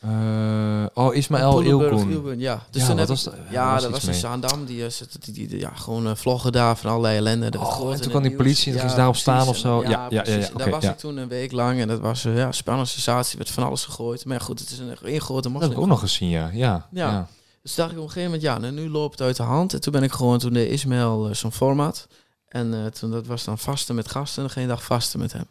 Eh, 0.00 0.84
oh, 0.94 1.14
Ismaël 1.14 1.60
Ilkoen. 1.60 2.38
Ja, 2.38 2.62
dus 2.70 2.86
Ja, 2.86 2.96
heb 2.96 3.08
was 3.08 3.26
ik-? 3.26 3.32
Er 3.32 3.38
Ja, 3.50 3.72
was 3.72 3.82
dat 3.82 3.90
was 3.90 4.04
in. 4.04 4.14
Zaandam. 4.14 4.64
Die, 4.64 4.84
eh, 4.84 4.90
die, 5.20 5.32
die, 5.34 5.48
die- 5.48 5.58
ja, 5.58 5.70
gewoon 5.74 6.06
eh, 6.06 6.14
vloggen 6.14 6.52
daar 6.52 6.76
van 6.76 6.90
allerlei 6.90 7.16
ellende. 7.16 7.50
Dat 7.50 7.60
Oh, 7.62 7.92
en 7.92 8.00
toen 8.00 8.10
kwam 8.10 8.22
die 8.22 8.36
politie 8.36 8.66
en 8.66 8.70
dan 8.72 8.78
ging 8.80 8.90
ze 8.90 8.96
daarop 8.96 9.16
staan 9.16 9.48
of 9.48 9.56
zo. 9.56 9.82
Ja, 9.82 9.90
ja, 9.90 10.08
ja, 10.10 10.22
ja, 10.36 10.48
daar 10.56 10.70
was 10.70 10.82
ja. 10.82 10.90
ik 10.90 10.98
toen 10.98 11.16
een 11.16 11.28
week 11.28 11.52
lang. 11.52 11.80
En 11.80 11.88
dat 11.88 12.00
was 12.00 12.24
eh, 12.24 12.36
ja, 12.36 12.52
spannende 12.52 12.90
sensatie. 12.90 13.38
werd 13.38 13.50
van 13.50 13.64
alles 13.64 13.84
gegooid. 13.84 14.24
Maar 14.24 14.36
ja, 14.38 14.44
goed, 14.44 14.58
het 14.60 14.70
is 14.70 14.78
een 14.78 14.96
één 15.04 15.20
grote 15.20 15.52
Dat 15.52 15.62
heb 15.62 15.70
ik 15.70 15.78
ook 15.78 15.86
nog 15.86 16.00
gezien, 16.00 16.28
ja. 16.28 16.50
Ja, 16.52 16.86
Ja. 16.92 17.28
Dus 17.62 17.74
dacht 17.74 17.90
ik 17.92 17.96
op 17.98 18.02
een 18.04 18.10
gegeven 18.10 18.30
moment, 18.30 18.42
ja, 18.48 18.58
nou, 18.58 18.72
nu 18.72 18.88
loopt 18.90 19.18
het 19.18 19.26
uit 19.26 19.36
de 19.36 19.42
hand. 19.42 19.74
En 19.74 19.80
toen 19.80 19.92
ben 19.92 20.02
ik 20.02 20.12
gewoon, 20.12 20.38
toen 20.38 20.52
deed 20.52 20.70
Ismaël 20.70 21.28
eh, 21.28 21.34
zo'n 21.34 21.52
format. 21.52 22.06
En 22.48 22.74
eh, 22.74 22.86
toen 22.86 23.10
dat 23.10 23.26
was 23.26 23.44
dan 23.44 23.58
vasten 23.58 23.94
met 23.94 24.10
gasten 24.10 24.42
en 24.42 24.50
geen 24.50 24.68
dag 24.68 24.84
vasten 24.84 25.18
met 25.20 25.32
hem. 25.32 25.44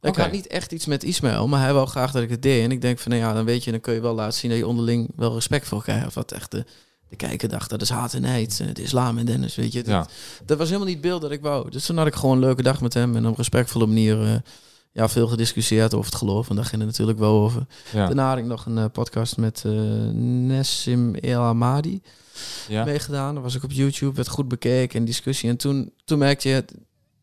Ik 0.00 0.10
Oké. 0.10 0.20
had 0.22 0.32
niet 0.32 0.46
echt 0.46 0.72
iets 0.72 0.86
met 0.86 1.04
Ismaël, 1.04 1.48
maar 1.48 1.60
hij 1.60 1.72
wou 1.72 1.86
graag 1.86 2.12
dat 2.12 2.22
ik 2.22 2.30
het 2.30 2.42
deed. 2.42 2.64
En 2.64 2.70
ik 2.70 2.80
denk 2.80 2.98
van, 2.98 3.10
nou 3.12 3.22
ja, 3.24 3.32
dan 3.32 3.44
weet 3.44 3.64
je, 3.64 3.70
dan 3.70 3.80
kun 3.80 3.94
je 3.94 4.00
wel 4.00 4.14
laten 4.14 4.38
zien 4.38 4.50
dat 4.50 4.58
je 4.58 4.66
onderling 4.66 5.10
wel 5.16 5.34
respect 5.34 5.68
voor 5.68 5.78
elkaar 5.78 6.00
hebt. 6.00 6.14
Wat 6.14 6.32
echt 6.32 6.50
de, 6.50 6.64
de 7.08 7.16
kijker 7.16 7.48
dacht, 7.48 7.70
dat 7.70 7.82
is 7.82 7.88
haat 7.88 8.14
en 8.14 8.20
nijd, 8.22 8.60
eh, 8.60 8.74
de 8.74 8.82
islam 8.82 9.18
en 9.18 9.26
Dennis, 9.26 9.54
weet 9.54 9.72
je. 9.72 9.78
Dat, 9.82 9.92
Ja. 9.92 10.06
dat 10.44 10.58
was 10.58 10.66
helemaal 10.66 10.86
niet 10.88 10.96
het 10.96 11.06
beeld 11.06 11.20
dat 11.22 11.30
ik 11.30 11.40
wou. 11.42 11.70
Dus 11.70 11.86
toen 11.86 11.96
had 11.96 12.06
ik 12.06 12.14
gewoon 12.14 12.34
een 12.34 12.42
leuke 12.42 12.62
dag 12.62 12.80
met 12.80 12.94
hem 12.94 13.16
en 13.16 13.24
op 13.24 13.30
een 13.30 13.36
respectvolle 13.36 13.86
manier 13.86 14.42
ja, 14.94 15.08
veel 15.08 15.26
gediscussieerd 15.26 15.94
over 15.94 16.10
het 16.10 16.18
geloof. 16.18 16.48
En 16.50 16.56
daar 16.56 16.64
ging 16.64 16.80
het 16.82 16.90
natuurlijk 16.90 17.18
wel 17.18 17.40
over. 17.40 17.66
Ja. 17.92 18.06
Daarna 18.06 18.28
had 18.28 18.38
ik 18.38 18.44
nog 18.44 18.66
een 18.66 18.78
eh, 18.78 18.84
podcast 18.92 19.36
met 19.36 19.62
eh 19.66 19.72
Nessim 20.12 21.14
El 21.14 21.42
Amadi 21.42 22.02
Ja. 22.68 22.84
meegedaan. 22.84 23.34
Dat 23.34 23.42
was 23.42 23.54
ik 23.54 23.62
op 23.64 23.72
YouTube, 23.72 24.14
werd 24.14 24.28
goed 24.28 24.48
bekeken 24.48 24.98
en 24.98 25.04
discussie. 25.04 25.48
En 25.48 25.56
toen, 25.56 25.92
toen 26.04 26.18
merkte 26.18 26.48
je, 26.48 26.64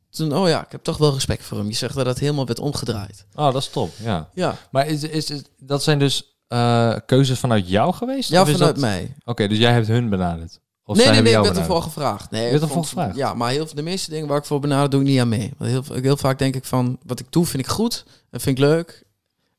toen, 0.10 0.36
oh 0.38 0.48
ja, 0.48 0.66
ik 0.66 0.72
heb 0.72 0.84
toch 0.84 0.98
wel 0.98 1.14
respect 1.14 1.44
voor 1.44 1.58
hem. 1.58 1.68
Je 1.68 1.74
zegt 1.76 1.96
dat 1.96 2.06
het 2.06 2.20
helemaal 2.20 2.46
werd 2.46 2.60
omgedraaid. 2.60 3.26
Oh, 3.36 3.54
dat 3.54 3.62
is 3.62 3.70
top, 3.70 3.92
ja. 4.04 4.30
Ja, 4.34 4.58
Maar 4.72 4.88
is, 4.88 5.04
is, 5.04 5.30
is, 5.30 5.42
dat 5.60 5.84
zijn 5.84 6.00
dus 6.00 6.36
eh, 6.48 6.96
keuzes 7.06 7.40
vanuit 7.40 7.70
jou 7.70 7.94
geweest? 7.94 8.30
ja 8.30 8.42
Of 8.42 8.48
is 8.48 8.54
vanuit 8.54 8.74
dat- 8.76 8.84
mij. 8.84 9.16
Oké, 9.26 9.48
dus 9.48 9.58
jij 9.58 9.72
hebt 9.74 9.88
hun 9.88 10.10
benaderd? 10.10 10.60
Of 10.86 10.98
nee, 10.98 11.06
nee, 11.06 11.14
nee, 11.16 11.24
ik 11.24 11.34
hebben 11.34 11.44
werd 11.44 11.56
jou 11.56 11.58
ervoor 11.78 11.82
gevraagd. 11.82 12.32
Nee, 12.32 12.44
Je 12.44 12.50
werd 12.50 12.62
ik 12.62 12.68
ervoor 12.68 12.84
gevraagd? 12.84 13.16
Ja, 13.16 13.34
maar 13.34 13.50
heel, 13.52 13.68
de 13.74 13.82
meeste 13.82 14.10
dingen 14.10 14.28
waar 14.28 14.38
ik 14.38 14.46
voor 14.46 14.60
benader 14.60 14.90
doe 14.90 15.02
ik 15.02 15.08
niet 15.08 15.20
aan 15.20 15.30
mee. 15.30 15.54
Want 15.58 15.72
heel, 15.72 16.02
heel 16.02 16.18
vaak 16.18 16.40
denk 16.40 16.56
ik 16.56 16.66
van, 16.66 16.98
wat 17.06 17.20
ik 17.20 17.26
doe 17.30 17.46
vind 17.46 17.64
ik 17.64 17.70
goed. 17.70 18.06
Dat 18.30 18.42
vind 18.42 18.58
ik 18.58 18.64
leuk. 18.64 19.04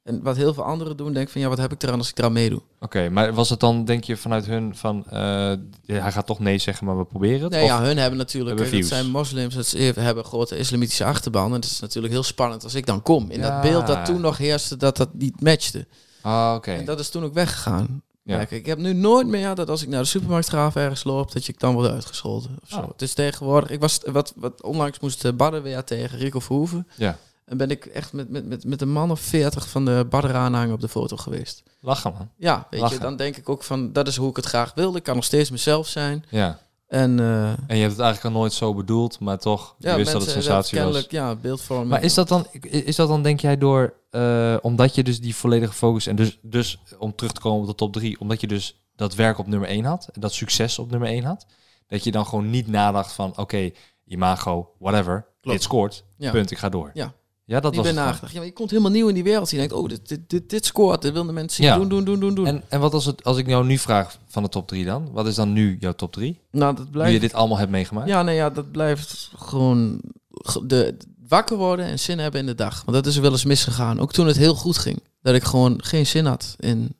En 0.02 0.22
wat 0.22 0.37
heel 0.37 0.54
veel 0.54 0.64
anderen 0.64 0.96
doen, 0.96 1.12
denk 1.12 1.26
ik 1.26 1.32
van, 1.32 1.40
ja, 1.40 1.48
wat 1.48 1.58
heb 1.58 1.72
ik 1.72 1.82
eraan 1.82 1.98
als 1.98 2.11
ik 2.11 2.18
eraan 2.18 2.32
meedoe? 2.32 2.61
Oké, 2.80 3.08
maar 3.08 3.35
was 3.35 3.50
het 3.50 3.61
dan, 3.61 3.85
denk 3.85 4.04
je, 4.04 4.16
vanuit 4.16 4.46
hun 4.46 4.76
van... 4.76 5.04
eh, 5.11 5.52
hij 5.87 6.12
gaat 6.12 6.26
toch 6.26 6.38
nee 6.38 6.58
zeggen, 6.58 6.87
maar 6.87 6.98
we 6.98 7.04
proberen 7.04 7.42
het? 7.42 7.50
Nee, 7.52 7.62
Of- 7.62 7.68
ja, 7.68 7.82
hun 7.82 7.96
hebben 7.98 8.18
natuurlijk, 8.18 8.58
Hebben 8.58 8.78
dat 8.80 8.88
zijn 8.88 9.11
moslims, 9.11 9.54
dat 9.54 9.66
ze 9.66 9.78
hebben 9.78 10.16
een 10.16 10.24
grote 10.24 10.56
islamitische 10.56 11.04
achterban. 11.04 11.46
En 11.46 11.52
het 11.52 11.64
is 11.64 11.80
natuurlijk 11.80 12.12
heel 12.12 12.22
spannend 12.22 12.64
als 12.64 12.74
ik 12.74 12.87
dan 12.87 13.02
kom. 13.02 13.30
In 13.30 13.40
Ja. 13.40 13.50
dat 13.50 13.70
beeld 13.70 13.87
dat 13.87 14.04
toen 14.04 14.20
nog 14.20 14.38
heerste, 14.38 14.76
dat 14.76 14.96
dat 14.96 15.08
niet 15.14 15.40
matchte. 15.40 15.87
Ah, 16.20 16.52
oké. 16.56 16.72
En 16.72 16.85
dat 16.85 17.00
is 17.00 17.08
toen 17.08 17.24
ook 17.24 17.35
weggegaan. 17.35 18.02
Ja. 18.24 18.37
Kijk, 18.37 18.50
ik 18.50 18.66
heb 18.66 18.78
nu 18.78 18.92
nooit 18.92 19.26
meer 19.26 19.54
dat 19.54 19.68
als 19.68 19.82
ik 19.82 19.88
naar 19.88 20.02
de 20.02 20.08
supermarkt 20.08 20.48
ga 20.48 20.66
of 20.66 20.76
ergens 20.76 21.04
loop, 21.04 21.32
dat 21.32 21.46
je 21.46 21.54
dan 21.56 21.74
wordt 21.74 21.90
uitgescholden. 21.90 22.58
Of 22.62 22.68
zo. 22.68 22.78
Oh. 22.78 22.88
Het 22.88 23.02
is 23.02 23.14
tegenwoordig, 23.14 23.70
ik 23.70 23.80
was, 23.80 24.00
wat, 24.04 24.32
wat 24.37 24.62
onlangs 24.62 25.00
moest 25.00 25.24
uh, 25.24 25.32
Badden 25.32 25.62
weer 25.62 25.85
tegen 25.85 26.18
Rico 26.18 26.38
Verhoeven. 26.38 26.88
Ja. 26.96 27.18
En 27.44 27.56
ben 27.56 27.70
ik 27.70 27.87
echt 27.87 28.12
met, 28.12 28.30
met, 28.30 28.46
met, 28.46 28.64
met 28.64 28.80
een 28.80 28.92
man 28.92 29.11
of 29.11 29.20
veertig 29.20 29.68
van 29.68 29.85
de 29.85 30.06
Badder 30.11 30.72
op 30.72 30.80
de 30.80 30.88
foto 30.88 31.16
geweest. 31.16 31.62
Lachen, 31.80 32.12
man. 32.12 32.28
Ja, 32.37 32.66
weet 32.70 32.80
Lachen. 32.80 32.96
je, 32.96 33.02
dan 33.02 33.16
denk 33.16 33.37
ik 33.37 33.48
ook 33.48 33.62
van, 33.62 33.92
dat 33.92 34.08
is 34.08 34.16
hoe 34.16 34.30
ik 34.30 34.37
het 34.37 34.44
graag 34.44 34.74
wil. 34.74 34.96
Ik 34.96 35.02
kan 35.02 35.14
nog 35.14 35.24
steeds 35.24 35.50
mezelf 35.50 35.88
zijn. 35.88 36.24
Ja. 36.28 36.58
En 36.92 37.18
uh, 37.18 37.48
En 37.48 37.76
je 37.76 37.81
hebt 37.81 37.90
het 37.92 38.00
eigenlijk 38.00 38.24
al 38.24 38.40
nooit 38.40 38.52
zo 38.52 38.74
bedoeld, 38.74 39.20
maar 39.20 39.38
toch, 39.38 39.74
je 39.78 39.88
ja, 39.88 39.96
wist 39.96 40.12
dat 40.12 40.20
het 40.20 40.31
sensatie 40.31 40.81
was. 40.81 41.07
ja, 41.09 41.35
beeldvorming. 41.35 41.90
Maar 41.90 42.02
is 42.02 42.14
dat 42.14 42.28
dan, 42.28 42.46
is 42.61 42.96
dat 42.96 43.09
dan 43.09 43.22
denk 43.22 43.40
jij 43.40 43.59
door, 43.59 43.94
eh, 44.11 44.57
omdat 44.61 44.94
je 44.94 45.02
dus 45.02 45.20
die 45.20 45.37
volledige 45.37 45.72
focus 45.72 46.07
en 46.07 46.16
dus, 46.16 46.38
dus 46.42 46.78
om 46.98 47.14
terug 47.14 47.33
te 47.33 47.40
komen 47.40 47.61
op 47.61 47.66
de 47.66 47.74
top 47.74 47.92
drie, 47.92 48.20
omdat 48.20 48.40
je 48.40 48.46
dus 48.46 48.83
dat 48.96 49.14
werk 49.14 49.38
op 49.38 49.46
nummer 49.46 49.68
1 49.68 49.85
had, 49.85 50.09
dat 50.12 50.33
succes 50.33 50.78
op 50.78 50.90
nummer 50.90 51.09
1 51.09 51.24
had, 51.24 51.46
dat 51.87 52.05
je 52.05 52.11
dan 52.11 52.26
gewoon 52.26 52.50
niet 52.50 52.66
nadacht 52.66 53.12
van, 53.12 53.33
oké, 53.37 53.70
imago, 54.07 54.72
whatever, 54.78 55.26
dit 55.40 55.62
scoort, 55.62 56.05
Ja. 56.16 56.31
punt, 56.31 56.50
ik 56.50 56.59
ga 56.59 56.68
door. 56.68 56.90
Ja. 56.94 57.12
Ja, 57.53 57.61
dat 57.61 57.75
was 57.77 57.93
nagedacht. 57.93 58.33
Ja, 58.33 58.38
maar 58.38 58.47
je 58.47 58.53
komt 58.53 58.71
helemaal 58.71 58.91
nieuw 58.91 59.09
in 59.09 59.15
die 59.15 59.23
wereld. 59.23 59.51
Je 59.51 59.57
denkt, 59.57 59.73
oh, 59.73 59.88
dit, 59.88 60.09
dit, 60.09 60.31
dit, 60.31 60.51
dit 60.51 60.65
scoort. 60.67 61.03
Dit 61.03 61.12
willen 61.12 61.35
mensen. 61.35 61.65
Ja. 61.65 61.77
Doen, 61.77 61.88
doen, 61.88 62.05
doen, 62.05 62.21
doen, 62.21 62.35
doen. 62.35 62.47
En, 62.47 62.62
en 62.69 62.81
wat 62.81 62.95
als, 62.95 63.05
het, 63.07 63.25
als 63.25 63.37
ik 63.37 63.47
jou 63.47 63.67
nu 63.67 63.79
vraag 63.79 64.19
van 64.27 64.43
de 64.43 64.49
top 64.49 64.69
3 64.69 64.85
dan? 64.85 65.12
Wat 65.12 65.27
is 65.27 65.35
dan 65.35 65.53
nu 65.53 65.77
jouw 65.81 65.93
top 65.93 66.12
3? 66.12 66.38
nou, 66.51 66.75
dat 66.77 66.85
Nu 66.85 66.91
blijft... 66.91 67.12
je 67.12 67.21
dit 67.21 67.33
allemaal 67.33 67.59
hebt 67.59 67.71
meegemaakt? 67.71 68.09
Ja, 68.09 68.23
nee, 68.23 68.35
ja, 68.37 68.51
dat 68.51 68.71
blijft 68.71 69.31
gewoon 69.37 70.01
ge- 70.29 70.67
de, 70.67 70.97
wakker 71.29 71.57
worden 71.57 71.87
en 71.87 71.99
zin 71.99 72.19
hebben 72.19 72.41
in 72.41 72.47
de 72.47 72.55
dag. 72.55 72.83
Want 72.85 72.97
dat 72.97 73.07
is 73.07 73.17
wel 73.19 73.31
eens 73.31 73.45
misgegaan. 73.45 74.01
Ook 74.01 74.12
toen 74.12 74.27
het 74.27 74.37
heel 74.37 74.55
goed 74.55 74.79
ging. 74.79 75.03
Dat 75.23 75.35
ik 75.35 75.43
gewoon 75.45 75.83
geen 75.85 76.07
zin 76.07 76.25
had 76.27 76.57
in, 76.59 76.95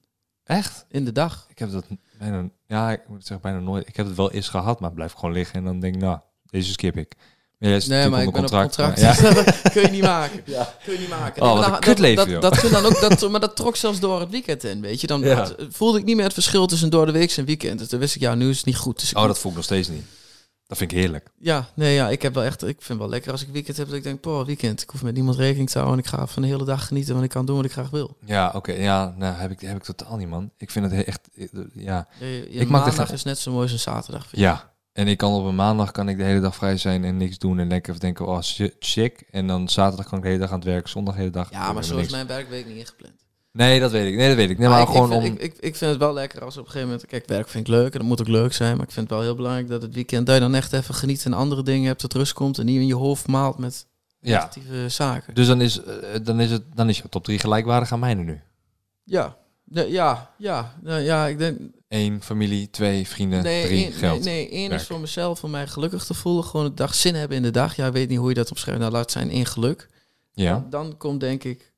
Echt? 0.45 0.85
in 0.89 1.05
de 1.05 1.13
dag. 1.13 1.47
Ik 1.51 1.59
heb 1.59 1.71
dat 1.73 1.85
bijna, 2.19 2.49
ja, 2.67 2.91
ik 2.93 3.01
moet 3.09 3.27
zeggen 3.27 3.41
bijna 3.41 3.59
nooit. 3.65 3.89
Ik 3.89 3.97
heb 3.97 4.07
het 4.07 4.17
wel 4.17 4.31
eens 4.31 4.49
gehad, 4.49 4.77
maar 4.79 4.89
het 4.89 4.95
blijft 4.95 5.15
gewoon 5.15 5.33
liggen 5.35 5.55
en 5.59 5.65
dan 5.65 5.81
denk 5.81 5.95
ik, 5.95 6.01
nou, 6.01 6.19
deze 6.51 6.73
skip 6.73 6.97
ik. 6.97 7.15
Is 7.71 7.87
Nee, 7.87 8.09
maar 8.09 8.23
ik 8.23 8.33
ben 8.33 8.45
op 8.45 8.51
onder 8.53 8.61
contract. 8.61 9.01
Ja. 9.01 9.15
dat 9.45 9.73
kun 9.73 9.83
je 9.83 9.89
niet 9.89 10.03
maken. 10.03 10.43
Kun 10.85 10.93
je 10.93 10.99
niet 10.99 11.09
maken. 11.09 11.43
Oh, 11.43 11.49
Nee, 11.49 11.57
wat 11.57 11.57
maar 11.57 11.65
een 11.67 11.71
dat- 11.73 11.81
kutleven, 11.85 12.41
dat, 12.41 12.55
dat, 12.55 12.71
dan 12.71 12.85
ook, 12.85 13.01
dat, 13.01 13.31
maar 13.31 13.41
dat 13.41 13.57
trok 13.57 13.77
zelfs 13.77 14.01
door 14.01 14.21
het 14.21 14.31
weekend 14.31 14.65
in, 14.65 14.81
weet 14.81 15.01
je. 15.01 15.07
Dan 15.07 15.21
Ja. 15.21 15.35
had- 15.37 15.55
voelde 15.71 15.99
ik 15.99 16.05
niet 16.05 16.17
meer 16.17 16.25
het 16.25 16.35
verschil 16.35 16.67
tussen 16.67 16.91
door 16.91 17.07
de 17.07 17.13
week 17.13 17.31
en 17.37 17.45
weekend. 17.45 17.79
Dus 17.79 17.89
toen 17.89 17.99
wist 17.99 18.15
ik, 18.15 18.21
ja, 18.21 18.35
nu 18.35 18.49
is 18.51 18.57
het 18.57 18.67
niet 18.67 18.77
goed. 18.77 19.01
Dus 19.01 19.11
ik 19.11 19.17
Oh, 19.19 19.27
dat 19.27 19.39
voel 19.39 19.51
ik 19.51 19.57
nog 19.57 19.67
steeds 19.67 19.89
niet. 19.89 20.05
Dat 20.67 20.79
vind 20.81 20.93
ik 20.93 20.99
heerlijk. 20.99 21.29
Ja, 21.39 21.69
nee, 21.75 21.95
ja, 21.95 22.09
ik 22.09 22.23
heb 22.23 22.35
wel 22.35 22.43
echt, 22.45 22.63
ik 22.63 22.69
vind 22.69 22.89
het 22.89 22.99
wel 22.99 23.09
lekker 23.09 23.33
als 23.33 23.43
ik 23.43 23.49
weekend 23.53 23.77
heb 23.77 23.87
dat 23.87 23.97
ik 23.97 24.03
denk, 24.03 24.21
poh, 24.21 24.47
weekend. 24.47 24.83
Ik 24.83 24.91
hoef 24.91 25.03
met 25.03 25.15
niemand 25.15 25.37
rekening 25.37 25.71
te 25.71 25.79
houden 25.79 25.99
en 25.99 26.05
ik 26.05 26.11
ga 26.11 26.27
van 26.27 26.43
de 26.43 26.49
hele 26.49 26.65
dag 26.65 26.87
genieten, 26.87 27.13
want 27.13 27.25
ik 27.25 27.31
kan 27.31 27.47
doen 27.47 27.57
wat 27.57 27.65
ik 27.65 27.73
graag 27.73 27.91
wil. 27.91 28.17
Ja, 28.25 28.53
oké. 28.55 28.73
Ja, 28.73 29.15
nou, 29.19 29.35
heb 29.37 29.51
ik, 29.51 29.61
heb 29.61 29.77
ik 29.77 29.83
totaal 29.83 30.17
niet, 30.17 30.29
man. 30.29 30.51
Ik 30.59 30.71
vind 30.71 30.85
het 30.85 30.95
he- 30.95 31.01
echt, 31.03 31.21
eh, 31.37 31.47
ja. 31.75 32.07
Je, 32.21 32.27
je 32.27 32.59
Ik 32.61 32.69
maandag 32.69 33.13
is 33.13 33.23
net 33.23 33.39
zo 33.39 33.51
mooi 33.51 33.63
als 33.63 33.73
een 33.73 33.79
zaterdag. 33.79 34.21
vind 34.23 34.33
ik. 34.33 34.39
Ja. 34.39 34.72
En 34.93 35.09
ik 35.09 35.19
kan 35.19 35.33
op 35.33 35.45
een 35.45 35.55
maandag 35.55 35.91
kan 35.91 36.09
ik 36.09 36.17
de 36.17 36.25
hele 36.25 36.41
dag 36.41 36.55
vrij 36.55 36.77
zijn 36.77 37.05
en 37.05 37.17
niks 37.17 37.39
doen 37.39 37.59
en 37.59 37.69
lekker 37.69 38.01
denken, 38.01 38.27
oh, 38.27 38.39
chic. 38.79 39.25
En 39.31 39.47
dan 39.47 39.69
zaterdag 39.69 40.09
kan 40.09 40.19
ik 40.19 40.25
de 40.25 40.31
hele 40.31 40.41
dag 40.41 40.51
aan 40.51 40.59
het 40.59 40.69
werk, 40.69 40.89
zondag 40.89 41.15
de 41.15 41.21
hele 41.21 41.33
dag. 41.33 41.51
Ja, 41.51 41.73
maar 41.73 41.85
zo 41.85 41.97
is 41.97 42.11
mijn 42.11 42.27
werkweek 42.27 42.67
niet 42.67 42.77
ingepland. 42.77 43.15
Nee, 43.53 43.81
dat 43.81 43.91
weet 43.91 44.13
ik. 44.13 44.17
Nee, 44.17 44.29
dat 44.29 44.37
weet 44.37 44.51
ik. 44.51 44.59
Nee, 44.59 44.69
maar, 44.69 44.81
ik, 44.81 44.87
gewoon 44.87 45.13
ik, 45.13 45.21
vind, 45.21 45.39
om... 45.39 45.45
ik, 45.45 45.57
ik, 45.59 45.77
vind 45.77 45.91
het 45.91 46.01
wel 46.01 46.13
lekker 46.13 46.45
als 46.45 46.57
op 46.57 46.65
een 46.65 46.71
gegeven 46.71 46.89
moment... 46.89 47.07
Kijk, 47.07 47.29
werk 47.29 47.49
vind 47.49 47.69
ik 47.69 47.75
leuk 47.75 47.93
en 47.93 47.99
dat 47.99 48.09
moet 48.09 48.21
ook 48.21 48.29
leuk 48.29 48.53
zijn. 48.53 48.77
Maar 48.77 48.87
ik 48.87 48.93
vind 48.93 49.09
het 49.09 49.17
wel 49.17 49.27
heel 49.27 49.37
belangrijk 49.37 49.69
dat 49.69 49.83
het 49.83 49.95
weekend... 49.95 50.27
dat 50.27 50.35
je 50.35 50.41
dan 50.41 50.55
echt 50.55 50.73
even 50.73 50.95
geniet 50.95 51.25
en 51.25 51.33
andere 51.33 51.63
dingen 51.63 51.87
hebt, 51.87 52.01
tot 52.01 52.15
rust 52.15 52.33
komt... 52.33 52.59
en 52.59 52.67
niet 52.67 52.81
in 52.81 52.87
je 52.87 52.95
hoofd 52.95 53.27
maalt 53.27 53.59
met 53.59 53.87
ja. 54.21 54.35
negatieve 54.37 54.89
zaken. 54.89 55.35
Dus 55.35 55.47
dan 55.47 55.61
is, 55.61 55.83
eh, 55.83 55.95
dan 56.23 56.41
is 56.41 56.51
het, 56.51 56.63
dan 56.75 56.89
is 56.89 56.97
je 56.97 57.09
top 57.09 57.25
3 57.25 57.39
gelijkwaardig 57.39 57.93
aan 57.93 57.99
mijne 57.99 58.23
nu. 58.23 58.41
Ja, 59.05 59.37
ja, 59.73 60.31
ja, 60.39 60.75
nou, 60.83 61.01
ja, 61.01 61.27
ik 61.27 61.39
denk... 61.39 61.59
Eén, 61.89 62.23
familie, 62.23 62.71
twee, 62.71 63.09
vrienden, 63.09 63.43
Nee, 63.43 63.65
drie, 63.65 63.85
één, 63.85 63.93
geld. 63.93 64.25
nee, 64.25 64.35
nee, 64.35 64.51
één 64.51 64.69
werk. 64.69 64.81
is 64.81 64.87
voor 64.87 65.01
mezelf 65.01 65.45
om 65.45 65.51
mij 65.51 65.67
gelukkig 65.67 66.05
te 66.05 66.15
voelen. 66.15 66.45
Gewoon 66.45 66.67
de 66.67 66.75
dag 66.75 66.95
zin 66.95 67.15
hebben 67.15 67.37
in 67.37 67.43
de 67.43 67.51
dag. 67.51 67.77
Ja, 67.77 67.87
ik 67.87 67.93
weet 67.93 68.09
niet 68.09 68.19
hoe 68.19 68.29
je 68.29 68.35
dat 68.35 68.51
omschrijft. 68.51 68.81
Nou, 68.81 68.93
laat 68.93 69.11
zijn 69.11 69.31
in 69.31 69.47
geluk. 69.47 69.89
Ja. 70.33 70.53
Dan, 70.53 70.71
dan 70.71 70.97
komt 70.97 71.21
denk 71.21 71.45
ik... 71.45 71.73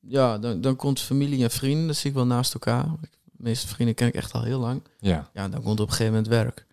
Ja, 0.00 0.38
dan, 0.38 0.60
dan 0.60 0.76
komt 0.76 1.00
familie 1.00 1.42
en 1.42 1.50
vrienden. 1.50 1.86
Dat 1.86 1.96
zie 1.96 2.10
ik 2.10 2.16
wel 2.16 2.26
naast 2.26 2.54
elkaar. 2.54 2.84
De 3.00 3.08
meeste 3.36 3.68
vrienden 3.68 3.94
ken 3.94 4.06
ik 4.06 4.14
echt 4.14 4.32
al 4.32 4.42
heel 4.42 4.60
lang. 4.60 4.82
Ja. 4.98 5.30
Ja, 5.32 5.48
dan 5.48 5.62
komt 5.62 5.80
op 5.80 5.86
een 5.86 5.92
gegeven 5.92 6.12
moment 6.12 6.28
werk. 6.28 6.66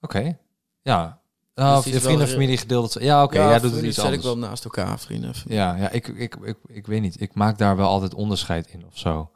Oké. 0.00 0.38
Ja. 0.82 1.19
Ah, 1.60 1.74
Dus 1.74 1.84
die 1.84 1.92
je 1.92 1.98
is 1.98 2.04
vrienden 2.04 2.26
en 2.26 2.32
familie 2.32 2.56
gedeeld. 2.56 2.96
Ja, 3.00 3.22
oké. 3.22 3.38
ja, 3.38 3.48
jij 3.48 3.60
doet 3.60 3.74
het 3.74 3.82
iets 3.84 3.98
anders. 3.98 4.16
ik 4.16 4.22
wel 4.22 4.38
naast 4.38 4.64
elkaar, 4.64 4.98
vrienden. 4.98 5.32
Ja, 5.48 5.76
ja 5.76 5.90
ik, 5.90 6.08
ik, 6.08 6.36
ik, 6.42 6.56
ik 6.66 6.86
weet 6.86 7.00
niet. 7.00 7.20
Ik 7.20 7.34
maak 7.34 7.58
daar 7.58 7.76
wel 7.76 7.88
altijd 7.88 8.14
onderscheid 8.14 8.68
in 8.68 8.84
of 8.86 8.98
zo. 8.98 9.30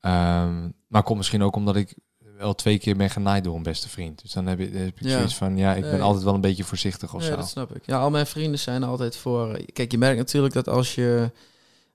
Ehm, 0.00 0.68
maar 0.88 1.02
komt 1.02 1.16
misschien 1.18 1.42
ook 1.42 1.56
omdat 1.56 1.76
ik 1.76 1.94
wel 2.38 2.54
twee 2.54 2.78
keer 2.78 2.96
ben 2.96 3.10
genaaid 3.10 3.44
door 3.44 3.56
een 3.56 3.62
beste 3.62 3.88
vriend. 3.88 4.22
Dus 4.22 4.32
dan 4.32 4.46
heb, 4.46 4.58
je, 4.58 4.68
heb 4.72 4.86
ik 5.00 5.04
Ja. 5.06 5.10
zoiets 5.16 5.34
van, 5.34 5.56
ja, 5.56 5.74
ik 5.74 5.82
ben 5.82 5.90
Nee. 5.92 6.00
altijd 6.02 6.24
wel 6.24 6.34
een 6.34 6.40
beetje 6.40 6.64
voorzichtig 6.64 7.14
of 7.14 7.22
zo. 7.22 7.36
dat 7.36 7.48
snap 7.48 7.76
ik. 7.76 7.82
Ja, 7.86 7.98
al 7.98 8.10
mijn 8.10 8.26
vrienden 8.26 8.58
zijn 8.58 8.82
altijd 8.82 9.16
voor. 9.16 9.54
eh, 9.54 9.66
Kijk, 9.72 9.90
je 9.92 9.98
merkt 9.98 10.18
natuurlijk 10.18 10.54
dat 10.54 10.68
als 10.68 10.94
je 10.94 11.30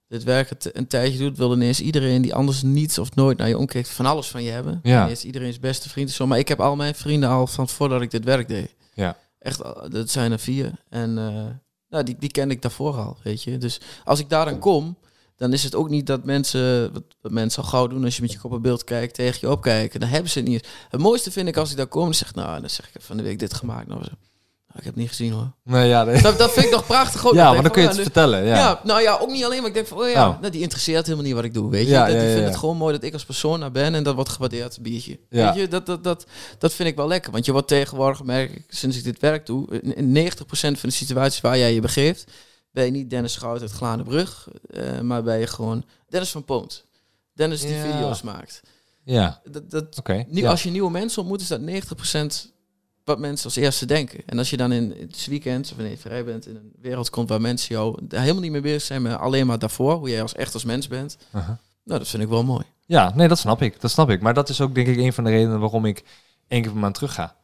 dit 0.08 0.24
werk 0.24 0.52
een 0.74 0.88
tijdje 0.88 1.17
doet, 1.17 1.38
wil 1.38 1.54
ineens 1.54 1.82
iedereen 1.82 2.21
die 2.21 2.36
anders 2.36 2.62
niets 2.62 2.97
of 2.97 3.15
nooit 3.15 3.38
naar 3.38 3.47
je 3.47 3.58
omkijkt 3.58 3.89
van 3.89 4.06
alles 4.06 4.28
van 4.28 4.43
je 4.43 4.52
hebben. 4.52 4.80
Ja. 4.84 5.04
Ineens 5.04 5.24
iedereen's 5.26 5.60
beste 5.60 5.89
vriend 5.89 6.10
is 6.10 6.15
zo. 6.15 6.28
Maar 6.28 6.39
ik 6.39 6.47
heb 6.47 6.60
al 6.60 6.76
mijn 6.76 6.95
vrienden 6.95 7.30
al 7.30 7.47
van 7.47 7.67
voordat 7.69 8.02
ik 8.02 8.12
dit 8.12 8.24
werk 8.24 8.47
deed. 8.47 8.76
Ja. 8.93 9.17
Echt, 9.41 9.63
al- 9.63 9.89
dat 9.89 10.10
zijn 10.10 10.32
er 10.32 10.39
vier. 10.39 10.71
En 10.89 11.17
eh, 11.17 11.45
nou, 11.89 12.04
die, 12.04 12.15
die 12.19 12.32
kende 12.32 12.54
ik 12.54 12.62
daarvoor 12.62 12.95
al, 12.97 13.17
weet 13.23 13.43
je. 13.43 13.58
Dus 13.58 13.80
als 14.04 14.19
ik 14.19 14.30
daar 14.30 14.45
dan 14.45 14.60
kom, 14.60 14.97
dan 15.36 15.54
is 15.54 15.63
het 15.63 15.75
ook 15.75 15.89
niet 15.89 16.08
dat 16.08 16.23
mensen, 16.23 16.93
wat, 16.93 17.04
wat 17.21 17.32
mensen 17.32 17.63
al 17.63 17.69
gauw 17.69 17.88
doen 17.88 18.04
als 18.04 18.15
je 18.15 18.21
met 18.21 18.32
je 18.32 18.39
kop 18.39 18.51
op 18.51 18.62
beeld 18.63 18.84
kijkt, 18.84 19.13
tegen 19.13 19.38
je 19.41 19.49
opkijken. 19.51 19.99
Dan 19.99 20.10
hebben 20.10 20.32
ze 20.32 20.39
het 20.39 20.47
niet. 20.47 20.67
Het 20.89 21.01
mooiste 21.01 21.32
vind 21.32 21.47
ik 21.47 21.58
als 21.58 21.71
ik 21.71 21.77
daar 21.77 21.88
kom 21.88 22.08
en 22.08 22.15
zeg, 22.15 22.36
nou, 22.36 22.60
dan 22.62 22.69
zeg 22.69 22.95
ik 22.95 23.01
van 23.01 23.17
de 23.17 23.23
week 23.23 23.39
dit 23.39 23.54
gemaakt. 23.54 23.88
Nou, 23.88 24.04
zo. 24.04 24.12
Nou, 24.74 24.78
ik 24.80 24.84
heb 24.84 24.94
het 24.94 24.96
niet 24.96 25.08
gezien 25.08 25.32
hoor. 25.32 25.52
Nee, 25.64 25.88
ja, 25.88 26.04
nee. 26.04 26.22
Dat, 26.22 26.38
dat 26.38 26.52
vind 26.52 26.66
ik 26.66 26.72
nog 26.72 26.86
prachtig 26.86 27.26
ook. 27.28 27.34
ja, 27.34 27.54
maar 27.54 27.62
dan 27.62 27.72
kun 27.72 27.82
je 27.82 27.88
van, 27.88 27.98
het 27.98 28.06
ja, 28.06 28.12
vertellen. 28.12 28.46
Ja. 28.46 28.56
ja. 28.56 28.82
nou 28.84 29.02
ja, 29.02 29.18
ook 29.18 29.32
niet 29.32 29.44
alleen, 29.44 29.58
maar 29.60 29.68
ik 29.68 29.74
denk 29.74 29.88
van, 29.88 29.98
oh 29.98 30.10
ja, 30.10 30.30
Oh. 30.30 30.40
nou, 30.40 30.52
die 30.52 30.62
interesseert 30.62 31.06
helemaal 31.06 31.26
niet 31.26 31.36
wat 31.36 31.44
ik 31.44 31.54
doe, 31.54 31.70
weet 31.70 31.86
je. 31.86 31.92
Ja, 31.92 32.06
dat, 32.06 32.14
ja, 32.16 32.20
die 32.22 32.30
vindt 32.32 32.48
het 32.48 32.58
gewoon 32.58 32.78
mooi 32.78 32.94
dat 32.94 33.04
ik 33.04 33.14
als 33.14 33.26
persoon 33.26 33.60
daar 33.60 33.72
ben 33.72 33.96
en 33.96 34.04
dat 34.04 34.16
wordt 34.16 34.30
gewaardeerd, 34.30 34.82
biertje. 34.82 35.20
Ja. 35.30 35.46
Weet 35.54 35.62
je, 35.62 35.68
dat, 35.68 35.86
dat, 35.86 36.04
dat, 36.04 36.26
dat 36.58 36.74
vind 36.74 36.90
ik 36.90 36.96
wel 36.96 37.08
lekker. 37.08 37.32
Want 37.32 37.46
je 37.46 37.52
wordt 37.52 37.68
tegenwoordig, 37.68 38.24
merk 38.24 38.52
ik, 38.52 38.64
sinds 38.68 38.98
ik 38.98 39.04
dit 39.04 39.20
werk 39.20 39.46
doe, 39.46 39.80
in- 39.82 39.96
in 39.96 40.32
90% 40.32 40.38
van 40.52 40.90
de 40.90 40.90
situaties 40.92 41.42
waar 41.42 41.58
jij 41.58 41.74
je 41.74 41.82
begeeft, 41.82 42.32
ben 42.72 42.86
je 42.86 42.92
niet 42.92 43.10
Dennis 43.10 43.34
Schout 43.34 43.62
uit 43.62 43.72
Glanenbrug, 43.72 44.48
eh 44.70 45.00
maar 45.00 45.24
ben 45.24 45.40
je 45.40 45.48
gewoon 45.48 45.84
Dennis 46.10 46.30
van 46.32 46.46
Poont. 46.46 46.86
Dennis 47.34 47.62
die 47.62 47.76
video's 47.76 48.22
maakt. 48.22 48.62
Ja, 49.04 49.42
Dat, 49.52 49.72
dat, 49.72 50.02
nu. 50.28 50.46
Als 50.46 50.64
je 50.64 50.70
nieuwe 50.70 50.92
mensen 50.92 51.20
ontmoet, 51.22 51.42
is 51.42 51.48
dat 51.48 51.60
90% 51.62 52.52
wat 53.04 53.20
mensen 53.20 53.46
als 53.46 53.56
eerste 53.56 53.86
denken. 53.86 54.24
En 54.26 54.38
als 54.38 54.50
je 54.50 54.58
dan 54.58 54.72
in 54.72 54.96
het 55.00 55.26
weekend 55.26 55.70
of 55.70 55.76
wanneer 55.76 55.92
je 55.92 55.98
vrij 55.98 56.24
bent 56.24 56.48
in 56.48 56.56
een 56.56 56.74
wereld 56.82 57.10
komt 57.10 57.30
waar 57.30 57.42
mensen 57.42 57.76
jou 57.76 58.00
helemaal 58.10 58.42
niet 58.42 58.52
mee 58.52 58.62
bezig 58.62 58.82
zijn, 58.82 59.02
maar 59.02 59.16
alleen 59.16 59.48
maar 59.48 59.60
daarvoor, 59.60 59.94
hoe 59.94 60.10
jij 60.10 60.22
als 60.22 60.36
echt 60.36 60.54
als 60.54 60.64
mens 60.64 60.88
bent. 60.88 61.18
Uh-huh. 61.36 61.50
Nou, 61.84 62.00
dat 62.00 62.08
vind 62.08 62.24
ik 62.24 62.30
wel 62.30 62.44
mooi. 62.44 62.66
Ja, 62.86 63.12
nee, 63.16 63.28
dat 63.28 63.38
snap 63.38 63.62
ik. 63.62 63.82
Dat 63.82 63.92
snap 63.92 64.10
ik. 64.10 64.22
Maar 64.22 64.34
dat 64.34 64.50
is 64.50 64.62
ook 64.62 64.76
denk 64.76 64.88
ik 64.88 64.98
een 64.98 65.14
van 65.14 65.24
de 65.24 65.30
redenen 65.30 65.60
waarom 65.60 65.86
ik 65.86 66.04
één 66.48 66.62
keer 66.62 66.72
per 66.72 66.80
maand 66.80 66.94
terug 66.94 67.14
ga. 67.14 67.36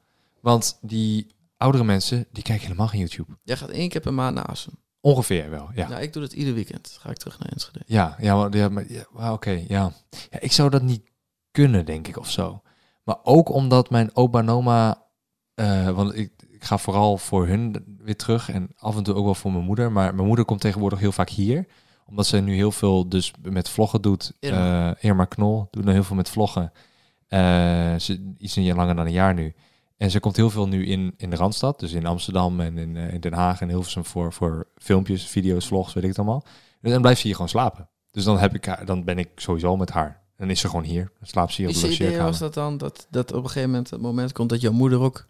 Want 0.41 0.77
die 0.81 1.27
oudere 1.57 1.83
mensen, 1.83 2.27
die 2.31 2.43
kijken 2.43 2.65
helemaal 2.65 2.87
geen 2.87 2.99
YouTube. 2.99 3.37
Jij 3.43 3.57
gaat 3.57 3.69
één 3.69 3.89
keer 3.89 4.01
per 4.01 4.13
maand 4.13 4.35
naar 4.35 4.45
Assen. 4.45 4.73
Ongeveer 5.01 5.49
wel, 5.49 5.69
ja. 5.75 5.87
Nou, 5.87 6.01
ik 6.01 6.13
doe 6.13 6.21
dat 6.21 6.33
ieder 6.33 6.53
weekend. 6.53 6.97
Ga 6.99 7.09
ik 7.09 7.17
terug 7.17 7.39
naar 7.39 7.49
Enschede. 7.51 7.79
Ja, 7.85 8.15
ja, 8.19 8.35
maar, 8.35 8.57
ja, 8.57 8.69
maar 8.69 8.91
ja, 8.91 9.05
maar 9.11 9.33
oké, 9.33 9.51
ja. 9.67 9.91
ja. 10.29 10.39
Ik 10.39 10.51
zou 10.51 10.69
dat 10.69 10.81
niet 10.81 11.01
kunnen, 11.51 11.85
denk 11.85 12.07
ik, 12.07 12.17
of 12.17 12.31
zo. 12.31 12.61
Maar 13.03 13.17
ook 13.23 13.49
omdat 13.49 13.89
mijn 13.89 14.15
opa 14.15 14.39
en 14.39 14.49
oma... 14.49 15.05
eh, 15.57 15.89
want 15.89 16.15
ik, 16.15 16.31
ik 16.49 16.63
ga 16.63 16.77
vooral 16.77 17.17
voor 17.17 17.47
hun 17.47 17.85
weer 17.99 18.15
terug 18.15 18.49
en 18.49 18.69
af 18.77 18.97
en 18.97 19.03
toe 19.03 19.15
ook 19.15 19.25
wel 19.25 19.35
voor 19.35 19.51
mijn 19.51 19.63
moeder. 19.63 19.91
Maar 19.91 20.15
mijn 20.15 20.27
moeder 20.27 20.45
komt 20.45 20.61
tegenwoordig 20.61 20.99
heel 20.99 21.11
vaak 21.11 21.29
hier. 21.29 21.67
Omdat 22.05 22.25
ze 22.25 22.37
nu 22.37 22.55
heel 22.55 22.71
veel 22.71 23.09
dus 23.09 23.33
met 23.41 23.69
vloggen 23.69 24.01
doet. 24.01 24.33
Irma. 24.39 24.95
Eh, 24.95 25.03
Irma 25.09 25.25
Knol 25.25 25.67
doet 25.71 25.85
nu 25.85 25.91
heel 25.91 26.03
veel 26.03 26.15
met 26.15 26.29
vloggen. 26.29 26.71
Eh, 27.27 27.39
ze 27.95 28.33
iets 28.37 28.55
een 28.55 28.63
jaar 28.63 28.75
langer 28.75 28.95
dan 28.95 29.05
een 29.05 29.11
jaar 29.11 29.33
nu. 29.33 29.53
En 29.97 30.11
ze 30.11 30.19
komt 30.19 30.35
heel 30.35 30.49
veel 30.49 30.67
nu 30.67 30.85
in, 30.85 31.13
in 31.17 31.29
de 31.29 31.35
Randstad. 31.35 31.79
Dus 31.79 31.91
in 31.91 32.05
Amsterdam 32.05 32.59
en 32.59 32.77
in, 32.77 32.95
in 32.95 33.19
Den 33.19 33.33
Haag 33.33 33.61
en 33.61 33.69
Hilversum 33.69 34.05
voor, 34.05 34.33
voor 34.33 34.67
filmpjes, 34.75 35.27
video's, 35.27 35.67
vlogs, 35.67 35.93
weet 35.93 36.03
ik 36.03 36.09
het 36.09 36.19
allemaal. 36.19 36.45
En 36.81 36.91
dan 36.91 37.01
blijft 37.01 37.19
ze 37.19 37.25
hier 37.25 37.35
gewoon 37.35 37.49
slapen. 37.49 37.89
Dus 38.11 38.23
dan, 38.23 38.39
heb 38.39 38.55
ik 38.55 38.65
haar, 38.65 38.85
dan 38.85 39.03
ben 39.03 39.17
ik 39.17 39.29
sowieso 39.35 39.77
met 39.77 39.89
haar. 39.89 40.21
Dan 40.37 40.49
is 40.49 40.59
ze 40.59 40.67
gewoon 40.67 40.83
hier. 40.83 41.11
Dan 41.19 41.27
slaapt 41.27 41.53
ze 41.53 41.61
hier 41.61 41.69
op 41.69 41.75
Is 41.75 41.81
de 41.81 41.87
je 41.87 41.93
idee 41.93 42.05
logeerkamer. 42.07 42.31
was 42.31 42.41
dat 42.41 42.53
dan 42.53 42.77
dat, 42.77 43.07
dat 43.09 43.31
op 43.31 43.43
een 43.43 43.49
gegeven 43.49 43.69
moment 43.69 43.89
het 43.89 44.01
moment 44.01 44.31
komt 44.31 44.49
dat 44.49 44.61
jouw 44.61 44.71
moeder 44.71 44.99
ook... 44.99 45.27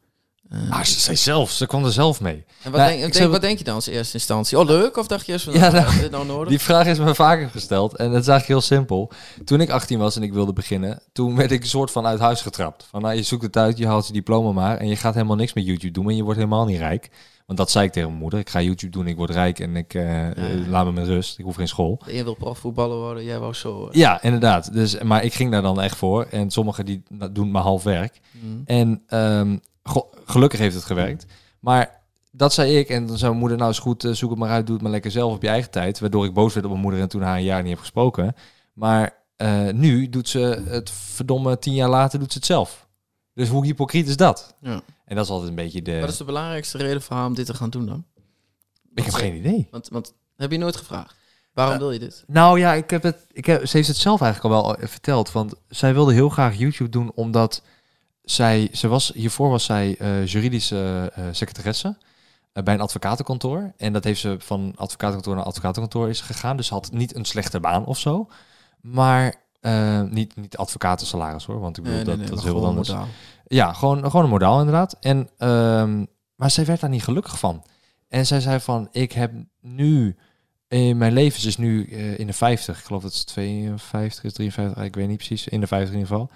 Ah, 0.70 0.84
ze 0.84 1.00
zei 1.00 1.16
zelf. 1.18 1.52
Ze 1.52 1.66
kwam 1.66 1.86
er 1.86 1.92
zelf 1.92 2.22
mee. 2.22 2.34
en 2.64 2.72
wat, 2.72 2.74
Nou, 2.74 2.78
denk, 2.84 2.94
ik 2.94 3.00
denk- 3.02 3.14
zou- 3.14 3.30
wat 3.30 3.42
denk 3.42 3.58
je 3.58 3.64
dan 3.64 3.76
als 3.76 3.88
eerste 3.88 4.14
instantie? 4.14 4.60
Oh, 4.60 4.66
leuk? 4.66 4.98
Of 4.98 5.08
dacht 5.08 5.26
je 5.26 5.32
eerst 5.32 5.46
van, 5.46 5.54
Ja, 5.54 5.60
nou, 5.60 5.74
nou, 5.74 5.88
is 5.88 6.00
dit 6.00 6.12
nou 6.12 6.26
nodig? 6.26 6.50
Die 6.50 6.60
vraag 6.60 6.86
is 6.88 7.00
me 7.00 7.16
vaker 7.16 7.50
gesteld. 7.50 7.96
En 7.96 8.12
het 8.12 8.22
is 8.22 8.28
eigenlijk 8.28 8.48
heel 8.48 8.78
simpel. 8.78 9.12
Toen 9.46 9.62
ik 9.62 9.70
18 9.70 10.00
was 10.00 10.16
en 10.16 10.24
ik 10.24 10.34
wilde 10.34 10.54
beginnen, 10.54 11.00
toen 11.14 11.36
werd 11.36 11.52
ik 11.52 11.62
een 11.62 11.68
soort 11.70 11.92
van 11.92 12.06
uit 12.06 12.20
huis 12.20 12.42
getrapt. 12.42 12.88
Van 12.90 13.02
nou, 13.02 13.16
je 13.16 13.24
zoekt 13.24 13.44
het 13.44 13.58
uit, 13.58 13.78
je 13.78 13.88
haalt 13.88 14.08
je 14.08 14.14
diploma 14.14 14.52
maar. 14.52 14.78
En 14.78 14.88
je 14.88 14.96
gaat 14.96 15.14
helemaal 15.14 15.36
niks 15.36 15.54
met 15.54 15.66
YouTube 15.66 15.94
doen. 15.94 16.10
En 16.10 16.16
je 16.16 16.24
wordt 16.24 16.40
helemaal 16.40 16.66
niet 16.66 16.78
rijk. 16.80 17.10
Want 17.46 17.60
dat 17.60 17.72
zei 17.72 17.86
ik 17.86 17.92
tegen 17.92 18.08
mijn 18.10 18.22
moeder. 18.22 18.40
Ik 18.40 18.50
ga 18.50 18.62
YouTube 18.62 18.92
doen, 18.92 19.08
ik 19.08 19.16
word 19.18 19.30
rijk 19.30 19.60
en 19.60 19.76
ik 19.76 19.94
eh, 19.94 20.28
laat 20.70 20.86
me 20.86 20.92
met 20.92 21.06
rust. 21.08 21.38
Ik 21.40 21.46
hoef 21.46 21.56
geen 21.56 21.68
school. 21.68 22.02
Een 22.08 22.24
wil 22.24 22.34
profvoetballer 22.34 22.98
worden, 22.98 23.24
jij 23.24 23.40
wou 23.40 23.54
zo... 23.54 23.88
eh, 23.88 23.94
Ja, 24.00 24.22
inderdaad. 24.22 24.74
Dus, 24.74 24.98
maar 25.02 25.24
ik 25.24 25.34
ging 25.34 25.52
daar 25.52 25.62
dan 25.62 25.82
echt 25.82 25.96
voor. 25.98 26.28
En 26.32 26.52
sommigen 26.52 26.86
die 26.86 27.04
doen 27.32 27.52
maar 27.52 27.62
half 27.62 27.84
werk. 27.84 28.20
mm. 28.32 28.62
En 28.66 29.02
ehm, 29.08 29.50
go- 29.52 29.60
gelukkig 30.26 30.60
heeft 30.60 30.76
het 30.76 30.84
gewerkt. 30.84 31.26
Maar 31.60 32.02
dat 32.32 32.54
zei 32.54 32.78
ik. 32.78 32.90
En 32.90 33.08
dan 33.08 33.18
zei 33.18 33.30
mijn 33.30 33.40
moeder, 33.42 33.58
nou 33.58 33.72
is 33.72 33.80
goed, 33.80 34.04
eh, 34.04 34.12
zoek 34.12 34.30
het 34.30 34.40
maar 34.40 34.50
uit. 34.50 34.66
Doe 34.66 34.76
het 34.76 34.84
maar 34.84 34.92
lekker 34.92 35.12
zelf 35.12 35.34
op 35.34 35.42
je 35.42 35.48
eigen 35.48 35.72
tijd. 35.72 36.00
Waardoor 36.00 36.26
ik 36.26 36.34
boos 36.34 36.54
werd 36.54 36.66
op 36.66 36.72
mijn 36.72 36.84
moeder 36.84 37.02
en 37.02 37.10
toen 37.10 37.22
haar 37.22 37.38
een 37.38 37.44
jaar 37.44 37.62
niet 37.62 37.72
heb 37.72 37.80
gesproken. 37.80 38.36
Maar 38.74 39.16
eh, 39.36 39.70
nu 39.70 40.10
doet 40.10 40.30
ze 40.30 40.64
het 40.68 40.90
verdomme 40.92 41.60
tien 41.60 41.74
jaar 41.74 41.90
later 41.90 42.20
doet 42.20 42.32
ze 42.32 42.38
het 42.38 42.48
zelf. 42.48 42.88
Dus 43.34 43.50
hoe 43.50 43.66
hypocriet 43.66 44.08
is 44.08 44.18
dat? 44.18 44.56
Ja. 44.62 44.82
En 45.06 45.16
dat 45.16 45.26
is 45.26 45.32
altijd 45.32 45.50
een 45.50 45.56
beetje 45.56 45.82
de... 45.82 46.00
Wat 46.00 46.10
is 46.10 46.18
de 46.18 46.24
belangrijkste 46.24 46.78
reden 46.78 47.02
voor 47.02 47.16
haar 47.16 47.26
om 47.26 47.36
dit 47.36 47.46
te 47.46 47.54
gaan 47.54 47.70
doen 47.70 47.86
dan? 47.86 48.06
Ik 48.94 49.04
heb 49.04 49.14
geen 49.14 49.36
idee. 49.36 49.68
Want, 49.72 49.88
want 49.90 50.14
heb 50.36 50.52
je 50.52 50.58
nooit 50.58 50.76
gevraagd? 50.76 51.16
Waarom 51.54 51.74
Eh, 51.74 51.80
wil 51.80 51.92
je 51.92 52.00
dit? 52.00 52.24
Nou 52.28 52.60
ja, 52.60 52.74
ik 52.74 52.90
heb 52.90 53.04
het, 53.04 53.26
ik 53.32 53.46
heb, 53.46 53.68
ze 53.68 53.78
heeft 53.78 53.90
het 53.90 53.98
zelf 53.98 54.22
eigenlijk 54.22 54.56
al 54.56 54.64
wel 54.64 54.88
verteld. 54.88 55.32
Want 55.32 55.54
zij 55.68 55.94
wilde 55.94 56.14
heel 56.14 56.30
graag 56.30 56.58
YouTube 56.58 56.90
doen, 56.90 57.12
omdat 57.16 57.62
zij, 58.30 58.70
ze 58.72 58.88
was, 58.88 59.12
hiervoor 59.14 59.50
was 59.50 59.64
zij 59.64 59.96
eh, 60.00 60.26
juridische 60.26 61.12
eh, 61.16 61.24
secretaresse 61.32 61.98
eh, 62.54 62.64
bij 62.64 62.74
een 62.74 62.82
advocatenkantoor. 62.82 63.74
En 63.78 63.94
dat 63.94 64.04
heeft 64.04 64.20
ze 64.20 64.36
van 64.40 64.74
advocatenkantoor 64.76 65.36
naar 65.36 65.44
advocatenkantoor 65.44 66.10
is 66.10 66.22
gegaan. 66.22 66.58
Dus 66.58 66.68
ze 66.68 66.74
had 66.74 66.92
niet 66.92 67.16
een 67.16 67.26
slechte 67.26 67.60
baan 67.60 67.86
of 67.86 67.98
zo. 68.00 68.30
Maar 68.82 69.46
niet, 70.10 70.36
niet 70.36 70.58
advocatensalaris 70.58 71.46
hoor, 71.46 71.60
want 71.60 71.78
ik 71.78 71.84
bedoel, 71.84 72.04
dat, 72.04 72.28
dat 72.28 72.38
is 72.38 72.44
heel 72.44 72.54
wat 72.54 72.64
anders. 72.64 72.94
Ja, 73.46 73.74
gewoon, 73.74 74.04
gewoon 74.04 74.24
een 74.24 74.30
modaal 74.30 74.60
inderdaad. 74.60 74.98
En, 75.00 75.30
ehm, 75.38 76.06
maar 76.36 76.52
zij 76.52 76.66
werd 76.66 76.80
daar 76.80 76.90
niet 76.90 77.04
gelukkig 77.04 77.40
van. 77.40 77.64
En 78.08 78.26
zij 78.26 78.40
zei 78.40 78.60
van, 78.60 78.88
ik 78.92 79.12
heb 79.12 79.32
nu 79.62 80.16
in 80.68 80.98
mijn 80.98 81.14
leven, 81.14 81.42
ze 81.42 81.48
is 81.48 81.58
nu 81.58 81.86
in 82.18 82.28
de 82.28 82.34
50, 82.34 82.80
ik 82.80 82.86
geloof 82.86 83.02
dat 83.02 83.14
het 83.14 83.28
52 83.28 84.24
is, 84.24 84.34
53, 84.34 84.84
ik 84.84 84.96
weet 84.96 85.08
niet 85.08 85.18
precies, 85.18 85.48
in 85.48 85.60
de 85.60 85.68
50 85.68 85.94
in 85.94 86.00
ieder 86.00 86.14
geval. 86.16 86.32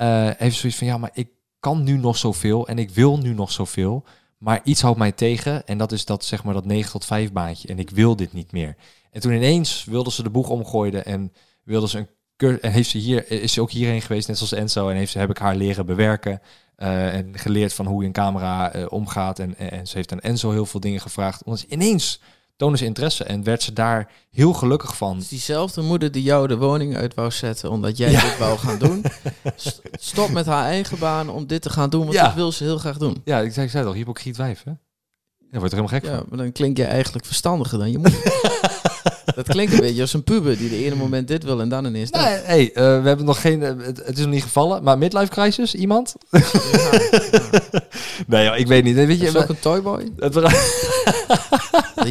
Eh, 0.00 0.30
heeft 0.36 0.56
zoiets 0.56 0.78
van, 0.78 0.86
ja, 0.86 0.98
maar 0.98 1.10
ik 1.12 1.28
kan 1.60 1.82
nu 1.82 1.96
nog 1.96 2.16
zoveel 2.16 2.68
en 2.68 2.78
ik 2.78 2.90
wil 2.90 3.18
nu 3.18 3.34
nog 3.34 3.52
zoveel. 3.52 4.04
Maar 4.38 4.60
iets 4.64 4.80
houdt 4.80 4.98
mij 4.98 5.12
tegen 5.12 5.66
en 5.66 5.78
dat 5.78 5.92
is 5.92 6.04
dat, 6.04 6.24
zeg 6.24 6.44
maar, 6.44 6.54
dat 6.54 6.64
9 6.64 6.90
tot 6.90 7.04
5 7.04 7.32
baantje. 7.32 7.68
En 7.68 7.78
ik 7.78 7.90
wil 7.90 8.16
dit 8.16 8.32
niet 8.32 8.52
meer. 8.52 8.76
En 9.10 9.20
toen 9.20 9.32
ineens 9.32 9.84
wilde 9.84 10.10
ze 10.10 10.22
de 10.22 10.30
boeg 10.30 10.48
omgooien 10.48 11.04
en 11.04 11.32
wilde 11.64 11.88
ze 11.88 11.98
een 11.98 12.08
en 12.60 12.72
heeft 12.72 12.90
ze 12.90 12.98
hier, 12.98 13.30
is 13.30 13.52
ze 13.52 13.60
ook 13.60 13.70
hierheen 13.70 14.02
geweest, 14.02 14.28
net 14.28 14.36
zoals 14.36 14.52
Enzo, 14.52 14.88
en 14.88 14.96
heeft 14.96 15.12
ze, 15.12 15.18
heb 15.18 15.30
ik 15.30 15.38
haar 15.38 15.56
leren 15.56 15.86
bewerken. 15.86 16.40
eh, 16.76 17.14
en 17.14 17.38
geleerd 17.38 17.72
van 17.72 17.86
hoe 17.86 18.00
je 18.00 18.06
een 18.06 18.12
camera 18.12 18.72
eh, 18.72 18.86
omgaat. 18.88 19.38
En, 19.38 19.58
en, 19.58 19.70
en 19.70 19.86
ze 19.86 19.96
heeft 19.96 20.12
aan 20.12 20.20
Enzo 20.20 20.50
heel 20.50 20.66
veel 20.66 20.80
dingen 20.80 21.00
gevraagd. 21.00 21.44
Omdat 21.44 21.60
ze 21.60 21.66
ineens 21.68 22.20
toonde 22.60 22.78
ze 22.78 22.84
interesse 22.84 23.24
en 23.24 23.42
werd 23.44 23.62
ze 23.62 23.72
daar 23.72 24.08
heel 24.30 24.52
gelukkig 24.52 24.96
van. 24.96 25.18
Dus 25.18 25.28
diezelfde 25.28 25.80
moeder 25.82 26.12
die 26.12 26.22
jou 26.22 26.46
de 26.48 26.56
woning 26.56 26.96
uit 26.96 27.14
wou 27.14 27.30
zetten 27.30 27.70
omdat 27.70 27.96
jij 27.96 28.10
Ja. 28.10 28.20
dit 28.20 28.38
wou 28.38 28.58
gaan 28.58 28.78
doen, 28.78 29.04
st- 29.56 29.80
stop 29.92 30.30
met 30.30 30.46
haar 30.46 30.64
eigen 30.64 30.98
baan 30.98 31.30
om 31.30 31.46
dit 31.46 31.62
te 31.62 31.70
gaan 31.70 31.90
doen, 31.90 32.00
want 32.02 32.12
Ja. 32.12 32.24
dat 32.24 32.34
wil 32.34 32.52
ze 32.52 32.64
heel 32.64 32.78
graag 32.78 32.96
doen. 32.98 33.20
Ja, 33.24 33.38
ik 33.40 33.52
zei, 33.52 33.66
ik 33.66 33.72
zei 33.72 33.84
toch, 33.84 33.94
hypocriet 33.94 34.36
wijf, 34.36 34.62
hè? 34.64 34.72
Daar 35.50 35.60
wordt 35.60 35.74
er 35.74 35.78
helemaal 35.80 36.00
gek 36.00 36.10
Ja, 36.10 36.16
van. 36.16 36.26
maar 36.28 36.38
dan 36.38 36.52
klink 36.52 36.76
je 36.76 36.84
eigenlijk 36.84 37.24
verstandiger 37.26 37.78
dan 37.78 37.90
je 37.90 37.98
moeder. 37.98 38.48
dat 39.34 39.48
klinkt 39.48 39.72
een 39.72 39.80
beetje 39.80 40.00
als 40.00 40.12
een 40.12 40.24
puber 40.24 40.58
die 40.58 40.68
de 40.68 40.84
ene 40.84 40.94
moment 40.94 41.28
dit 41.28 41.44
wil 41.44 41.60
en 41.60 41.68
dan 41.68 41.84
ineens 41.84 42.10
dat. 42.10 42.20
Nee, 42.22 42.38
hey, 42.38 42.72
eh, 42.72 42.82
we 43.02 43.08
hebben 43.08 43.24
nog 43.26 43.40
geen, 43.40 43.62
eh, 43.62 43.72
het, 43.86 43.96
het 44.06 44.18
is 44.18 44.24
nog 44.24 44.32
niet 44.32 44.42
gevallen, 44.42 44.82
maar 44.82 44.98
midlife 44.98 45.28
crisis, 45.30 45.74
iemand? 45.74 46.14
nee, 48.26 48.44
joh, 48.44 48.56
ik 48.56 48.66
weet 48.66 48.84
niet. 48.84 48.94
Weet 48.94 49.22
Is 49.22 49.32
je, 49.32 49.38
ook 49.38 49.48
een 49.48 49.58
toyboy? 49.60 50.10
het, 50.18 50.34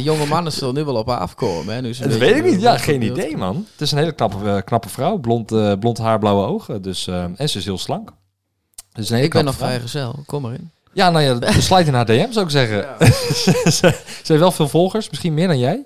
Jonge 0.02 0.26
mannen 0.26 0.52
zullen 0.52 0.74
nu 0.74 0.84
wel 0.84 0.94
op 0.94 1.06
haar 1.06 1.18
afkomen. 1.18 1.74
Hè? 1.74 1.80
Nu 1.80 1.94
ze 1.94 2.08
dat 2.08 2.18
weet 2.18 2.36
ik 2.36 2.44
niet. 2.44 2.60
Ja, 2.60 2.78
geen 2.78 3.00
beeld 3.00 3.18
idee, 3.18 3.36
man. 3.36 3.66
Het 3.72 3.80
is 3.80 3.92
een 3.92 3.98
hele 3.98 4.12
knappe, 4.12 4.50
eh, 4.50 4.62
knappe 4.64 4.88
vrouw. 4.88 5.16
Blond, 5.16 5.52
eh, 5.52 5.72
blond 5.78 5.98
haar, 5.98 6.18
blauwe 6.18 6.46
ogen. 6.46 6.82
Dus, 6.82 7.06
eh, 7.06 7.22
en 7.22 7.48
ze 7.48 7.58
is 7.58 7.64
heel 7.64 7.78
slank. 7.78 8.12
Dus 8.92 9.08
een 9.08 9.14
hele 9.14 9.26
Ik 9.26 9.32
ben 9.32 9.44
nog 9.44 9.54
vrijgezel. 9.54 10.14
Kom 10.26 10.42
maar 10.42 10.52
in. 10.52 10.70
Ja, 10.92 11.10
nou 11.10 11.24
ja, 11.24 11.38
besluit 11.38 11.86
in 11.86 11.94
haar 11.94 12.06
DM 12.06 12.32
zou 12.32 12.44
ik 12.44 12.50
zeggen. 12.50 12.86
ze, 13.72 13.80
ze 14.22 14.24
heeft 14.24 14.40
wel 14.40 14.50
veel 14.50 14.68
volgers, 14.68 15.10
misschien 15.10 15.34
meer 15.34 15.46
dan 15.46 15.58
jij. 15.58 15.84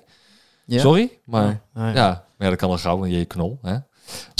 Ja? 0.65 0.79
Sorry, 0.79 1.11
maar 1.23 1.61
nou 1.73 1.95
ja. 1.95 2.07
maar 2.09 2.23
ja, 2.37 2.49
dat 2.49 2.55
kan 2.55 2.69
wel 2.69 2.77
gauw, 2.77 2.97
want 2.97 3.11
je 3.11 3.25
knol. 3.25 3.59
Hè? 3.61 3.77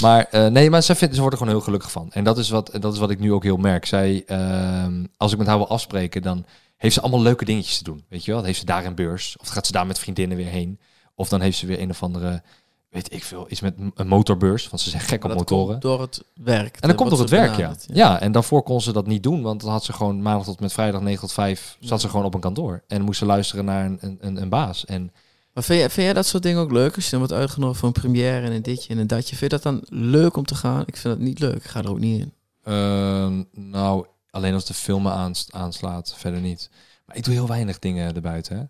Maar 0.02 0.28
eh, 0.32 0.48
nee, 0.48 0.70
maar 0.70 0.82
ze, 0.82 0.96
vindt, 0.96 1.14
ze 1.14 1.20
wordt 1.20 1.36
er 1.36 1.42
gewoon 1.42 1.58
heel 1.58 1.66
gelukkig 1.66 1.92
van. 1.92 2.10
En 2.12 2.24
dat 2.24 2.38
is 2.38 2.50
wat, 2.50 2.72
dat 2.80 2.94
is 2.94 3.00
wat 3.00 3.10
ik 3.10 3.20
nu 3.20 3.34
ook 3.34 3.44
heel 3.44 3.58
merk. 3.58 3.86
Zij, 3.86 4.24
ehm, 4.28 5.06
als 5.18 5.32
ik 5.32 5.38
met 5.38 5.48
haar 5.48 5.58
wil 5.58 5.68
afspreken, 5.68 6.22
dan 6.22 6.46
heeft 6.78 6.94
ze 6.94 7.02
allemaal 7.02 7.22
leuke 7.22 7.46
dingetjes 7.46 7.78
te 7.78 7.84
doen. 7.84 8.06
Weet 8.10 8.22
je 8.26 8.28
wel? 8.28 8.36
Dan 8.40 8.46
heeft 8.48 8.60
ze 8.60 8.66
daar 8.66 8.86
een 8.86 8.96
beurs. 8.96 9.38
Of 9.40 9.48
gaat 9.48 9.66
ze 9.66 9.72
daar 9.72 9.88
met 9.88 10.00
vriendinnen 10.00 10.38
weer 10.38 10.46
heen. 10.48 10.80
Of 11.16 11.30
dan 11.30 11.42
heeft 11.42 11.58
ze 11.58 11.66
weer 11.66 11.80
een 11.82 11.90
of 11.90 12.04
andere 12.04 12.44
weet 12.90 13.14
ik 13.14 13.24
veel, 13.24 13.46
iets 13.50 13.62
met 13.62 13.76
een 13.96 14.08
motorbeurs. 14.08 14.70
Want 14.70 14.82
ze 14.82 14.90
zijn 14.90 15.02
gek 15.02 15.24
op 15.24 15.34
motoren. 15.34 15.80
door 15.80 16.02
het 16.02 16.24
werk. 16.34 16.78
En 16.80 16.88
dat 16.88 16.98
komt 16.98 17.10
door 17.10 17.20
het 17.20 17.30
werk, 17.30 17.56
ja. 17.58 17.76
ja. 17.94 18.20
en 18.22 18.32
daarvoor 18.32 18.64
kon 18.64 18.82
ze 18.82 18.92
dat 18.94 19.08
niet 19.08 19.24
doen, 19.24 19.42
want 19.42 19.62
dan 19.62 19.72
had 19.72 19.84
ze 19.84 19.94
gewoon 19.94 20.22
maandag 20.22 20.46
tot 20.46 20.60
met 20.60 20.74
vrijdag 20.74 21.02
9 21.02 21.20
tot 21.20 21.32
5 21.34 21.78
zat 21.80 22.02
ze 22.02 22.10
gewoon 22.10 22.26
op 22.26 22.34
een 22.34 22.40
kantoor. 22.40 22.84
En 22.88 23.02
moest 23.02 23.20
ze 23.20 23.26
luisteren 23.26 23.66
naar 23.66 23.86
een, 23.86 23.98
een- 24.02 24.18
een, 24.22 24.42
een 24.42 24.50
baas. 24.50 24.86
En 24.86 25.12
Maar 25.54 25.64
vind 25.64 25.80
jij, 25.80 25.90
vind 25.90 26.06
jij 26.06 26.14
dat 26.14 26.26
soort 26.26 26.44
dingen 26.44 26.62
ook 26.62 26.72
leuk? 26.72 26.96
Als 26.96 27.04
je 27.06 27.10
dan 27.12 27.20
wordt 27.20 27.34
uitgenodigd 27.34 27.80
voor 27.80 27.88
een 27.88 28.02
première 28.02 28.46
en 28.46 28.52
een 28.52 28.62
ditje 28.62 28.94
en 28.94 29.00
een 29.00 29.08
datje. 29.08 29.36
Vind 29.36 29.52
je 29.52 29.58
dat 29.60 29.64
dan 29.64 29.84
leuk 30.10 30.38
om 30.38 30.46
te 30.46 30.56
gaan? 30.56 30.84
Ik 30.86 30.98
vind 30.98 31.14
dat 31.18 31.24
niet 31.26 31.40
leuk. 31.40 31.56
Ik 31.56 31.64
ga 31.64 31.80
er 31.84 31.90
ook 31.90 32.00
niet 32.00 32.20
in. 32.22 32.34
Ehm, 32.64 33.44
nou, 33.52 34.06
alleen 34.36 34.54
als 34.54 34.66
de 34.66 34.74
film 34.74 35.08
aans- 35.08 35.48
aanslaat, 35.52 36.14
verder 36.18 36.42
niet. 36.42 36.70
Maar 37.06 37.16
ik 37.16 37.24
doe 37.24 37.34
heel 37.34 37.48
weinig 37.48 37.80
dingen 37.80 38.16
erbuiten. 38.16 38.58
Hè. 38.58 38.64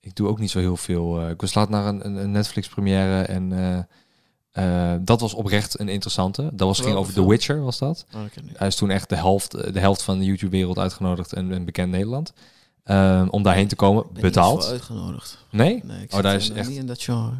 Ik 0.00 0.14
doe 0.14 0.28
ook 0.28 0.38
niet 0.38 0.50
zo 0.50 0.58
heel 0.58 0.76
veel. 0.76 1.20
eh, 1.20 1.30
ik 1.30 1.40
was 1.40 1.54
laat 1.54 1.68
naar 1.68 1.86
een, 1.86 2.16
een, 2.16 2.30
Netflix-première 2.30 3.22
en 3.22 3.52
eh, 3.52 4.92
eh, 4.92 5.00
dat 5.02 5.20
was 5.20 5.34
oprecht 5.34 5.78
een 5.80 5.88
interessante. 5.88 6.42
Dat 6.52 6.68
was, 6.68 6.80
ging 6.80 6.96
over 6.96 7.12
The? 7.12 7.26
Witcher, 7.26 7.62
was 7.62 7.78
dat. 7.78 8.06
Oh. 8.14 8.20
Hij 8.52 8.66
is 8.66 8.76
toen 8.76 8.90
echt 8.90 9.08
de 9.08 9.16
helft, 9.16 9.72
de 9.72 9.80
helft 9.80 10.02
van 10.02 10.18
de 10.18 10.24
YouTube-wereld 10.24 10.78
uitgenodigd 10.78 11.32
en 11.32 11.64
bekend 11.64 11.90
Nederland. 11.90 12.32
Ehm, 12.84 13.28
om 13.28 13.42
daarheen 13.42 13.68
te 13.68 13.76
komen, 13.76 14.04
niet 14.12 14.22
betaald. 14.22 14.66
uitgenodigd. 14.66 15.44
Nee? 15.50 15.82
Oh, 16.10 16.22
daar 16.22 16.34
is 16.34 16.50
echt- 16.50 16.68
niet 16.68 16.78
in 16.78 16.86
dat 16.86 17.02
genre. 17.02 17.32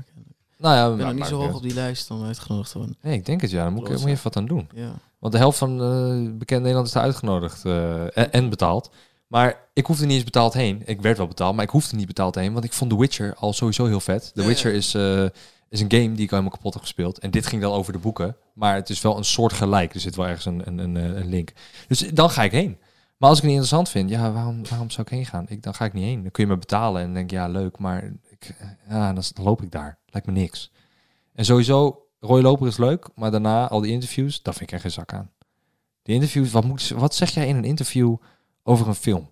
Nou 0.58 0.74
ja, 0.74 0.90
Ik 0.90 0.96
ben 0.96 1.06
nog 1.06 1.14
niet 1.14 1.26
zo 1.26 1.38
hoog 1.40 1.54
op 1.54 1.62
die 1.62 1.74
lijst 1.74 2.10
om 2.10 2.24
uitgenodigd 2.24 2.70
te 2.70 2.78
worden. 2.78 2.96
Nee, 3.02 3.14
ik 3.14 3.26
denk 3.26 3.40
het 3.40 3.50
ja. 3.50 3.64
Dan 3.64 3.72
moet, 3.72 3.88
ik, 3.88 3.90
moet 3.90 4.00
je 4.00 4.08
even 4.08 4.24
wat 4.24 4.36
aan 4.36 4.46
doen. 4.46 4.68
Ja. 4.74 4.92
Want 5.18 5.32
de 5.32 5.38
helft 5.38 5.58
van 5.58 5.82
eh 5.82 6.38
bekend 6.38 6.60
Nederland 6.60 6.86
is 6.86 6.96
uitgenodigd 6.96 7.64
eh, 7.64 8.02
en, 8.02 8.32
en 8.32 8.48
betaald. 8.50 8.90
Maar 9.26 9.60
ik 9.72 9.86
hoefde 9.86 10.06
niet 10.06 10.14
eens 10.14 10.24
betaald 10.24 10.52
heen. 10.52 10.82
Ik 10.84 11.00
werd 11.00 11.16
wel 11.16 11.26
betaald, 11.26 11.54
maar 11.54 11.64
ik 11.64 11.70
hoefde 11.70 11.96
niet 11.96 12.06
betaald 12.06 12.34
heen. 12.34 12.52
Want 12.52 12.64
ik 12.64 12.72
vond 12.72 12.90
The 12.90 12.98
Witcher 12.98 13.34
al 13.34 13.52
sowieso 13.52 13.86
heel 13.86 14.00
vet. 14.00 14.30
The 14.34 14.40
Ja, 14.40 14.46
Witcher 14.46 14.70
ja. 14.70 14.76
is, 14.76 14.94
eh, 14.94 15.24
is 15.68 15.80
een 15.80 15.90
game 15.90 16.12
die 16.12 16.24
ik 16.24 16.30
al 16.30 16.38
helemaal 16.38 16.50
kapot 16.50 16.72
heb 16.72 16.82
gespeeld. 16.82 17.18
En 17.18 17.30
dit 17.30 17.46
ging 17.46 17.62
dan 17.62 17.72
over 17.72 17.92
de 17.92 17.98
boeken. 17.98 18.36
Maar 18.54 18.74
het 18.74 18.90
is 18.90 19.02
wel 19.02 19.16
een 19.16 19.24
soort 19.24 19.52
gelijk. 19.52 19.94
Er 19.94 20.00
zit 20.00 20.16
wel 20.16 20.26
ergens 20.26 20.44
een, 20.44 20.62
een, 20.66 20.78
een, 20.78 20.94
een 20.94 21.28
link. 21.28 21.52
Dus 21.88 21.98
dan 21.98 22.30
ga 22.30 22.42
ik 22.42 22.52
heen. 22.52 22.78
Maar 23.16 23.28
als 23.28 23.38
ik 23.38 23.44
het 23.44 23.52
niet 23.52 23.62
interessant 23.62 23.88
vind, 23.88 24.10
ja, 24.10 24.32
waarom, 24.32 24.62
waarom 24.68 24.90
zou 24.90 25.06
ik 25.06 25.12
heen 25.12 25.26
gaan? 25.26 25.44
Ik, 25.48 25.62
dan 25.62 25.74
ga 25.74 25.84
ik 25.84 25.92
niet 25.92 26.04
heen. 26.04 26.22
Dan 26.22 26.30
kun 26.30 26.44
je 26.44 26.50
me 26.50 26.58
betalen 26.58 27.00
en 27.00 27.06
dan 27.06 27.14
denk 27.14 27.30
ja, 27.30 27.48
leuk. 27.48 27.78
Maar 27.78 28.12
ik, 28.38 28.54
ja, 28.88 29.12
dan, 29.12 29.22
loop 29.34 29.62
ik 29.62 29.70
daar. 29.70 29.98
Lijkt 30.06 30.26
me 30.26 30.32
niks. 30.32 30.70
En 31.34 31.44
sowieso, 31.44 32.06
Roy 32.20 32.40
Loper 32.42 32.66
is 32.66 32.76
leuk. 32.76 33.08
Maar 33.14 33.30
daarna, 33.30 33.68
al 33.68 33.80
die 33.80 33.92
interviews, 33.92 34.42
daar 34.42 34.54
vind 34.54 34.68
ik 34.68 34.74
er 34.74 34.80
geen 34.80 34.90
zak 34.90 35.12
aan. 35.12 35.30
Die 36.02 36.14
interviews, 36.14 36.50
wat, 36.50 36.64
moet, 36.64 36.88
wat 36.88 37.14
zeg 37.14 37.30
jij 37.30 37.46
in 37.48 37.56
een 37.56 37.64
interview 37.64 38.16
over 38.62 38.88
een 38.88 38.94
film? 38.94 39.28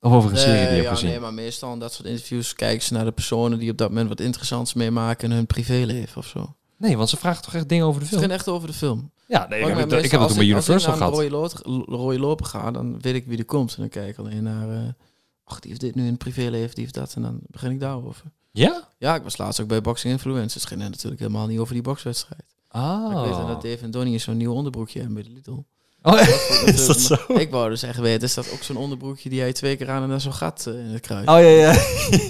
Of 0.00 0.12
over 0.12 0.30
een 0.30 0.36
serie 0.36 0.52
die 0.54 0.62
je 0.62 0.66
Nee, 0.68 0.74
hebt 0.76 0.88
ja, 0.88 0.94
gezien? 0.94 1.10
nee, 1.10 1.20
maar 1.20 1.34
meestal 1.34 1.72
in 1.72 1.78
dat 1.78 1.92
soort 1.92 2.08
interviews 2.08 2.52
kijken 2.52 2.82
ze 2.86 2.92
naar 2.92 3.04
de 3.04 3.12
personen 3.12 3.58
die 3.58 3.70
op 3.70 3.78
dat 3.78 3.88
moment 3.88 4.08
wat 4.08 4.20
interessants 4.20 4.74
meemaken 4.74 5.30
in 5.30 5.36
hun 5.36 5.46
privéleven 5.46 6.16
of 6.16 6.26
zo. 6.26 6.54
Nee, 6.76 6.96
want 6.96 7.08
ze 7.08 7.16
vragen 7.16 7.42
toch 7.42 7.54
echt 7.54 7.68
dingen 7.68 7.86
over 7.86 8.00
de 8.00 8.06
Het 8.06 8.14
film? 8.14 8.20
ging 8.28 8.38
echt 8.38 8.48
over 8.48 8.68
de 8.68 8.74
film. 8.74 9.10
Ja, 9.26 9.46
nee, 9.48 9.60
ik 9.60 9.66
heb, 9.66 9.76
het, 9.76 9.84
meestal 9.90 10.04
ik 10.04 10.10
heb 10.10 10.20
het 10.20 10.28
als 10.28 10.38
toen 10.38 10.46
bij 10.46 10.54
als 10.54 10.66
Universal 10.68 10.92
ik 10.92 10.98
naar 10.98 11.08
gehad. 11.08 11.30
Loper, 11.30 11.94
Roy 11.94 12.16
Loper 12.16 12.46
ga, 12.46 12.70
dan 12.70 13.00
weet 13.00 13.14
ik 13.14 13.26
wie 13.26 13.38
er 13.38 13.44
komt. 13.44 13.70
En 13.74 13.80
dan 13.80 13.88
kijk 13.88 14.08
ik 14.08 14.18
alleen 14.18 14.42
naar, 14.42 14.70
eh 14.70 14.88
ach, 15.44 15.60
die 15.60 15.70
heeft 15.70 15.82
dit 15.82 15.94
nu 15.94 16.02
in 16.02 16.08
het 16.08 16.18
privéleven, 16.18 16.74
die 16.74 16.82
heeft 16.82 16.94
dat. 16.94 17.14
En 17.14 17.22
dan 17.22 17.40
begin 17.46 17.70
ik 17.70 17.80
daarover. 17.80 18.24
Ja? 18.50 18.88
Ja, 18.98 19.14
ik 19.14 19.22
was 19.22 19.36
laatst 19.36 19.60
ook 19.60 19.68
bij 19.68 19.80
Boxing 19.80 20.12
Influencers. 20.12 20.54
Het 20.54 20.66
ging 20.66 20.80
natuurlijk 20.80 21.20
helemaal 21.20 21.46
niet 21.46 21.58
over 21.58 21.74
die 21.74 21.82
bokswedstrijd. 21.82 22.44
Ah. 22.68 23.10
Ik 23.10 23.30
weet 23.30 23.46
dat 23.46 23.62
Dave 23.62 23.78
en 23.84 23.90
Donnie 23.90 24.18
zo'n 24.18 24.36
nieuw 24.36 24.52
onderbroekje 24.52 24.98
hebben 24.98 25.14
bij 25.14 25.24
de 25.24 25.30
Lidl. 25.30 25.62
Oh, 26.06 26.12
Dat 26.66 26.74
is 26.74 26.86
dat 26.86 27.00
zo? 27.00 27.16
Ik 27.28 27.50
wou 27.50 27.70
dus 27.70 27.82
echt 27.82 27.98
weten, 27.98 28.22
is 28.22 28.34
dat 28.34 28.50
ook 28.52 28.62
zo'n 28.62 28.76
onderbroekje 28.76 29.28
die 29.28 29.40
hij 29.40 29.52
twee 29.52 29.76
keer 29.76 29.90
aan 29.90 30.02
en 30.02 30.08
dan 30.08 30.20
zo'n 30.20 30.32
gat 30.32 30.66
eh, 30.66 30.74
in 30.74 30.90
het 30.92 31.00
kruis? 31.00 31.26
Oh 31.28 31.34
ja, 31.40 31.48
ja. 31.48 31.72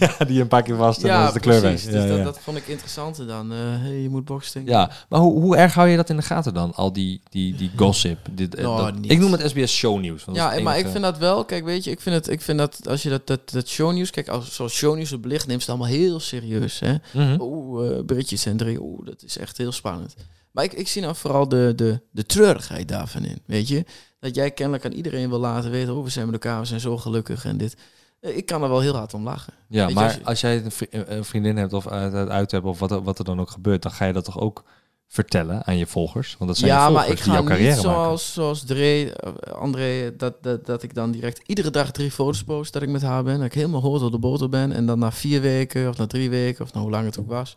ja, 0.19 0.25
die 0.25 0.41
een 0.41 0.49
paar 0.49 0.63
keer 0.63 0.77
vast 0.77 1.03
en 1.03 1.09
dan 1.09 1.27
is 1.27 1.33
de 1.33 1.41
kleur 1.41 1.61
precies. 1.61 1.85
Ja, 1.85 1.91
dus 1.91 2.03
ja. 2.03 2.09
Dat, 2.17 2.25
dat 2.25 2.39
vond 2.43 2.57
ik 2.57 2.67
interessanter 2.67 3.27
dan, 3.27 3.53
eh, 3.53 3.59
hey, 3.59 4.01
je 4.01 4.09
moet 4.09 4.25
boksen. 4.25 4.67
ja, 4.67 4.91
maar 5.09 5.21
hoe, 5.21 5.41
hoe 5.41 5.57
erg 5.57 5.75
hou 5.75 5.89
je 5.89 5.97
dat 5.97 6.11
in 6.11 6.17
de 6.17 6.23
gaten 6.23 6.55
dan? 6.55 6.75
Al 6.75 6.93
die, 6.93 7.21
die, 7.31 7.55
die 7.55 7.71
gossip. 7.77 8.19
Dit, 8.31 8.55
eh, 8.55 8.65
Nou, 8.65 8.93
dat- 8.93 9.11
ik 9.11 9.19
noem 9.19 9.33
het 9.33 9.49
SBS 9.51 9.73
shownieuws. 9.77 10.25
dat 10.25 10.35
Ja, 10.35 10.61
maar 10.61 10.79
ik 10.79 10.87
vind 10.89 11.03
dat 11.05 11.19
wel, 11.19 11.45
kijk, 11.45 11.65
weet 11.65 11.85
je, 11.85 11.91
ik 11.91 12.01
vind, 12.01 12.15
het, 12.15 12.29
ik 12.29 12.41
vind 12.41 12.59
dat 12.59 12.89
als 12.89 13.03
je 13.03 13.09
dat, 13.09 13.27
dat, 13.27 13.51
dat 13.51 13.69
shownieuws, 13.69 14.11
kijk, 14.11 14.29
als, 14.29 14.55
zoals 14.55 14.73
shownieuws 14.75 15.11
het 15.11 15.21
belicht, 15.21 15.47
neemt 15.47 15.63
ze 15.63 15.71
het 15.71 15.81
allemaal 15.81 15.99
heel 15.99 16.21
serieus. 16.21 16.81
Hè? 16.81 16.95
Mhm. 17.13 17.37
Oeh, 17.41 17.91
eh 17.99 18.05
Britjes 18.05 18.47
en 18.47 18.57
drie, 18.57 18.81
oeh, 18.83 19.07
dat 19.07 19.23
is 19.27 19.39
echt 19.39 19.57
heel 19.59 19.73
spannend. 19.73 20.15
Maar 20.55 20.65
ik, 20.65 20.73
ik 20.73 20.89
zie 20.89 21.03
nou 21.03 21.15
vooral 21.15 21.49
de, 21.49 21.73
de, 21.77 22.01
de 22.11 22.27
treurigheid 22.27 22.89
daarvan 22.89 23.25
in, 23.25 23.39
weet 23.47 23.69
je. 23.69 23.85
Dat 24.21 24.35
jij 24.35 24.51
kennelijk 24.51 24.85
aan 24.85 24.93
iedereen 24.93 25.29
wil 25.29 25.39
laten 25.39 25.71
weten, 25.71 25.97
oh, 25.97 26.05
we 26.05 26.11
zijn 26.11 26.25
met 26.25 26.35
elkaar, 26.35 26.61
we 26.61 26.67
zijn 26.67 26.81
zo 26.81 26.97
gelukkig 26.99 27.45
en 27.45 27.57
dit. 27.57 27.77
Eh, 28.21 28.37
Ik 28.37 28.47
kan 28.47 28.63
er 28.63 28.69
wel 28.69 28.81
heel 28.81 28.95
hard 28.97 29.15
om 29.15 29.25
lachen. 29.25 29.53
Ja, 29.69 29.81
Weet 29.81 29.89
je, 29.89 29.95
maar 29.95 30.05
als 30.05 30.15
je- 30.15 30.25
als 30.25 30.41
jij 30.41 30.65
een 30.65 30.71
vri- 30.71 30.89
een 30.91 31.25
vriendin 31.25 31.57
hebt 31.57 31.73
of 31.73 31.87
uit, 31.89 32.15
uit- 32.15 32.29
uit 32.29 32.51
hebt 32.51 32.65
of 32.65 32.79
wat, 32.79 32.91
er- 32.91 33.03
wat 33.03 33.19
er 33.19 33.25
dan 33.25 33.41
ook 33.41 33.51
gebeurt, 33.51 33.83
dan 33.83 33.93
ga 33.93 34.05
je 34.05 34.13
dat 34.13 34.25
toch 34.25 34.39
ook 34.41 34.65
vertellen 35.09 35.65
aan 35.67 35.77
je 35.77 35.87
volgers? 35.87 36.35
Want 36.39 36.51
dat 36.51 36.59
zijn 36.59 36.71
je 36.71 36.77
Ja, 36.77 36.87
volgers 36.87 37.07
maar 37.07 37.17
ik 37.17 37.23
die 37.23 37.33
ga 37.33 37.39
jouw 37.39 37.49
carrière 37.49 37.75
niet 37.75 37.85
maken. 37.85 37.99
zoals, 38.03 38.33
zoals 38.33 38.65
Dre, 38.65 39.13
eh, 39.15 39.53
André, 39.53 40.17
dat, 40.17 40.43
dat, 40.43 40.67
dat 40.67 40.83
ik 40.83 40.95
dan 40.95 41.11
direct 41.11 41.41
iedere 41.47 41.71
dag 41.71 41.91
drie 41.91 42.11
foto's 42.11 42.45
post 42.45 42.73
dat 42.73 42.83
ik 42.83 42.89
met 42.89 43.03
haar 43.03 43.23
ben. 43.25 43.37
Dat 43.37 43.47
ik 43.47 43.55
helemaal 43.55 43.81
hoort 43.81 44.03
op 44.03 44.13
de 44.13 44.19
boter 44.19 44.49
ben. 44.49 44.73
En 44.73 44.87
dan 44.87 44.99
na 44.99 45.13
vier 45.13 45.41
weken 45.41 45.89
of 45.89 45.97
na 45.97 46.07
drie 46.07 46.31
weken, 46.31 46.65
of 46.65 46.71
nou 46.73 46.85
hoe 46.85 46.95
lang 46.95 47.05
het 47.07 47.19
ook 47.19 47.29
was, 47.29 47.57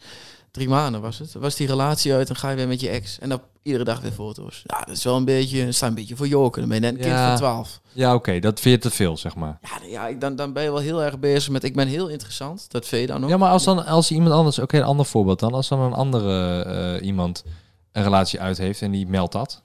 drie 0.57 0.69
maanden 0.69 1.01
was 1.01 1.19
het, 1.19 1.33
was 1.33 1.55
die 1.55 1.67
relatie 1.67 2.13
uit 2.13 2.29
en 2.29 2.35
ga 2.35 2.49
je 2.49 2.55
weer 2.55 2.67
met 2.67 2.79
je 2.81 2.89
ex. 2.89 3.19
En 3.19 3.29
dan 3.29 3.41
iedere 3.63 3.83
dag 3.83 3.99
weer 4.01 4.11
foto's. 4.11 4.61
Ja, 4.65 4.79
dat 4.79 4.95
is 4.97 5.03
wel 5.03 5.15
een 5.15 5.25
beetje, 5.25 5.71
sta 5.71 5.87
een 5.87 5.93
beetje 5.93 6.15
voor 6.15 6.27
joken. 6.27 6.59
Dan 6.59 6.69
ben 6.69 6.77
je 6.79 6.83
net 6.85 6.93
een 6.93 6.99
kind 7.01 7.11
Ja. 7.13 7.27
van 7.27 7.37
twaalf. 7.37 7.81
Ja, 7.91 8.13
oké, 8.15 8.39
dat 8.39 8.59
vind 8.59 8.83
je 8.83 8.89
te 8.89 8.95
veel, 8.95 9.17
zeg 9.17 9.35
maar. 9.35 9.59
Ja, 9.61 10.07
ja 10.09 10.15
dan, 10.17 10.35
dan 10.35 10.53
ben 10.53 10.63
je 10.63 10.71
wel 10.71 10.79
heel 10.81 11.03
erg 11.03 11.19
bezig 11.19 11.49
met, 11.51 11.63
ik 11.63 11.75
ben 11.75 11.87
heel 11.87 12.07
interessant. 12.07 12.71
Dat 12.71 12.85
vind 12.87 13.01
je 13.01 13.07
dan 13.07 13.23
ook. 13.23 13.29
Ja, 13.29 13.37
maar 13.37 13.51
als 13.51 13.63
dan 13.63 13.85
als 13.85 14.11
iemand 14.11 14.31
anders, 14.33 14.59
oké, 14.59 14.77
een 14.77 14.83
ander 14.83 15.05
voorbeeld 15.05 15.39
dan, 15.39 15.53
als 15.53 15.67
dan 15.67 15.79
een 15.79 15.93
andere 15.93 16.61
eh, 16.63 17.05
iemand 17.07 17.43
een 17.91 18.03
relatie 18.03 18.41
uit 18.41 18.57
heeft 18.57 18.81
en 18.81 18.91
die 18.91 19.07
meldt 19.07 19.31
dat, 19.33 19.63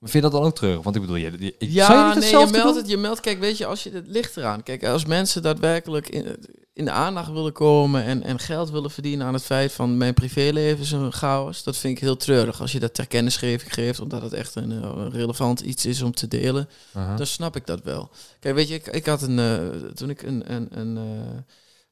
vind 0.00 0.12
je 0.12 0.20
dat 0.20 0.32
dan 0.32 0.42
ook 0.42 0.54
terug? 0.54 0.82
Want 0.82 0.96
ik 0.96 1.00
bedoel, 1.02 1.16
je, 1.16 1.32
je, 1.38 1.54
Ja, 1.58 1.86
zou 1.86 1.98
je 1.98 2.14
niet 2.14 2.20
nee, 2.22 2.30
je 2.30 2.36
meldt 2.36 2.52
doen? 2.52 2.76
het. 2.76 2.88
Je 2.88 2.96
meldt, 2.96 3.20
kijk, 3.20 3.38
weet 3.38 3.58
je, 3.58 3.66
als 3.66 3.82
je 3.82 3.90
het 3.90 4.06
ligt 4.06 4.36
eraan. 4.36 4.62
Kijk, 4.62 4.84
als 4.84 5.04
mensen 5.04 5.42
daadwerkelijk 5.42 6.08
in, 6.08 6.36
in 6.72 6.84
de 6.84 6.90
aandacht 6.90 7.32
willen 7.32 7.52
komen 7.52 8.02
en, 8.04 8.22
en 8.22 8.38
geld 8.38 8.70
willen 8.70 8.90
verdienen 8.90 9.26
aan 9.26 9.34
het 9.34 9.42
feit 9.42 9.72
van 9.72 9.96
mijn 9.96 10.14
privéleven 10.14 10.80
is 10.80 10.90
een 10.92 11.12
chaos, 11.12 11.62
dat 11.62 11.76
vind 11.76 11.96
ik 11.96 12.02
heel 12.02 12.16
treurig. 12.16 12.60
Als 12.60 12.72
je 12.72 12.80
dat 12.80 12.94
ter 12.94 13.06
kennisgeving 13.06 13.74
geeft, 13.74 14.00
omdat 14.00 14.22
het 14.22 14.32
echt 14.32 14.54
een, 14.54 14.82
eh, 14.82 15.06
relevant 15.10 15.60
iets 15.60 15.86
is 15.86 16.02
om 16.02 16.14
te 16.14 16.28
delen, 16.28 16.68
dan 16.92 17.26
snap 17.26 17.56
ik 17.56 17.66
dat 17.66 17.82
wel. 17.82 18.10
Kijk, 18.40 18.54
weet 18.54 18.68
je, 18.68 18.74
ik, 18.74 18.86
ik 18.86 19.06
had 19.06 19.22
een, 19.22 19.38
eh, 19.38 19.90
toen 19.94 20.10
ik 20.10 20.22
een, 20.22 20.52
een, 20.52 20.68
een 20.70 20.96
eh, 20.96 21.38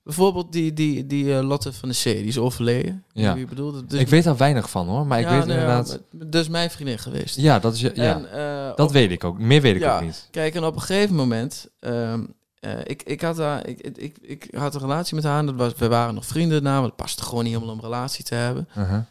bijvoorbeeld 0.05 0.53
die, 0.53 0.73
die, 0.73 1.07
die 1.07 1.37
eh, 1.37 1.43
Lotte 1.47 1.73
van 1.73 1.89
de 1.89 1.95
C, 1.95 2.03
die 2.03 2.25
is 2.25 2.39
overleden. 2.39 3.05
Ja. 3.13 3.33
Wie 3.33 3.43
je 3.43 3.49
bedoelt, 3.49 3.91
dus, 3.91 4.01
ik 4.01 4.09
weet 4.09 4.25
daar 4.25 4.37
weinig 4.37 4.71
van 4.71 4.89
hoor, 4.89 5.07
maar 5.07 5.19
ik 5.21 5.25
ja, 5.25 5.31
weet 5.33 5.41
inderdaad... 5.43 6.01
maar- 6.13 6.29
dus 6.31 6.49
mijn 6.49 6.71
vriendin 6.71 6.99
geweest. 6.99 7.37
Ja, 7.37 7.59
dat 7.59 7.75
is 7.75 7.81
je, 7.81 7.91
ja, 7.95 8.15
En, 8.15 8.31
eh, 8.33 8.77
dat 8.77 8.87
op- 8.89 8.93
weet 8.93 9.11
ik 9.11 9.25
ook. 9.25 9.39
Meer 9.39 9.61
weet 9.61 9.75
ik 9.75 9.81
Ja. 9.81 9.97
ook 9.97 10.03
niet. 10.05 10.29
Kijk, 10.31 10.55
en 10.55 10.65
op 10.65 10.75
een 10.75 10.81
gegeven 10.83 11.15
moment, 11.15 11.69
ehm, 11.81 12.21
eh, 12.61 12.71
ik, 12.85 13.03
ik, 13.03 13.21
had 13.21 13.37
daar, 13.37 13.67
ik, 13.67 13.79
ik, 13.81 13.97
ik, 13.97 14.17
ik 14.23 14.49
had 14.57 14.75
een 14.75 14.81
relatie 14.81 15.15
met 15.15 15.25
haar. 15.25 15.39
En 15.39 15.47
dat 15.47 15.55
was, 15.55 15.73
we 15.77 15.89
waren 15.89 16.15
nog 16.15 16.27
vrienden 16.27 16.63
daarna, 16.63 16.79
want 16.81 16.93
het 16.93 16.97
paste 17.03 17.23
gewoon 17.23 17.45
niet 17.45 17.53
helemaal 17.53 17.75
om 17.75 17.79
een 17.81 17.85
relatie 17.91 18.25
te 18.25 18.35
hebben. 18.35 18.69
Aha. 18.75 19.07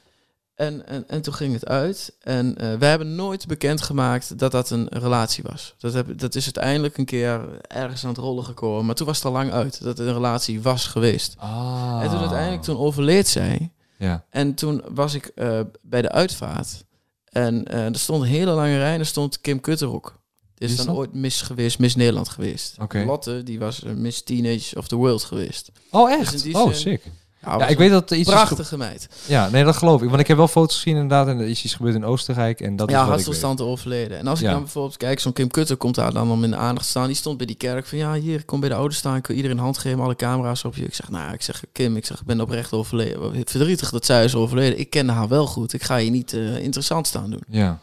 En, 0.55 0.87
en, 0.87 1.07
en 1.07 1.21
toen 1.21 1.33
ging 1.33 1.53
het 1.53 1.65
uit. 1.65 2.15
En 2.19 2.57
eh 2.57 2.77
wij 2.77 2.89
hebben 2.89 3.15
nooit 3.15 3.47
bekendgemaakt 3.47 4.39
dat 4.39 4.51
dat 4.51 4.69
een 4.69 4.87
relatie 4.89 5.43
was. 5.43 5.75
Dat, 5.77 5.93
heb, 5.93 6.19
dat 6.19 6.35
is 6.35 6.43
uiteindelijk 6.43 6.97
een 6.97 7.05
keer 7.05 7.59
ergens 7.67 8.03
aan 8.03 8.09
het 8.09 8.17
rollen 8.19 8.43
gekomen. 8.45 8.85
Maar 8.85 8.95
toen 8.95 9.07
was 9.07 9.17
het 9.17 9.25
al 9.25 9.31
lang 9.31 9.51
uit 9.51 9.83
dat 9.83 9.97
het 9.97 10.07
een 10.07 10.13
relatie 10.13 10.61
was 10.61 10.87
geweest. 10.87 11.35
Ah. 11.37 11.99
En 12.01 12.09
toen 12.09 12.19
uiteindelijk, 12.19 12.63
toen 12.63 12.77
overleed 12.77 13.27
zij. 13.27 13.71
Ja. 13.97 14.25
En 14.29 14.53
toen 14.53 14.83
was 14.89 15.13
ik 15.13 15.25
eh, 15.25 15.59
bij 15.81 16.01
de 16.01 16.11
uitvaart. 16.11 16.83
En 17.25 17.65
eh, 17.65 17.85
er 17.85 17.99
stond 17.99 18.21
een 18.21 18.27
hele 18.27 18.51
lange 18.51 18.77
rij 18.77 18.93
en 18.93 18.99
er 18.99 19.05
stond 19.05 19.41
Kim 19.41 19.61
Kutterhoek. 19.61 20.21
Die 20.53 20.67
is 20.67 20.79
is 20.79 20.85
dan 20.85 20.95
ooit 20.95 21.13
Miss 21.13 21.41
geweest, 21.41 21.79
Miss 21.79 21.95
Nederland 21.95 22.29
geweest. 22.29 22.75
Oké. 22.79 23.03
Lotte, 23.05 23.43
die 23.43 23.59
was 23.59 23.81
Miss 23.95 24.23
Teenage 24.23 24.77
of 24.77 24.87
the 24.87 24.95
World 24.95 25.23
geweest. 25.23 25.71
Oh, 25.89 26.09
Dus 26.09 26.33
echt? 26.33 26.43
die 26.43 26.55
oh, 26.55 26.73
sick. 26.73 27.03
Ja, 27.45 27.67
ik 27.67 27.77
weet 27.77 27.89
dat 27.91 28.11
iets 28.11 28.29
prachtige 28.29 28.77
meid. 28.77 29.07
Ja, 29.25 29.49
nee, 29.49 29.63
dat 29.63 29.77
geloof 29.77 30.01
ik. 30.01 30.09
Want 30.09 30.21
ik 30.21 30.27
heb 30.27 30.37
wel 30.37 30.47
foto's 30.47 30.75
gezien 30.75 30.93
inderdaad 30.93 31.27
en 31.27 31.39
er 31.39 31.47
is 31.47 31.63
iets 31.63 31.73
gebeurd 31.73 31.95
in 31.95 32.05
Oostenrijk 32.05 32.61
en 32.61 32.75
dat 32.75 32.89
ja, 32.89 33.05
hartstilstand 33.05 33.61
overleden. 33.61 34.17
En 34.17 34.27
als 34.27 34.39
ik 34.39 34.45
Ja. 34.45 34.51
dan 34.51 34.61
bijvoorbeeld 34.61 34.97
kijk, 34.97 35.19
zo'n 35.19 35.33
Kim 35.33 35.47
Kutter 35.47 35.77
komt 35.77 35.95
daar 35.95 36.13
dan 36.13 36.31
om 36.31 36.43
in 36.43 36.49
de 36.51 36.55
aandacht 36.57 36.85
te 36.85 36.89
staan. 36.91 37.07
Die 37.07 37.15
stond 37.15 37.37
bij 37.37 37.45
die 37.45 37.55
kerk 37.55 37.85
van, 37.85 37.97
ja, 37.97 38.13
hier, 38.13 38.39
ik 38.39 38.45
kom 38.45 38.59
bij 38.59 38.69
de 38.69 38.75
ouders 38.75 38.97
staan. 38.97 39.15
Ik 39.15 39.27
wil 39.27 39.35
iedereen 39.35 39.57
een 39.57 39.63
hand 39.63 39.77
geven, 39.77 39.99
alle 39.99 40.15
camera's 40.15 40.63
op 40.63 40.75
je. 40.75 40.85
Ik 40.85 40.93
zeg, 40.95 41.09
nou, 41.09 41.33
ik 41.33 41.41
zeg, 41.41 41.63
Kim, 41.71 41.95
ik 41.97 42.05
zeg, 42.05 42.19
ik 42.19 42.25
ben 42.25 42.41
oprecht 42.41 42.73
overleden. 42.73 43.43
Verdrietig 43.45 43.89
dat 43.89 44.05
zij 44.05 44.23
is 44.23 44.35
overleden. 44.35 44.79
Ik 44.79 44.89
kende 44.89 45.11
haar 45.11 45.27
wel 45.27 45.45
goed. 45.47 45.73
Ik 45.73 45.83
ga 45.83 45.95
je 45.95 46.09
niet 46.09 46.33
eh, 46.33 46.57
interessant 46.57 47.07
staan 47.07 47.29
doen. 47.29 47.41
Ja, 47.47 47.79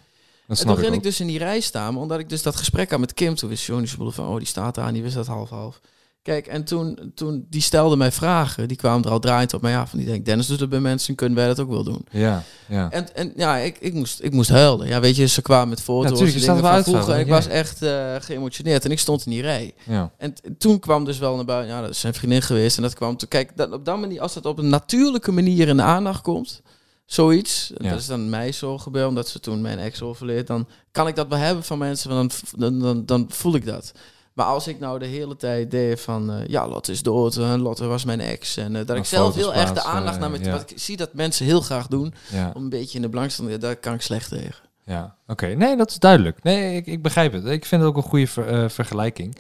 dat 0.47 0.59
En 0.59 0.67
toen 0.67 0.75
ik 0.75 0.83
ging 0.85 0.95
ik 0.95 1.03
dus 1.03 1.21
in 1.21 1.27
die 1.27 1.39
rij 1.39 1.61
staan, 1.61 1.97
omdat 1.97 2.19
ik 2.19 2.29
dus 2.29 2.43
dat 2.43 2.57
gesprek 2.57 2.91
had 2.91 3.01
met 3.01 3.15
Kim, 3.15 3.35
toen 3.35 3.49
wist 3.49 3.65
Johnny 3.65 3.87
Spoelen 3.87 4.15
van, 4.15 4.27
oh, 4.27 4.37
die 4.37 4.47
staat 4.47 4.75
daar 4.75 4.87
en 4.87 4.93
die 4.93 5.03
wist 5.03 5.15
dat 5.15 5.27
half-half. 5.27 5.81
Kijk, 6.23 6.47
en 6.47 6.65
toen, 6.65 7.13
toen, 7.15 7.47
die 7.51 7.61
stelde 7.61 7.97
mij 7.97 8.13
vragen, 8.13 8.69
die 8.69 8.77
kwamen 8.77 9.05
er 9.05 9.11
al 9.11 9.19
draaiend 9.19 9.55
op 9.55 9.63
mij 9.63 9.79
af. 9.79 9.93
En 9.93 9.99
die 9.99 10.07
denk, 10.07 10.25
Dennis 10.25 10.47
doet 10.47 10.61
het 10.61 10.69
bij 10.69 10.81
mensen, 10.81 11.15
kunnen 11.15 11.39
wij 11.39 11.47
dat 11.47 11.61
ook 11.61 11.69
wel 11.69 11.85
doen. 11.85 12.07
Ja, 12.11 12.43
ja. 12.67 12.91
En, 12.91 13.15
en 13.15 13.33
ja, 13.37 13.57
ik, 13.57 13.77
ik, 13.79 13.95
moest, 13.95 14.23
ik 14.23 14.33
moest 14.33 14.51
huilen. 14.51 14.87
Ja, 14.87 15.01
weet 15.01 15.17
je, 15.17 15.27
ze 15.27 15.43
kwamen 15.43 15.69
met 15.69 15.81
foto's 15.81 16.19
je 16.19 16.39
staat 16.39 16.57
dingen 16.57 16.73
van 16.73 16.85
vroeger. 16.85 17.19
Ik 17.19 17.27
ja. 17.27 17.33
was 17.33 17.47
echt 17.47 17.83
eh, 17.83 18.15
geëmotioneerd 18.19 18.85
en 18.85 18.91
ik 18.91 18.99
stond 18.99 19.25
in 19.27 19.31
die 19.31 19.43
rij. 19.43 19.75
ja. 19.85 20.13
En 20.19 20.35
toen 20.59 20.79
kwam 20.79 21.05
dus 21.05 21.19
wel 21.19 21.37
naar 21.37 21.45
buiten, 21.45 21.75
ja, 21.75 21.81
dat 21.81 21.91
is 21.91 22.01
zijn 22.01 22.15
vriendin 22.15 22.43
geweest. 22.43 22.77
En 22.77 22.83
dat 22.83 22.95
kwam 22.95 23.17
toen, 23.17 23.29
kijk, 23.29 23.57
dat, 23.57 23.73
op 23.73 23.85
dat 23.85 23.99
manier, 23.99 24.21
als 24.21 24.35
dat 24.35 24.47
op 24.47 24.59
een 24.59 24.69
natuurlijke 24.69 25.33
manier 25.33 25.69
in 25.69 25.77
de 25.77 25.83
aandacht 25.83 26.23
komt, 26.23 26.63
zoiets. 27.07 27.73
Ja. 27.77 27.91
Dat 27.91 28.01
is 28.01 28.07
dan 28.07 28.29
mij 28.29 28.53
zo 28.53 28.79
gebeurd, 28.79 29.09
omdat 29.09 29.29
ze 29.29 29.41
toen 29.41 29.61
mijn 29.61 29.79
ex 29.79 30.03
overleed. 30.03 30.47
Dan 30.47 30.69
kan 30.91 31.09
ik 31.09 31.17
dat 31.17 31.29
wel 31.29 31.39
hebben 31.39 31.65
van 31.65 31.79
mensen, 31.79 32.11
want 32.11 32.41
dan, 32.57 32.59
dan, 32.59 32.81
dan, 32.81 33.07
dan 33.07 33.27
voel 33.29 33.55
ik 33.55 33.67
dat. 33.67 33.93
Maar 34.33 34.47
als 34.47 34.67
ik 34.67 34.79
nou 34.79 34.99
de 34.99 35.07
hele 35.07 35.37
tijd 35.37 35.71
deed 35.71 36.01
van, 36.01 36.31
eh, 36.33 36.47
ja, 36.47 36.69
Lotte 36.69 36.93
is 36.93 37.03
dood, 37.03 37.37
en 37.37 37.61
Lotte 37.61 37.87
was 37.87 38.05
mijn 38.05 38.21
ex. 38.21 38.57
En 38.57 38.77
eh, 38.77 38.87
dat 38.87 38.97
ik 38.97 39.05
zelf 39.05 39.35
heel 39.35 39.55
erg 39.55 39.73
de 39.73 39.83
aandacht 39.83 40.19
naar 40.19 40.31
me... 40.31 40.45
ja. 40.45 40.51
Wat 40.53 40.71
ik 40.71 40.79
zie 40.79 40.97
dat 40.97 41.15
mensen 41.15 41.47
heel 41.47 41.61
graag 41.61 41.87
doen, 41.87 42.15
Ja. 42.33 42.51
om 42.55 42.63
een 42.63 42.69
beetje 42.69 42.97
in 42.97 43.03
de 43.03 43.09
belangstelling, 43.09 43.59
daar 43.59 43.77
kan 43.77 43.95
ik 43.95 44.03
slecht 44.03 44.29
tegen. 44.29 44.65
Ja, 44.85 45.15
oké. 45.27 45.47
Nee, 45.47 45.77
dat 45.77 45.91
is 45.91 45.99
duidelijk. 45.99 46.43
Nee, 46.43 46.77
ik, 46.77 46.87
ik 46.87 47.03
begrijp 47.03 47.33
het. 47.33 47.45
Ik 47.45 47.65
vind 47.65 47.81
het 47.83 47.91
ook 47.91 47.97
een 47.97 48.03
goede 48.11 48.27
ver- 48.27 48.49
eh, 48.63 48.69
vergelijking. 48.69 49.37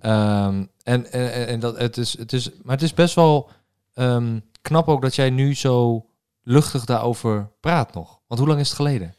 Ehm, 0.00 0.64
en, 0.82 1.12
en, 1.12 1.46
en 1.46 1.60
dat, 1.60 1.78
het 1.78 1.96
is, 1.96 2.18
het 2.18 2.32
is, 2.32 2.50
maar 2.62 2.74
het 2.74 2.82
is 2.84 2.94
best 2.94 3.14
wel 3.14 3.48
ehm, 3.94 4.38
knap 4.62 4.88
ook 4.88 5.02
dat 5.02 5.14
jij 5.14 5.30
nu 5.30 5.54
zo 5.54 6.06
luchtig 6.42 6.84
daarover 6.84 7.48
praat 7.60 7.94
nog. 7.94 8.20
Want 8.26 8.40
hoe 8.40 8.48
lang 8.48 8.60
is 8.60 8.68
het 8.68 8.76
geleden? 8.76 9.14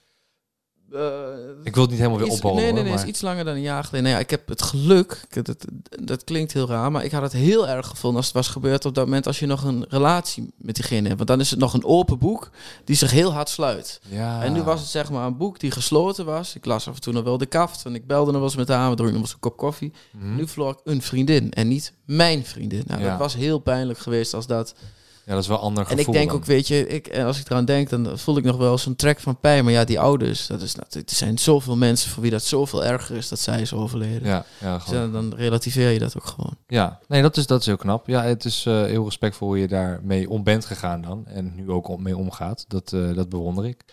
Ik 1.64 1.74
wil 1.74 1.82
het 1.82 1.92
niet 1.92 2.00
helemaal 2.00 2.20
weer 2.20 2.32
opbouwen. 2.32 2.64
Nee, 2.64 2.72
nee, 2.74 2.84
nee, 2.84 2.92
maar- 2.94 3.02
is 3.02 3.08
iets 3.10 3.22
langer 3.22 3.46
dan 3.46 3.56
een 3.56 3.62
jaar 3.62 3.84
geleden. 3.84 4.04
Nee, 4.04 4.14
ja, 4.14 4.20
ik 4.20 4.30
heb 4.30 4.48
het 4.48 4.62
geluk, 4.62 5.26
dat, 5.44 5.66
dat 6.04 6.24
klinkt 6.24 6.54
heel 6.54 6.68
raar, 6.68 6.92
maar 6.92 7.04
ik 7.04 7.12
had 7.12 7.22
het 7.22 7.32
heel 7.32 7.68
erg 7.68 7.88
gevonden 7.88 8.18
als 8.18 8.26
het 8.26 8.36
was 8.36 8.48
gebeurd 8.48 8.86
op 8.86 8.96
dat 8.96 9.06
moment 9.06 9.28
als 9.28 9.40
je 9.40 9.46
nog 9.46 9.64
een 9.64 9.86
relatie 9.90 10.54
met 10.58 10.76
diegene 10.76 11.04
hebt. 11.06 11.16
Want 11.18 11.30
dan 11.30 11.40
is 11.40 11.50
het 11.50 11.60
nog 11.60 11.74
een 11.74 11.86
open 11.86 12.18
boek 12.18 12.50
die 12.86 12.96
zich 12.96 13.12
heel 13.12 13.34
hard 13.34 13.50
sluit. 13.50 14.02
Ja. 14.10 14.44
En 14.44 14.54
nu 14.54 14.62
was 14.62 14.80
het 14.80 14.90
zeg 14.90 15.12
maar 15.12 15.26
een 15.28 15.38
boek 15.38 15.60
die 15.60 15.72
gesloten 15.72 16.26
was. 16.26 16.56
Ik 16.56 16.66
las 16.66 16.88
af 16.88 16.96
en 16.96 17.02
toe 17.02 17.14
nog 17.14 17.24
wel 17.24 17.38
de 17.38 17.46
kaft 17.46 17.86
en 17.86 17.96
ik 17.96 18.08
belde 18.08 18.26
nog 18.32 18.40
wel 18.40 18.50
eens 18.50 18.56
met 18.58 18.68
haar, 18.68 18.90
we 18.90 18.96
dronken 18.96 19.16
nog 19.16 19.24
eens 19.26 19.34
een 19.34 19.40
kop 19.40 19.58
koffie. 19.58 19.94
Mhm. 20.12 20.36
Nu 20.36 20.48
verloor 20.48 20.72
ik 20.72 20.80
een 20.84 21.02
vriendin 21.02 21.52
en 21.52 21.68
niet 21.68 21.94
mijn 22.06 22.46
vriendin. 22.46 22.84
Nou, 22.88 23.02
Ja. 23.02 23.10
dat 23.10 23.20
was 23.20 23.36
heel 23.36 23.60
pijnlijk 23.60 24.00
geweest 24.00 24.34
als 24.34 24.48
dat. 24.48 24.76
Ja, 25.26 25.34
dat 25.34 25.42
is 25.42 25.48
wel 25.48 25.60
ander 25.60 25.86
En 25.86 25.92
ik 25.92 25.98
gevoel 25.98 26.14
denk 26.14 26.28
dan. 26.28 26.38
ook, 26.38 26.46
weet 26.46 26.68
je, 26.68 26.88
ik, 26.88 27.08
en 27.08 27.26
als 27.26 27.40
ik 27.40 27.50
eraan 27.50 27.66
denk, 27.66 27.90
dan 27.90 28.18
voel 28.20 28.38
ik 28.38 28.44
nog 28.44 28.58
wel 28.58 28.78
zo'n 28.78 28.96
trek 28.96 29.20
van 29.20 29.40
pijn. 29.40 29.64
Maar 29.64 29.74
ja, 29.74 29.84
die 29.84 30.00
ouders, 30.00 30.48
dat 30.48 30.62
is, 30.62 30.76
natuurlijk- 30.76 31.10
er 31.10 31.16
zijn 31.16 31.38
zoveel 31.38 31.78
mensen 31.78 32.12
voor 32.12 32.22
wie 32.22 32.32
dat 32.32 32.44
zoveel 32.44 32.86
erger 32.86 33.16
is 33.16 33.28
dat 33.28 33.40
zij 33.40 33.62
is 33.62 33.74
overleden. 33.74 34.28
Ja, 34.28 34.46
ja, 34.60 34.78
Dus 34.78 34.86
dan, 34.88 35.12
dan 35.12 35.34
relativeer 35.36 35.90
je 35.90 36.00
dat 36.00 36.18
ook 36.18 36.26
gewoon. 36.26 36.56
ja. 36.68 37.00
nee, 37.08 37.22
dat 37.22 37.38
is, 37.38 37.48
dat 37.48 37.60
is 37.60 37.66
heel 37.66 37.78
knap. 37.78 38.08
Ja, 38.08 38.24
het 38.24 38.46
is 38.46 38.66
eh, 38.66 38.84
heel 38.84 39.04
respectvol 39.04 39.48
hoe 39.48 39.60
je 39.60 39.68
daarmee 39.68 40.30
om 40.30 40.44
bent 40.44 40.66
gegaan 40.66 41.02
dan. 41.02 41.28
En 41.28 41.56
nu 41.56 41.70
ook 41.72 41.88
om, 41.88 42.02
mee 42.02 42.18
omgaat. 42.18 42.66
Dat, 42.68 42.94
eh, 42.94 43.14
dat 43.16 43.30
bewonder 43.30 43.66
ik. 43.66 43.84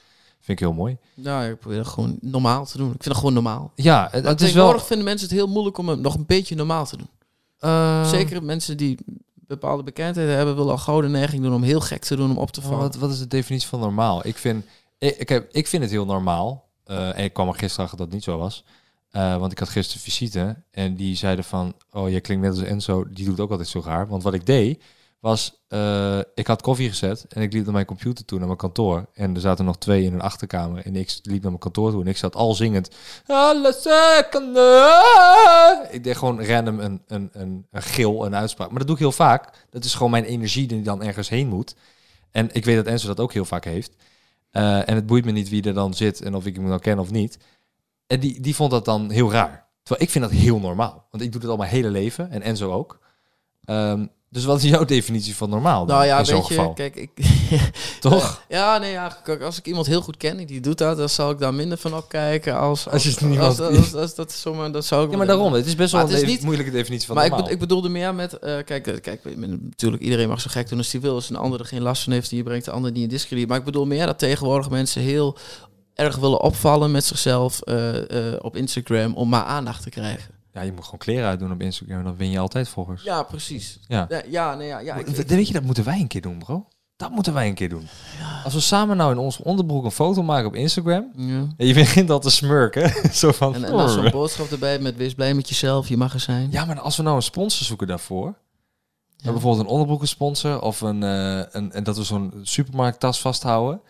Vind 0.40 0.60
ik 0.60 0.66
heel 0.66 0.72
mooi. 0.76 0.96
Nou, 1.14 1.44
ik 1.50 1.58
probeer 1.58 1.78
het 1.78 1.88
gewoon 1.88 2.18
normaal 2.20 2.66
te 2.66 2.76
doen. 2.76 2.86
Ik 2.86 2.92
vind 2.92 3.04
het 3.04 3.16
gewoon 3.16 3.32
normaal. 3.34 3.72
Ja, 3.74 4.08
het, 4.10 4.40
is 4.40 4.52
wel... 4.52 4.78
vinden 4.78 5.04
mensen 5.04 5.28
het 5.28 5.36
heel 5.36 5.46
moeilijk 5.48 5.78
om 5.78 5.88
het 5.88 6.00
nog 6.00 6.14
een 6.14 6.26
beetje 6.26 6.54
normaal 6.54 6.86
te 6.86 6.96
doen. 6.96 7.08
eh, 7.58 8.08
Zeker 8.08 8.42
mensen 8.42 8.76
die 8.76 8.98
bepaalde 9.50 9.82
bekendheden 9.82 10.36
hebben, 10.36 10.56
willen 10.56 10.70
al 10.70 10.78
gouden 10.78 11.10
neiging 11.10 11.42
doen 11.42 11.54
om 11.54 11.62
heel 11.62 11.80
gek 11.80 12.04
te 12.04 12.16
doen 12.16 12.30
om 12.30 12.38
op 12.38 12.50
te 12.50 12.60
vallen. 12.60 12.78
Wat, 12.78 12.94
wat 12.94 13.10
is 13.10 13.18
de 13.18 13.26
definitie 13.26 13.68
van 13.68 13.80
normaal? 13.80 14.26
Ik 14.26 14.36
vind, 14.36 14.64
ik, 14.98 15.28
heb, 15.28 15.48
ik 15.52 15.66
vind 15.66 15.82
het 15.82 15.92
heel 15.92 16.04
normaal. 16.04 16.68
Eh, 16.84 17.18
en 17.18 17.24
ik 17.24 17.32
kwam 17.32 17.48
er 17.48 17.54
gisteren 17.54 17.84
achter 17.84 17.98
dat 17.98 18.12
niet 18.12 18.24
zo 18.24 18.38
was. 18.38 18.64
Eh, 19.10 19.36
want 19.36 19.52
ik 19.52 19.58
had 19.58 19.68
gisteren 19.68 20.02
visite 20.02 20.62
en 20.70 20.96
die 20.96 21.16
zeiden 21.16 21.44
van... 21.44 21.74
Oh, 21.90 22.10
je 22.10 22.20
klinkt 22.20 22.42
net 22.42 22.52
als 22.52 22.62
Enzo, 22.62 23.04
die 23.10 23.24
doet 23.24 23.40
ook 23.40 23.50
altijd 23.50 23.68
zo 23.68 23.82
raar. 23.84 24.08
Want 24.08 24.22
wat 24.22 24.34
ik 24.34 24.46
deed, 24.46 24.82
was... 25.20 25.62
eh, 25.68 26.18
ik 26.34 26.46
had 26.46 26.62
koffie 26.62 26.88
gezet 26.88 27.24
en 27.28 27.42
ik 27.42 27.52
liep 27.52 27.64
naar 27.64 27.72
mijn 27.72 27.86
computer 27.86 28.24
toe, 28.24 28.38
naar 28.38 28.46
mijn 28.46 28.58
kantoor. 28.58 29.06
En 29.14 29.34
er 29.34 29.40
zaten 29.40 29.64
nog 29.64 29.78
twee 29.78 30.04
in 30.04 30.12
een 30.12 30.20
achterkamer. 30.20 30.86
En 30.86 30.96
ik 30.96 31.18
liep 31.22 31.40
naar 31.40 31.50
mijn 31.50 31.58
kantoor 31.58 31.90
toe 31.90 32.00
en 32.00 32.06
ik 32.06 32.16
zat 32.16 32.36
al 32.36 32.54
zingend... 32.54 32.90
Alle 33.26 33.72
seconden. 33.72 35.94
Ik 35.94 36.04
deed 36.04 36.16
gewoon 36.16 36.44
random 36.44 36.80
een, 36.80 37.02
een, 37.06 37.30
een, 37.32 37.66
een 37.70 37.82
gil, 37.82 38.26
een 38.26 38.34
uitspraak. 38.34 38.68
Maar 38.68 38.78
dat 38.78 38.86
doe 38.86 38.96
ik 38.96 39.02
heel 39.02 39.12
vaak. 39.12 39.66
Dat 39.70 39.84
is 39.84 39.94
gewoon 39.94 40.10
mijn 40.10 40.24
energie 40.24 40.66
die 40.66 40.82
dan 40.82 41.02
ergens 41.02 41.28
heen 41.28 41.48
moet. 41.48 41.74
En 42.30 42.48
ik 42.52 42.64
weet 42.64 42.76
dat 42.76 42.86
Enzo 42.86 43.06
dat 43.06 43.20
ook 43.20 43.32
heel 43.32 43.44
vaak 43.44 43.64
heeft. 43.64 43.94
Eh, 44.50 44.88
en 44.88 44.94
het 44.94 45.06
boeit 45.06 45.24
me 45.24 45.30
niet 45.30 45.48
wie 45.48 45.62
er 45.62 45.74
dan 45.74 45.94
zit 45.94 46.20
en 46.20 46.34
of 46.34 46.46
ik 46.46 46.56
hem 46.56 46.64
nou 46.64 46.80
ken 46.80 46.98
of 46.98 47.10
niet. 47.10 47.38
En 48.06 48.20
die, 48.20 48.40
die 48.40 48.54
vond 48.54 48.70
dat 48.70 48.84
dan 48.84 49.10
heel 49.10 49.32
raar. 49.32 49.68
Terwijl 49.82 50.06
ik 50.06 50.10
vind 50.10 50.24
dat 50.24 50.32
heel 50.32 50.58
normaal. 50.58 51.06
Want 51.10 51.22
ik 51.22 51.32
doe 51.32 51.40
het 51.40 51.50
al 51.50 51.56
mijn 51.56 51.70
hele 51.70 51.90
leven. 51.90 52.30
En 52.30 52.42
Enzo 52.42 52.72
ook. 52.72 52.98
Ehm, 53.64 54.06
dus 54.32 54.44
wat 54.44 54.62
is 54.62 54.70
jouw 54.70 54.84
definitie 54.84 55.36
van 55.36 55.50
normaal 55.50 55.84
nou 55.84 56.04
ja, 56.04 56.18
in 56.18 56.24
zo'n 56.24 56.34
weet 56.38 56.46
je, 56.48 56.54
geval? 56.54 56.72
kijk, 56.72 56.96
ik... 56.96 57.10
Toch? 58.00 58.42
Ja, 58.48 58.78
nee, 58.78 58.90
ja, 58.92 59.16
als 59.42 59.58
ik 59.58 59.66
iemand 59.66 59.86
heel 59.86 60.00
goed 60.00 60.16
ken 60.16 60.46
die 60.46 60.60
doet 60.60 60.78
dat, 60.78 60.96
dan 60.96 61.08
zal 61.08 61.30
ik 61.30 61.38
daar 61.38 61.54
minder 61.54 61.78
van 61.78 61.94
opkijken 61.94 62.58
als... 62.58 62.88
Als 62.88 63.02
je 63.02 63.10
het 63.10 63.20
niemand- 63.20 63.60
als, 63.60 63.76
als, 63.78 63.94
als 63.94 64.14
dat 64.14 64.32
zomaar, 64.32 64.72
dat 64.72 64.84
zou 64.84 65.04
ik 65.04 65.10
Ja, 65.10 65.16
maar 65.16 65.26
daarom. 65.26 65.52
Het 65.52 65.66
is 65.66 65.74
best 65.74 65.92
wel 65.92 66.06
Maar 66.06 66.12
een 66.20 66.26
niet- 66.26 66.42
moeilijke 66.42 66.72
definitie 66.72 67.06
van 67.06 67.16
maar 67.16 67.24
ik, 67.24 67.30
normaal. 67.30 67.48
be- 67.48 67.54
ik 67.54 67.60
bedoelde 67.60 67.88
meer 67.88 68.14
met, 68.14 68.32
eh, 68.38 68.56
kijk, 68.64 68.86
eh, 68.86 69.00
kijk, 69.00 69.36
natuurlijk 69.36 70.02
iedereen 70.02 70.28
mag 70.28 70.40
zo 70.40 70.48
gek 70.50 70.68
doen 70.68 70.78
als 70.78 70.92
hij 70.92 71.00
wil. 71.00 71.14
Als 71.14 71.30
een 71.30 71.36
ander 71.36 71.60
er 71.60 71.66
geen 71.66 71.82
last 71.82 72.02
van 72.02 72.12
heeft, 72.12 72.28
die 72.28 72.38
je 72.38 72.44
brengt 72.44 72.64
de 72.64 72.70
ander 72.70 72.90
niet 72.92 73.02
in 73.02 73.08
discrediet. 73.08 73.48
Maar 73.48 73.58
ik 73.58 73.64
bedoel 73.64 73.86
meer 73.86 74.06
dat 74.06 74.18
tegenwoordig 74.18 74.70
mensen 74.70 75.02
heel 75.02 75.36
erg 75.94 76.16
willen 76.16 76.40
opvallen 76.40 76.90
met 76.90 77.04
zichzelf 77.04 77.60
eh, 77.60 78.32
eh, 78.32 78.38
op 78.40 78.56
Instagram 78.56 79.14
om 79.14 79.28
maar 79.28 79.44
aandacht 79.44 79.82
te 79.82 79.90
krijgen. 79.90 80.34
Ja, 80.52 80.60
je 80.60 80.72
moet 80.72 80.84
gewoon 80.84 80.98
kleren 80.98 81.28
uitdoen 81.28 81.52
op 81.52 81.60
Instagram. 81.60 81.98
en 81.98 82.04
Dan 82.04 82.16
win 82.16 82.30
je 82.30 82.38
altijd 82.38 82.68
volgers. 82.68 83.02
Ja, 83.02 83.22
precies. 83.22 83.78
Ja. 83.88 84.06
Ja, 84.08 84.22
ja, 84.28 84.54
nee, 84.54 84.66
ja, 84.68 84.78
ja 84.78 84.94
ik- 84.94 85.06
W- 85.06 85.18
ik- 85.18 85.28
Weet 85.28 85.46
je, 85.46 85.52
dat 85.52 85.62
moeten 85.62 85.84
wij 85.84 86.00
een 86.00 86.06
keer 86.06 86.20
doen, 86.20 86.38
bro. 86.38 86.66
Dat 86.96 87.10
moeten 87.10 87.32
wij 87.34 87.48
een 87.48 87.54
keer 87.54 87.68
doen. 87.68 87.88
Als 88.44 88.54
we 88.54 88.60
samen 88.60 88.96
nou 88.96 89.12
in 89.12 89.18
onze 89.18 89.44
onderbroek 89.44 89.84
een 89.84 89.90
foto 89.90 90.22
maken 90.22 90.46
op 90.46 90.54
Instagram. 90.54 91.10
ja. 91.16 91.46
En 91.56 91.66
je 91.66 91.74
begint 91.74 92.10
al 92.10 92.20
te 92.20 92.30
smurken. 92.30 92.92
Zo 93.14 93.32
van... 93.32 93.54
En, 93.54 93.64
en 93.64 93.72
dan 93.72 93.88
zo'n 93.88 94.10
boodschap 94.10 94.50
erbij 94.50 94.78
met 94.78 94.96
wees 94.96 95.14
blij 95.14 95.34
met 95.34 95.48
jezelf, 95.48 95.88
je 95.88 95.96
mag 95.96 96.14
er 96.14 96.20
zijn. 96.20 96.48
Ja, 96.50 96.64
maar 96.64 96.80
als 96.80 96.96
we 96.96 97.02
nou 97.02 97.16
een 97.16 97.22
sponsor 97.22 97.66
zoeken 97.66 97.86
daarvoor. 97.86 98.34
Ja. 99.16 99.32
Bijvoorbeeld 99.32 99.64
een 99.64 99.70
onderbroekensponsor 99.70 100.60
of 100.62 100.80
een, 100.80 101.02
eh, 101.02 101.42
een, 101.50 101.72
en 101.72 101.84
dat 101.84 101.96
we 101.96 102.02
zo'n 102.04 102.32
supermarkttas 102.42 103.20
vasthouden. 103.20 103.80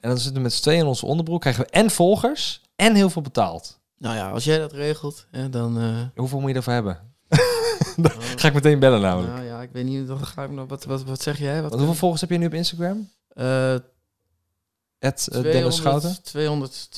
En 0.00 0.08
dan 0.08 0.18
zitten 0.18 0.34
we 0.36 0.40
met 0.42 0.52
z'n 0.52 0.62
tweeën 0.62 0.80
in 0.80 0.86
onze 0.86 1.06
onderbroek, 1.06 1.40
krijgen 1.40 1.64
we 1.64 1.70
en 1.70 1.90
volgers 1.90 2.60
en 2.76 2.94
heel 2.94 3.10
veel 3.10 3.22
betaald. 3.22 3.78
Nou 4.00 4.16
ja, 4.16 4.30
als 4.30 4.44
jij 4.44 4.58
dat 4.58 4.72
regelt, 4.72 5.26
hè, 5.30 5.48
dan... 5.48 5.78
eh, 5.80 6.00
Hoeveel 6.14 6.40
moet 6.40 6.50
je 6.50 6.56
ervoor 6.56 6.72
hebben? 6.72 6.98
Ga 8.36 8.48
ik 8.48 8.54
meteen 8.54 8.78
bellen 8.78 9.00
namelijk. 9.00 9.32
nou 9.32 9.44
ja, 9.44 9.62
ik 9.62 9.70
weet 9.72 9.84
niet, 9.84 10.06
dan 10.06 10.26
ga 10.26 10.44
ik 10.44 10.50
nog, 10.50 10.68
wat, 10.68 10.84
wat, 10.84 11.04
wat 11.04 11.22
zeg 11.22 11.38
jij? 11.38 11.60
Wat, 11.62 11.70
Want 11.70 11.74
hoeveel 11.82 11.98
volgers 11.98 12.20
heb 12.20 12.30
je 12.30 12.36
nu 12.38 12.46
op 12.46 12.54
Instagram? 12.54 13.10
eh, 13.28 13.74
Het 14.98 15.28
Dennis 15.32 15.76
Schouten? 15.76 16.22
200, 16.22 16.88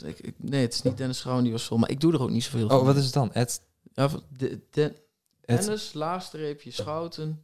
215.000. 0.00 0.06
Ik, 0.06 0.18
ik, 0.18 0.34
nee, 0.36 0.60
het 0.62 0.74
is 0.74 0.82
niet 0.82 0.96
Dennis 0.96 1.18
Schouten, 1.18 1.42
die 1.44 1.52
was 1.52 1.64
vol. 1.64 1.78
Maar 1.78 1.90
ik 1.90 2.00
doe 2.00 2.12
er 2.12 2.22
ook 2.22 2.30
niet 2.30 2.44
zoveel 2.44 2.68
van. 2.68 2.78
Oh, 2.78 2.84
wat 2.84 2.96
is 2.96 3.04
het 3.04 3.12
dan? 3.14 3.30
Het, 3.32 3.60
Ja, 3.94 4.08
van 4.08 4.22
de, 4.36 4.60
de, 4.70 4.94
Dennis, 5.44 5.92
laagstreepje, 5.92 6.70
Schouten, 6.70 7.42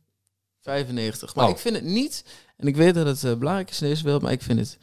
95. 0.60 1.34
Maar 1.34 1.44
Oh. 1.44 1.50
ik 1.50 1.58
vind 1.58 1.74
het 1.76 1.84
niet... 1.84 2.24
En 2.56 2.66
ik 2.66 2.76
weet 2.76 2.94
dat 2.94 3.06
het 3.06 3.24
eh, 3.24 3.34
belangrijk 3.34 3.70
is 3.70 3.82
in 3.82 3.88
deze 3.88 4.02
wereld, 4.04 4.22
maar 4.22 4.32
ik 4.32 4.42
vind 4.42 4.58
het 4.58 4.78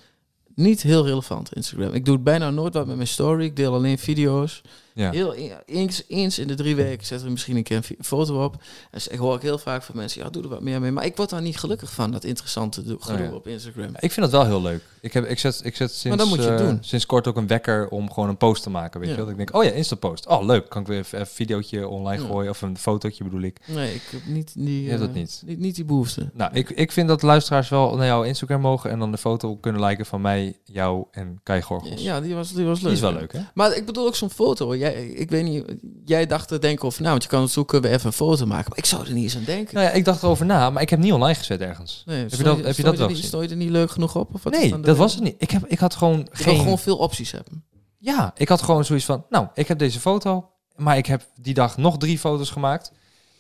niet 0.58 0.82
heel 0.82 1.06
relevant, 1.06 1.54
Instagram. 1.56 1.94
Ik 1.94 2.06
doe 2.06 2.20
bijna 2.20 2.50
nooit 2.50 2.74
wat 2.74 2.86
met 2.88 2.96
mijn 2.96 3.08
story. 3.08 3.44
Ik 3.46 3.56
deel 3.56 3.74
alleen 3.74 3.98
video's. 3.98 4.62
ja. 4.94 5.12
Heel 5.12 5.36
e- 5.36 5.52
eens, 5.66 6.04
eens 6.08 6.40
in 6.40 6.48
de 6.48 6.56
drie 6.56 6.76
weken 6.76 7.06
zet 7.06 7.22
er 7.22 7.32
misschien 7.32 7.56
een 7.56 7.64
keer 7.64 7.78
een 7.98 8.04
foto 8.04 8.44
op. 8.44 8.56
En 8.92 9.02
ik 9.10 9.20
hoor 9.20 9.36
ik 9.36 9.42
heel 9.42 9.58
vaak 9.58 9.84
van 9.84 9.96
mensen, 9.96 10.22
ja, 10.24 10.30
doe 10.30 10.44
er 10.44 10.50
wat 10.50 10.62
meer 10.62 10.82
mee. 10.82 10.92
Maar 10.92 11.06
ik 11.06 11.16
word 11.16 11.30
daar 11.30 11.42
niet 11.42 11.58
gelukkig 11.58 11.92
van, 11.92 12.12
dat 12.12 12.24
interessante 12.24 12.84
do- 12.84 12.98
gedoe 13.00 13.26
ja. 13.26 13.32
op 13.34 13.48
Instagram. 13.48 13.90
Ik 14.00 14.12
vind 14.12 14.16
dat 14.16 14.32
wel 14.32 14.46
heel 14.46 14.62
leuk. 14.62 14.82
Ik, 15.08 15.14
heb, 15.14 15.26
ik, 15.26 15.40
zet, 15.40 15.62
ik 15.64 15.76
zet 15.76 15.92
sinds, 15.94 16.18
dat 16.18 16.28
moet 16.28 16.44
je 16.44 16.50
eh, 16.50 16.74
sinds 16.80 17.06
kort 17.06 17.28
ook 17.28 17.36
een 17.38 17.48
wekker 17.48 17.88
om 17.90 18.12
gewoon 18.12 18.30
een 18.30 18.38
post 18.38 18.64
te 18.64 18.70
maken. 18.70 19.00
Weet 19.00 19.10
Ja. 19.10 19.16
je 19.16 19.22
wel? 19.22 19.32
Dat 19.32 19.40
ik 19.40 19.52
denk, 19.52 19.62
oh 19.64 19.70
ja, 19.70 19.76
Insta-post. 19.78 20.28
Oh, 20.28 20.46
leuk. 20.46 20.70
Kan 20.70 20.82
ik 20.82 20.88
weer 20.88 20.98
even 21.00 21.20
een 21.20 21.26
videootje 21.26 21.88
online 21.88 22.22
Ja. 22.24 22.28
gooien. 22.30 22.50
Of 22.50 22.62
een 22.62 22.78
fotootje 22.78 23.24
bedoel 23.24 23.42
ik. 23.42 23.60
Nee, 23.66 23.94
ik 23.94 24.02
heb 24.12 24.22
niet 24.26 24.52
die, 24.56 24.84
Je 24.84 24.98
dat 24.98 25.08
eh, 25.08 25.14
niet. 25.14 25.42
niet. 25.46 25.60
Niet 25.60 25.76
die 25.76 25.86
behoefte. 25.86 26.30
Nou, 26.34 26.52
ik, 26.54 26.70
ik 26.70 26.92
vind 26.92 27.08
dat 27.08 27.22
luisteraars 27.22 27.70
wel 27.70 27.96
naar 27.96 28.06
jouw 28.06 28.24
Instagram 28.24 28.62
mogen. 28.62 28.90
En 28.90 29.00
dan 29.00 29.12
de 29.12 29.18
foto 29.18 29.56
kunnen 29.56 29.82
liken 29.84 30.06
van 30.06 30.22
mij, 30.22 30.58
jou 30.64 31.06
en 31.12 31.40
Kai 31.44 31.62
Gorgels. 31.62 32.02
Ja, 32.02 32.22
die 32.22 32.36
was, 32.36 32.54
die 32.54 32.66
was 32.66 32.78
leuk. 32.78 32.86
Die 32.88 32.94
is 32.96 33.00
wel 33.00 33.14
leuk, 33.14 33.34
hè? 33.34 33.40
Maar 33.54 33.76
ik 33.76 33.86
bedoel 33.86 34.06
ook 34.08 34.16
zo'n 34.16 34.30
foto. 34.30 34.76
Jij, 34.76 35.08
ik 35.08 35.30
weet 35.30 35.44
niet, 35.44 35.66
jij 36.06 36.26
dacht 36.26 36.48
te 36.48 36.60
denken 36.60 36.86
over, 36.86 37.00
nou, 37.00 37.12
want 37.12 37.24
je 37.24 37.30
kan 37.30 37.42
het 37.42 37.52
zoeken, 37.52 37.82
we 37.82 37.90
even 37.90 38.06
een 38.06 38.14
foto 38.14 38.46
maken. 38.46 38.70
Maar 38.70 38.78
ik 38.78 38.86
zou 38.86 39.06
er 39.08 39.14
niet 39.14 39.24
eens 39.24 39.36
aan 39.36 39.44
denken. 39.44 39.76
Nou 39.76 39.86
ja, 39.86 39.92
ik 39.92 40.06
dacht 40.06 40.24
erover 40.24 40.46
na, 40.46 40.70
maar 40.70 40.82
ik 40.82 40.90
heb 40.90 41.00
niet 41.00 41.14
online 41.14 41.36
gezet 41.36 41.62
ergens. 41.62 42.04
Nee, 42.06 42.26
je 42.30 42.44
dat- 42.44 42.58
heb 42.58 42.76
je 42.76 42.84
dat 42.84 42.94
er 42.94 43.00
wel 43.00 43.08
niet, 43.08 43.18
gezien? 43.18 43.42
Je 43.42 43.48
er 43.48 43.56
niet 43.56 43.70
leuk 43.70 43.92
genoeg 43.92 44.16
op? 44.16 44.34
Of 44.34 44.44
wat 44.44 44.54
nee, 44.54 44.80
de 44.80 44.96
dat 44.98 45.06
was 45.06 45.16
het 45.16 45.24
niet. 45.24 45.36
Ik, 45.38 45.52
heb, 45.52 45.66
ik 45.66 45.80
had 45.80 45.96
gewoon 45.96 46.28
Je 46.32 46.44
geen... 46.44 46.58
gewoon 46.60 46.80
veel 46.80 46.98
opties 46.98 47.32
hebben. 47.32 47.64
Ja, 47.98 48.32
ik 48.36 48.48
had 48.50 48.62
gewoon 48.62 48.86
zoiets 48.86 49.06
van, 49.06 49.26
nou, 49.30 49.48
ik 49.54 49.68
heb 49.68 49.80
deze 49.80 50.00
foto, 50.00 50.50
maar 50.76 50.98
ik 50.98 51.06
heb 51.06 51.26
die 51.42 51.54
dag 51.54 51.78
nog 51.78 51.98
drie 51.98 52.20
foto's 52.20 52.50
gemaakt. 52.50 52.92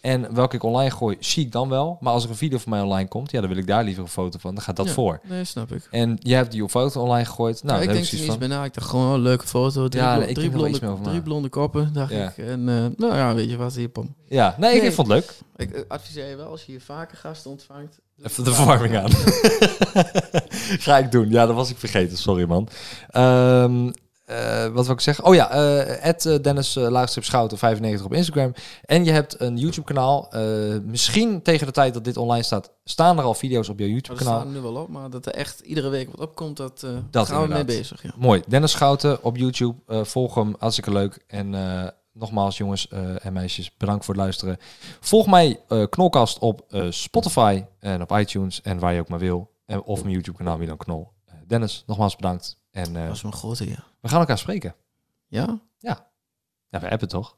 En 0.01 0.33
welke 0.33 0.55
ik 0.55 0.63
online 0.63 0.91
gooi, 0.91 1.17
zie 1.19 1.45
ik 1.45 1.51
dan 1.51 1.69
wel. 1.69 1.97
Maar 1.99 2.13
als 2.13 2.23
er 2.23 2.29
een 2.29 2.35
video 2.35 2.57
van 2.57 2.69
mij 2.71 2.81
online 2.81 3.07
komt, 3.07 3.31
ja, 3.31 3.39
dan 3.39 3.49
wil 3.49 3.57
ik 3.57 3.67
daar 3.67 3.83
liever 3.83 4.03
een 4.03 4.09
foto 4.09 4.39
van. 4.39 4.55
Dan 4.55 4.63
gaat 4.63 4.75
dat 4.75 4.85
Ja, 4.87 4.93
voor. 4.93 5.19
Nee, 5.23 5.43
snap 5.43 5.71
ik. 5.71 5.87
En 5.91 6.17
jij 6.21 6.37
hebt 6.37 6.51
die 6.51 6.63
op 6.63 6.69
foto 6.69 7.01
online 7.01 7.25
gegooid. 7.25 7.63
Nou, 7.63 7.81
ik 7.81 7.87
denk 7.87 7.99
ik 7.99 8.05
zoiets 8.05 8.37
van... 8.37 8.49
na. 8.49 8.63
Ik 8.63 8.73
dacht 8.73 8.89
gewoon, 8.89 9.13
een 9.13 9.19
leuke 9.19 9.47
foto. 9.47 9.87
Drie, 9.87 10.03
Ja, 10.03 10.17
nee, 10.17 10.33
drie, 10.33 10.49
blonde, 10.49 10.97
drie 11.01 11.21
blonde 11.21 11.49
koppen, 11.49 11.93
dacht 11.93 12.11
Ja. 12.11 12.27
ik. 12.29 12.37
En 12.37 12.69
eh, 12.69 12.85
nou 12.97 13.15
ja, 13.15 13.33
weet 13.33 13.49
je 13.49 13.57
wat, 13.57 13.75
hier, 13.75 13.89
pom. 13.89 14.15
Ja, 14.27 14.55
nee, 14.57 14.81
ik 14.81 14.93
vond 14.93 15.07
het 15.07 15.17
leuk. 15.17 15.37
Ik 15.55 15.75
eh, 15.75 15.81
adviseer 15.87 16.29
je 16.29 16.35
wel, 16.35 16.47
als 16.49 16.63
je 16.65 16.71
hier 16.71 16.81
vaker 16.81 17.17
gasten 17.17 17.51
ontvangt... 17.51 17.99
Even 18.23 18.43
de 18.43 18.53
verwarming 18.53 18.97
aan. 18.97 19.11
Ga 20.85 20.97
ik 20.97 21.11
doen. 21.11 21.29
Ja, 21.29 21.45
dat 21.45 21.55
was 21.55 21.69
ik 21.69 21.77
vergeten. 21.77 22.17
Sorry, 22.17 22.47
man. 22.47 22.67
Ehm, 23.09 23.89
Eh, 24.27 24.67
wat 24.67 24.85
wil 24.85 24.95
ik 24.95 25.01
zeggen? 25.01 25.23
Oh 25.23 25.35
ja, 25.35 25.55
uh, 26.05 26.35
Dennis 26.41 26.75
uh, 26.75 26.87
Laagstrip 26.89 27.23
Schouten 27.23 27.57
95 27.57 28.05
op 28.05 28.13
Instagram. 28.13 28.53
En 28.85 29.05
je 29.05 29.11
hebt 29.11 29.41
een 29.41 29.57
YouTube 29.57 29.87
kanaal. 29.93 30.29
misschien 30.83 31.41
tegen 31.41 31.67
de 31.67 31.73
tijd 31.73 31.93
dat 31.93 32.03
dit 32.03 32.17
online 32.17 32.43
staat, 32.43 32.71
staan 32.83 33.17
er 33.17 33.23
al 33.23 33.33
video's 33.33 33.69
op 33.69 33.79
je 33.79 33.89
YouTube 33.89 34.17
kanaal. 34.17 34.33
Er 34.33 34.39
staan 34.39 34.53
nu 34.53 34.59
wel 34.61 34.75
op, 34.75 34.89
maar 34.89 35.09
dat 35.09 35.25
er 35.25 35.33
echt 35.33 35.59
iedere 35.59 35.89
week 35.89 36.09
wat 36.09 36.19
opkomt, 36.19 36.57
dat, 36.57 36.85
dat 37.11 37.27
gaan 37.27 37.41
we 37.41 37.53
mee 37.53 37.65
bezig. 37.65 38.03
Ja. 38.03 38.11
Mooi. 38.17 38.43
Dennis 38.47 38.71
Schouten 38.71 39.23
op 39.23 39.37
YouTube. 39.37 40.03
volg 40.05 40.35
hem, 40.35 40.55
hartstikke 40.59 40.91
leuk. 40.91 41.23
En 41.27 41.53
nogmaals 42.17 42.57
jongens 42.57 42.87
en 43.19 43.33
meisjes, 43.33 43.77
bedankt 43.77 44.05
voor 44.05 44.13
het 44.13 44.23
luisteren. 44.23 44.57
Volg 44.99 45.27
mij 45.27 45.59
Knolkast 45.89 46.39
op 46.39 46.65
Spotify 46.89 47.63
en 47.79 48.01
op 48.01 48.11
iTunes 48.11 48.61
en 48.61 48.79
waar 48.79 48.93
je 48.93 48.99
ook 48.99 49.09
maar 49.09 49.19
wil. 49.19 49.51
En, 49.65 49.83
of 49.83 49.99
mijn 50.01 50.13
YouTube 50.13 50.37
kanaal 50.37 50.57
Milan 50.57 50.77
Knol. 50.77 51.11
Dennis, 51.47 51.83
nogmaals 51.85 52.15
bedankt. 52.15 52.57
En, 52.71 52.93
dat 52.93 53.07
was 53.07 53.23
een 53.23 53.33
grote, 53.33 53.69
ja. 53.69 53.83
We 54.01 54.07
gaan 54.09 54.19
elkaar 54.19 54.37
spreken. 54.37 54.75
Ja? 55.27 55.59
Ja. 55.77 56.09
Ja, 56.69 56.79
we 56.79 56.87
hebben 56.87 57.07
toch? 57.07 57.37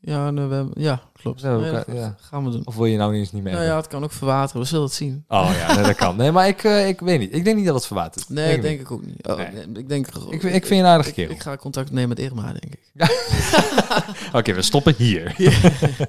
Ja, 0.00 0.32
we 0.32 0.40
hebben, 0.40 0.70
ja 0.74 1.02
klopt. 1.12 1.40
Ja, 1.40 1.48
elkaar, 1.48 1.94
ja. 1.94 2.16
Gaan 2.20 2.44
we 2.44 2.50
doen. 2.50 2.62
Of 2.64 2.76
wil 2.76 2.84
je 2.84 2.96
nou 2.96 3.14
eens 3.14 3.32
niet 3.32 3.42
meer? 3.42 3.52
Nou 3.52 3.64
ja, 3.64 3.76
het 3.76 3.86
kan 3.86 4.04
ook 4.04 4.12
verwateren. 4.12 4.62
We 4.62 4.68
zullen 4.68 4.84
het 4.84 4.94
zien. 4.94 5.24
Oh 5.28 5.50
ja, 5.58 5.74
nee, 5.74 5.84
dat 5.84 5.94
kan. 5.94 6.16
Nee, 6.16 6.32
maar 6.32 6.48
ik, 6.48 6.64
uh, 6.64 6.88
ik 6.88 7.00
weet 7.00 7.18
niet. 7.18 7.34
Ik 7.34 7.44
denk 7.44 7.56
niet 7.56 7.66
dat 7.66 7.74
het 7.74 7.86
verwatert. 7.86 8.28
Nee, 8.28 8.48
denk, 8.48 8.62
denk 8.62 8.80
ik 8.80 8.90
ook 8.90 9.06
niet. 9.06 9.26
Oh. 9.26 9.40
Ik 9.74 9.88
denk... 9.88 10.06
Ik, 10.30 10.42
ik 10.42 10.66
vind 10.66 10.68
je 10.68 10.74
een 10.74 10.86
aardige 10.86 11.12
keer. 11.12 11.24
Ik, 11.24 11.30
ik, 11.30 11.42
ga 11.42 11.56
contact 11.56 11.90
nemen 11.90 12.08
met 12.08 12.18
Irma, 12.18 12.42
denk 12.42 12.74
ik. 12.74 12.80
Oké, 14.26 14.36
okay, 14.36 14.54
we 14.54 14.62
stoppen 14.62 14.94
hier. 14.96 15.34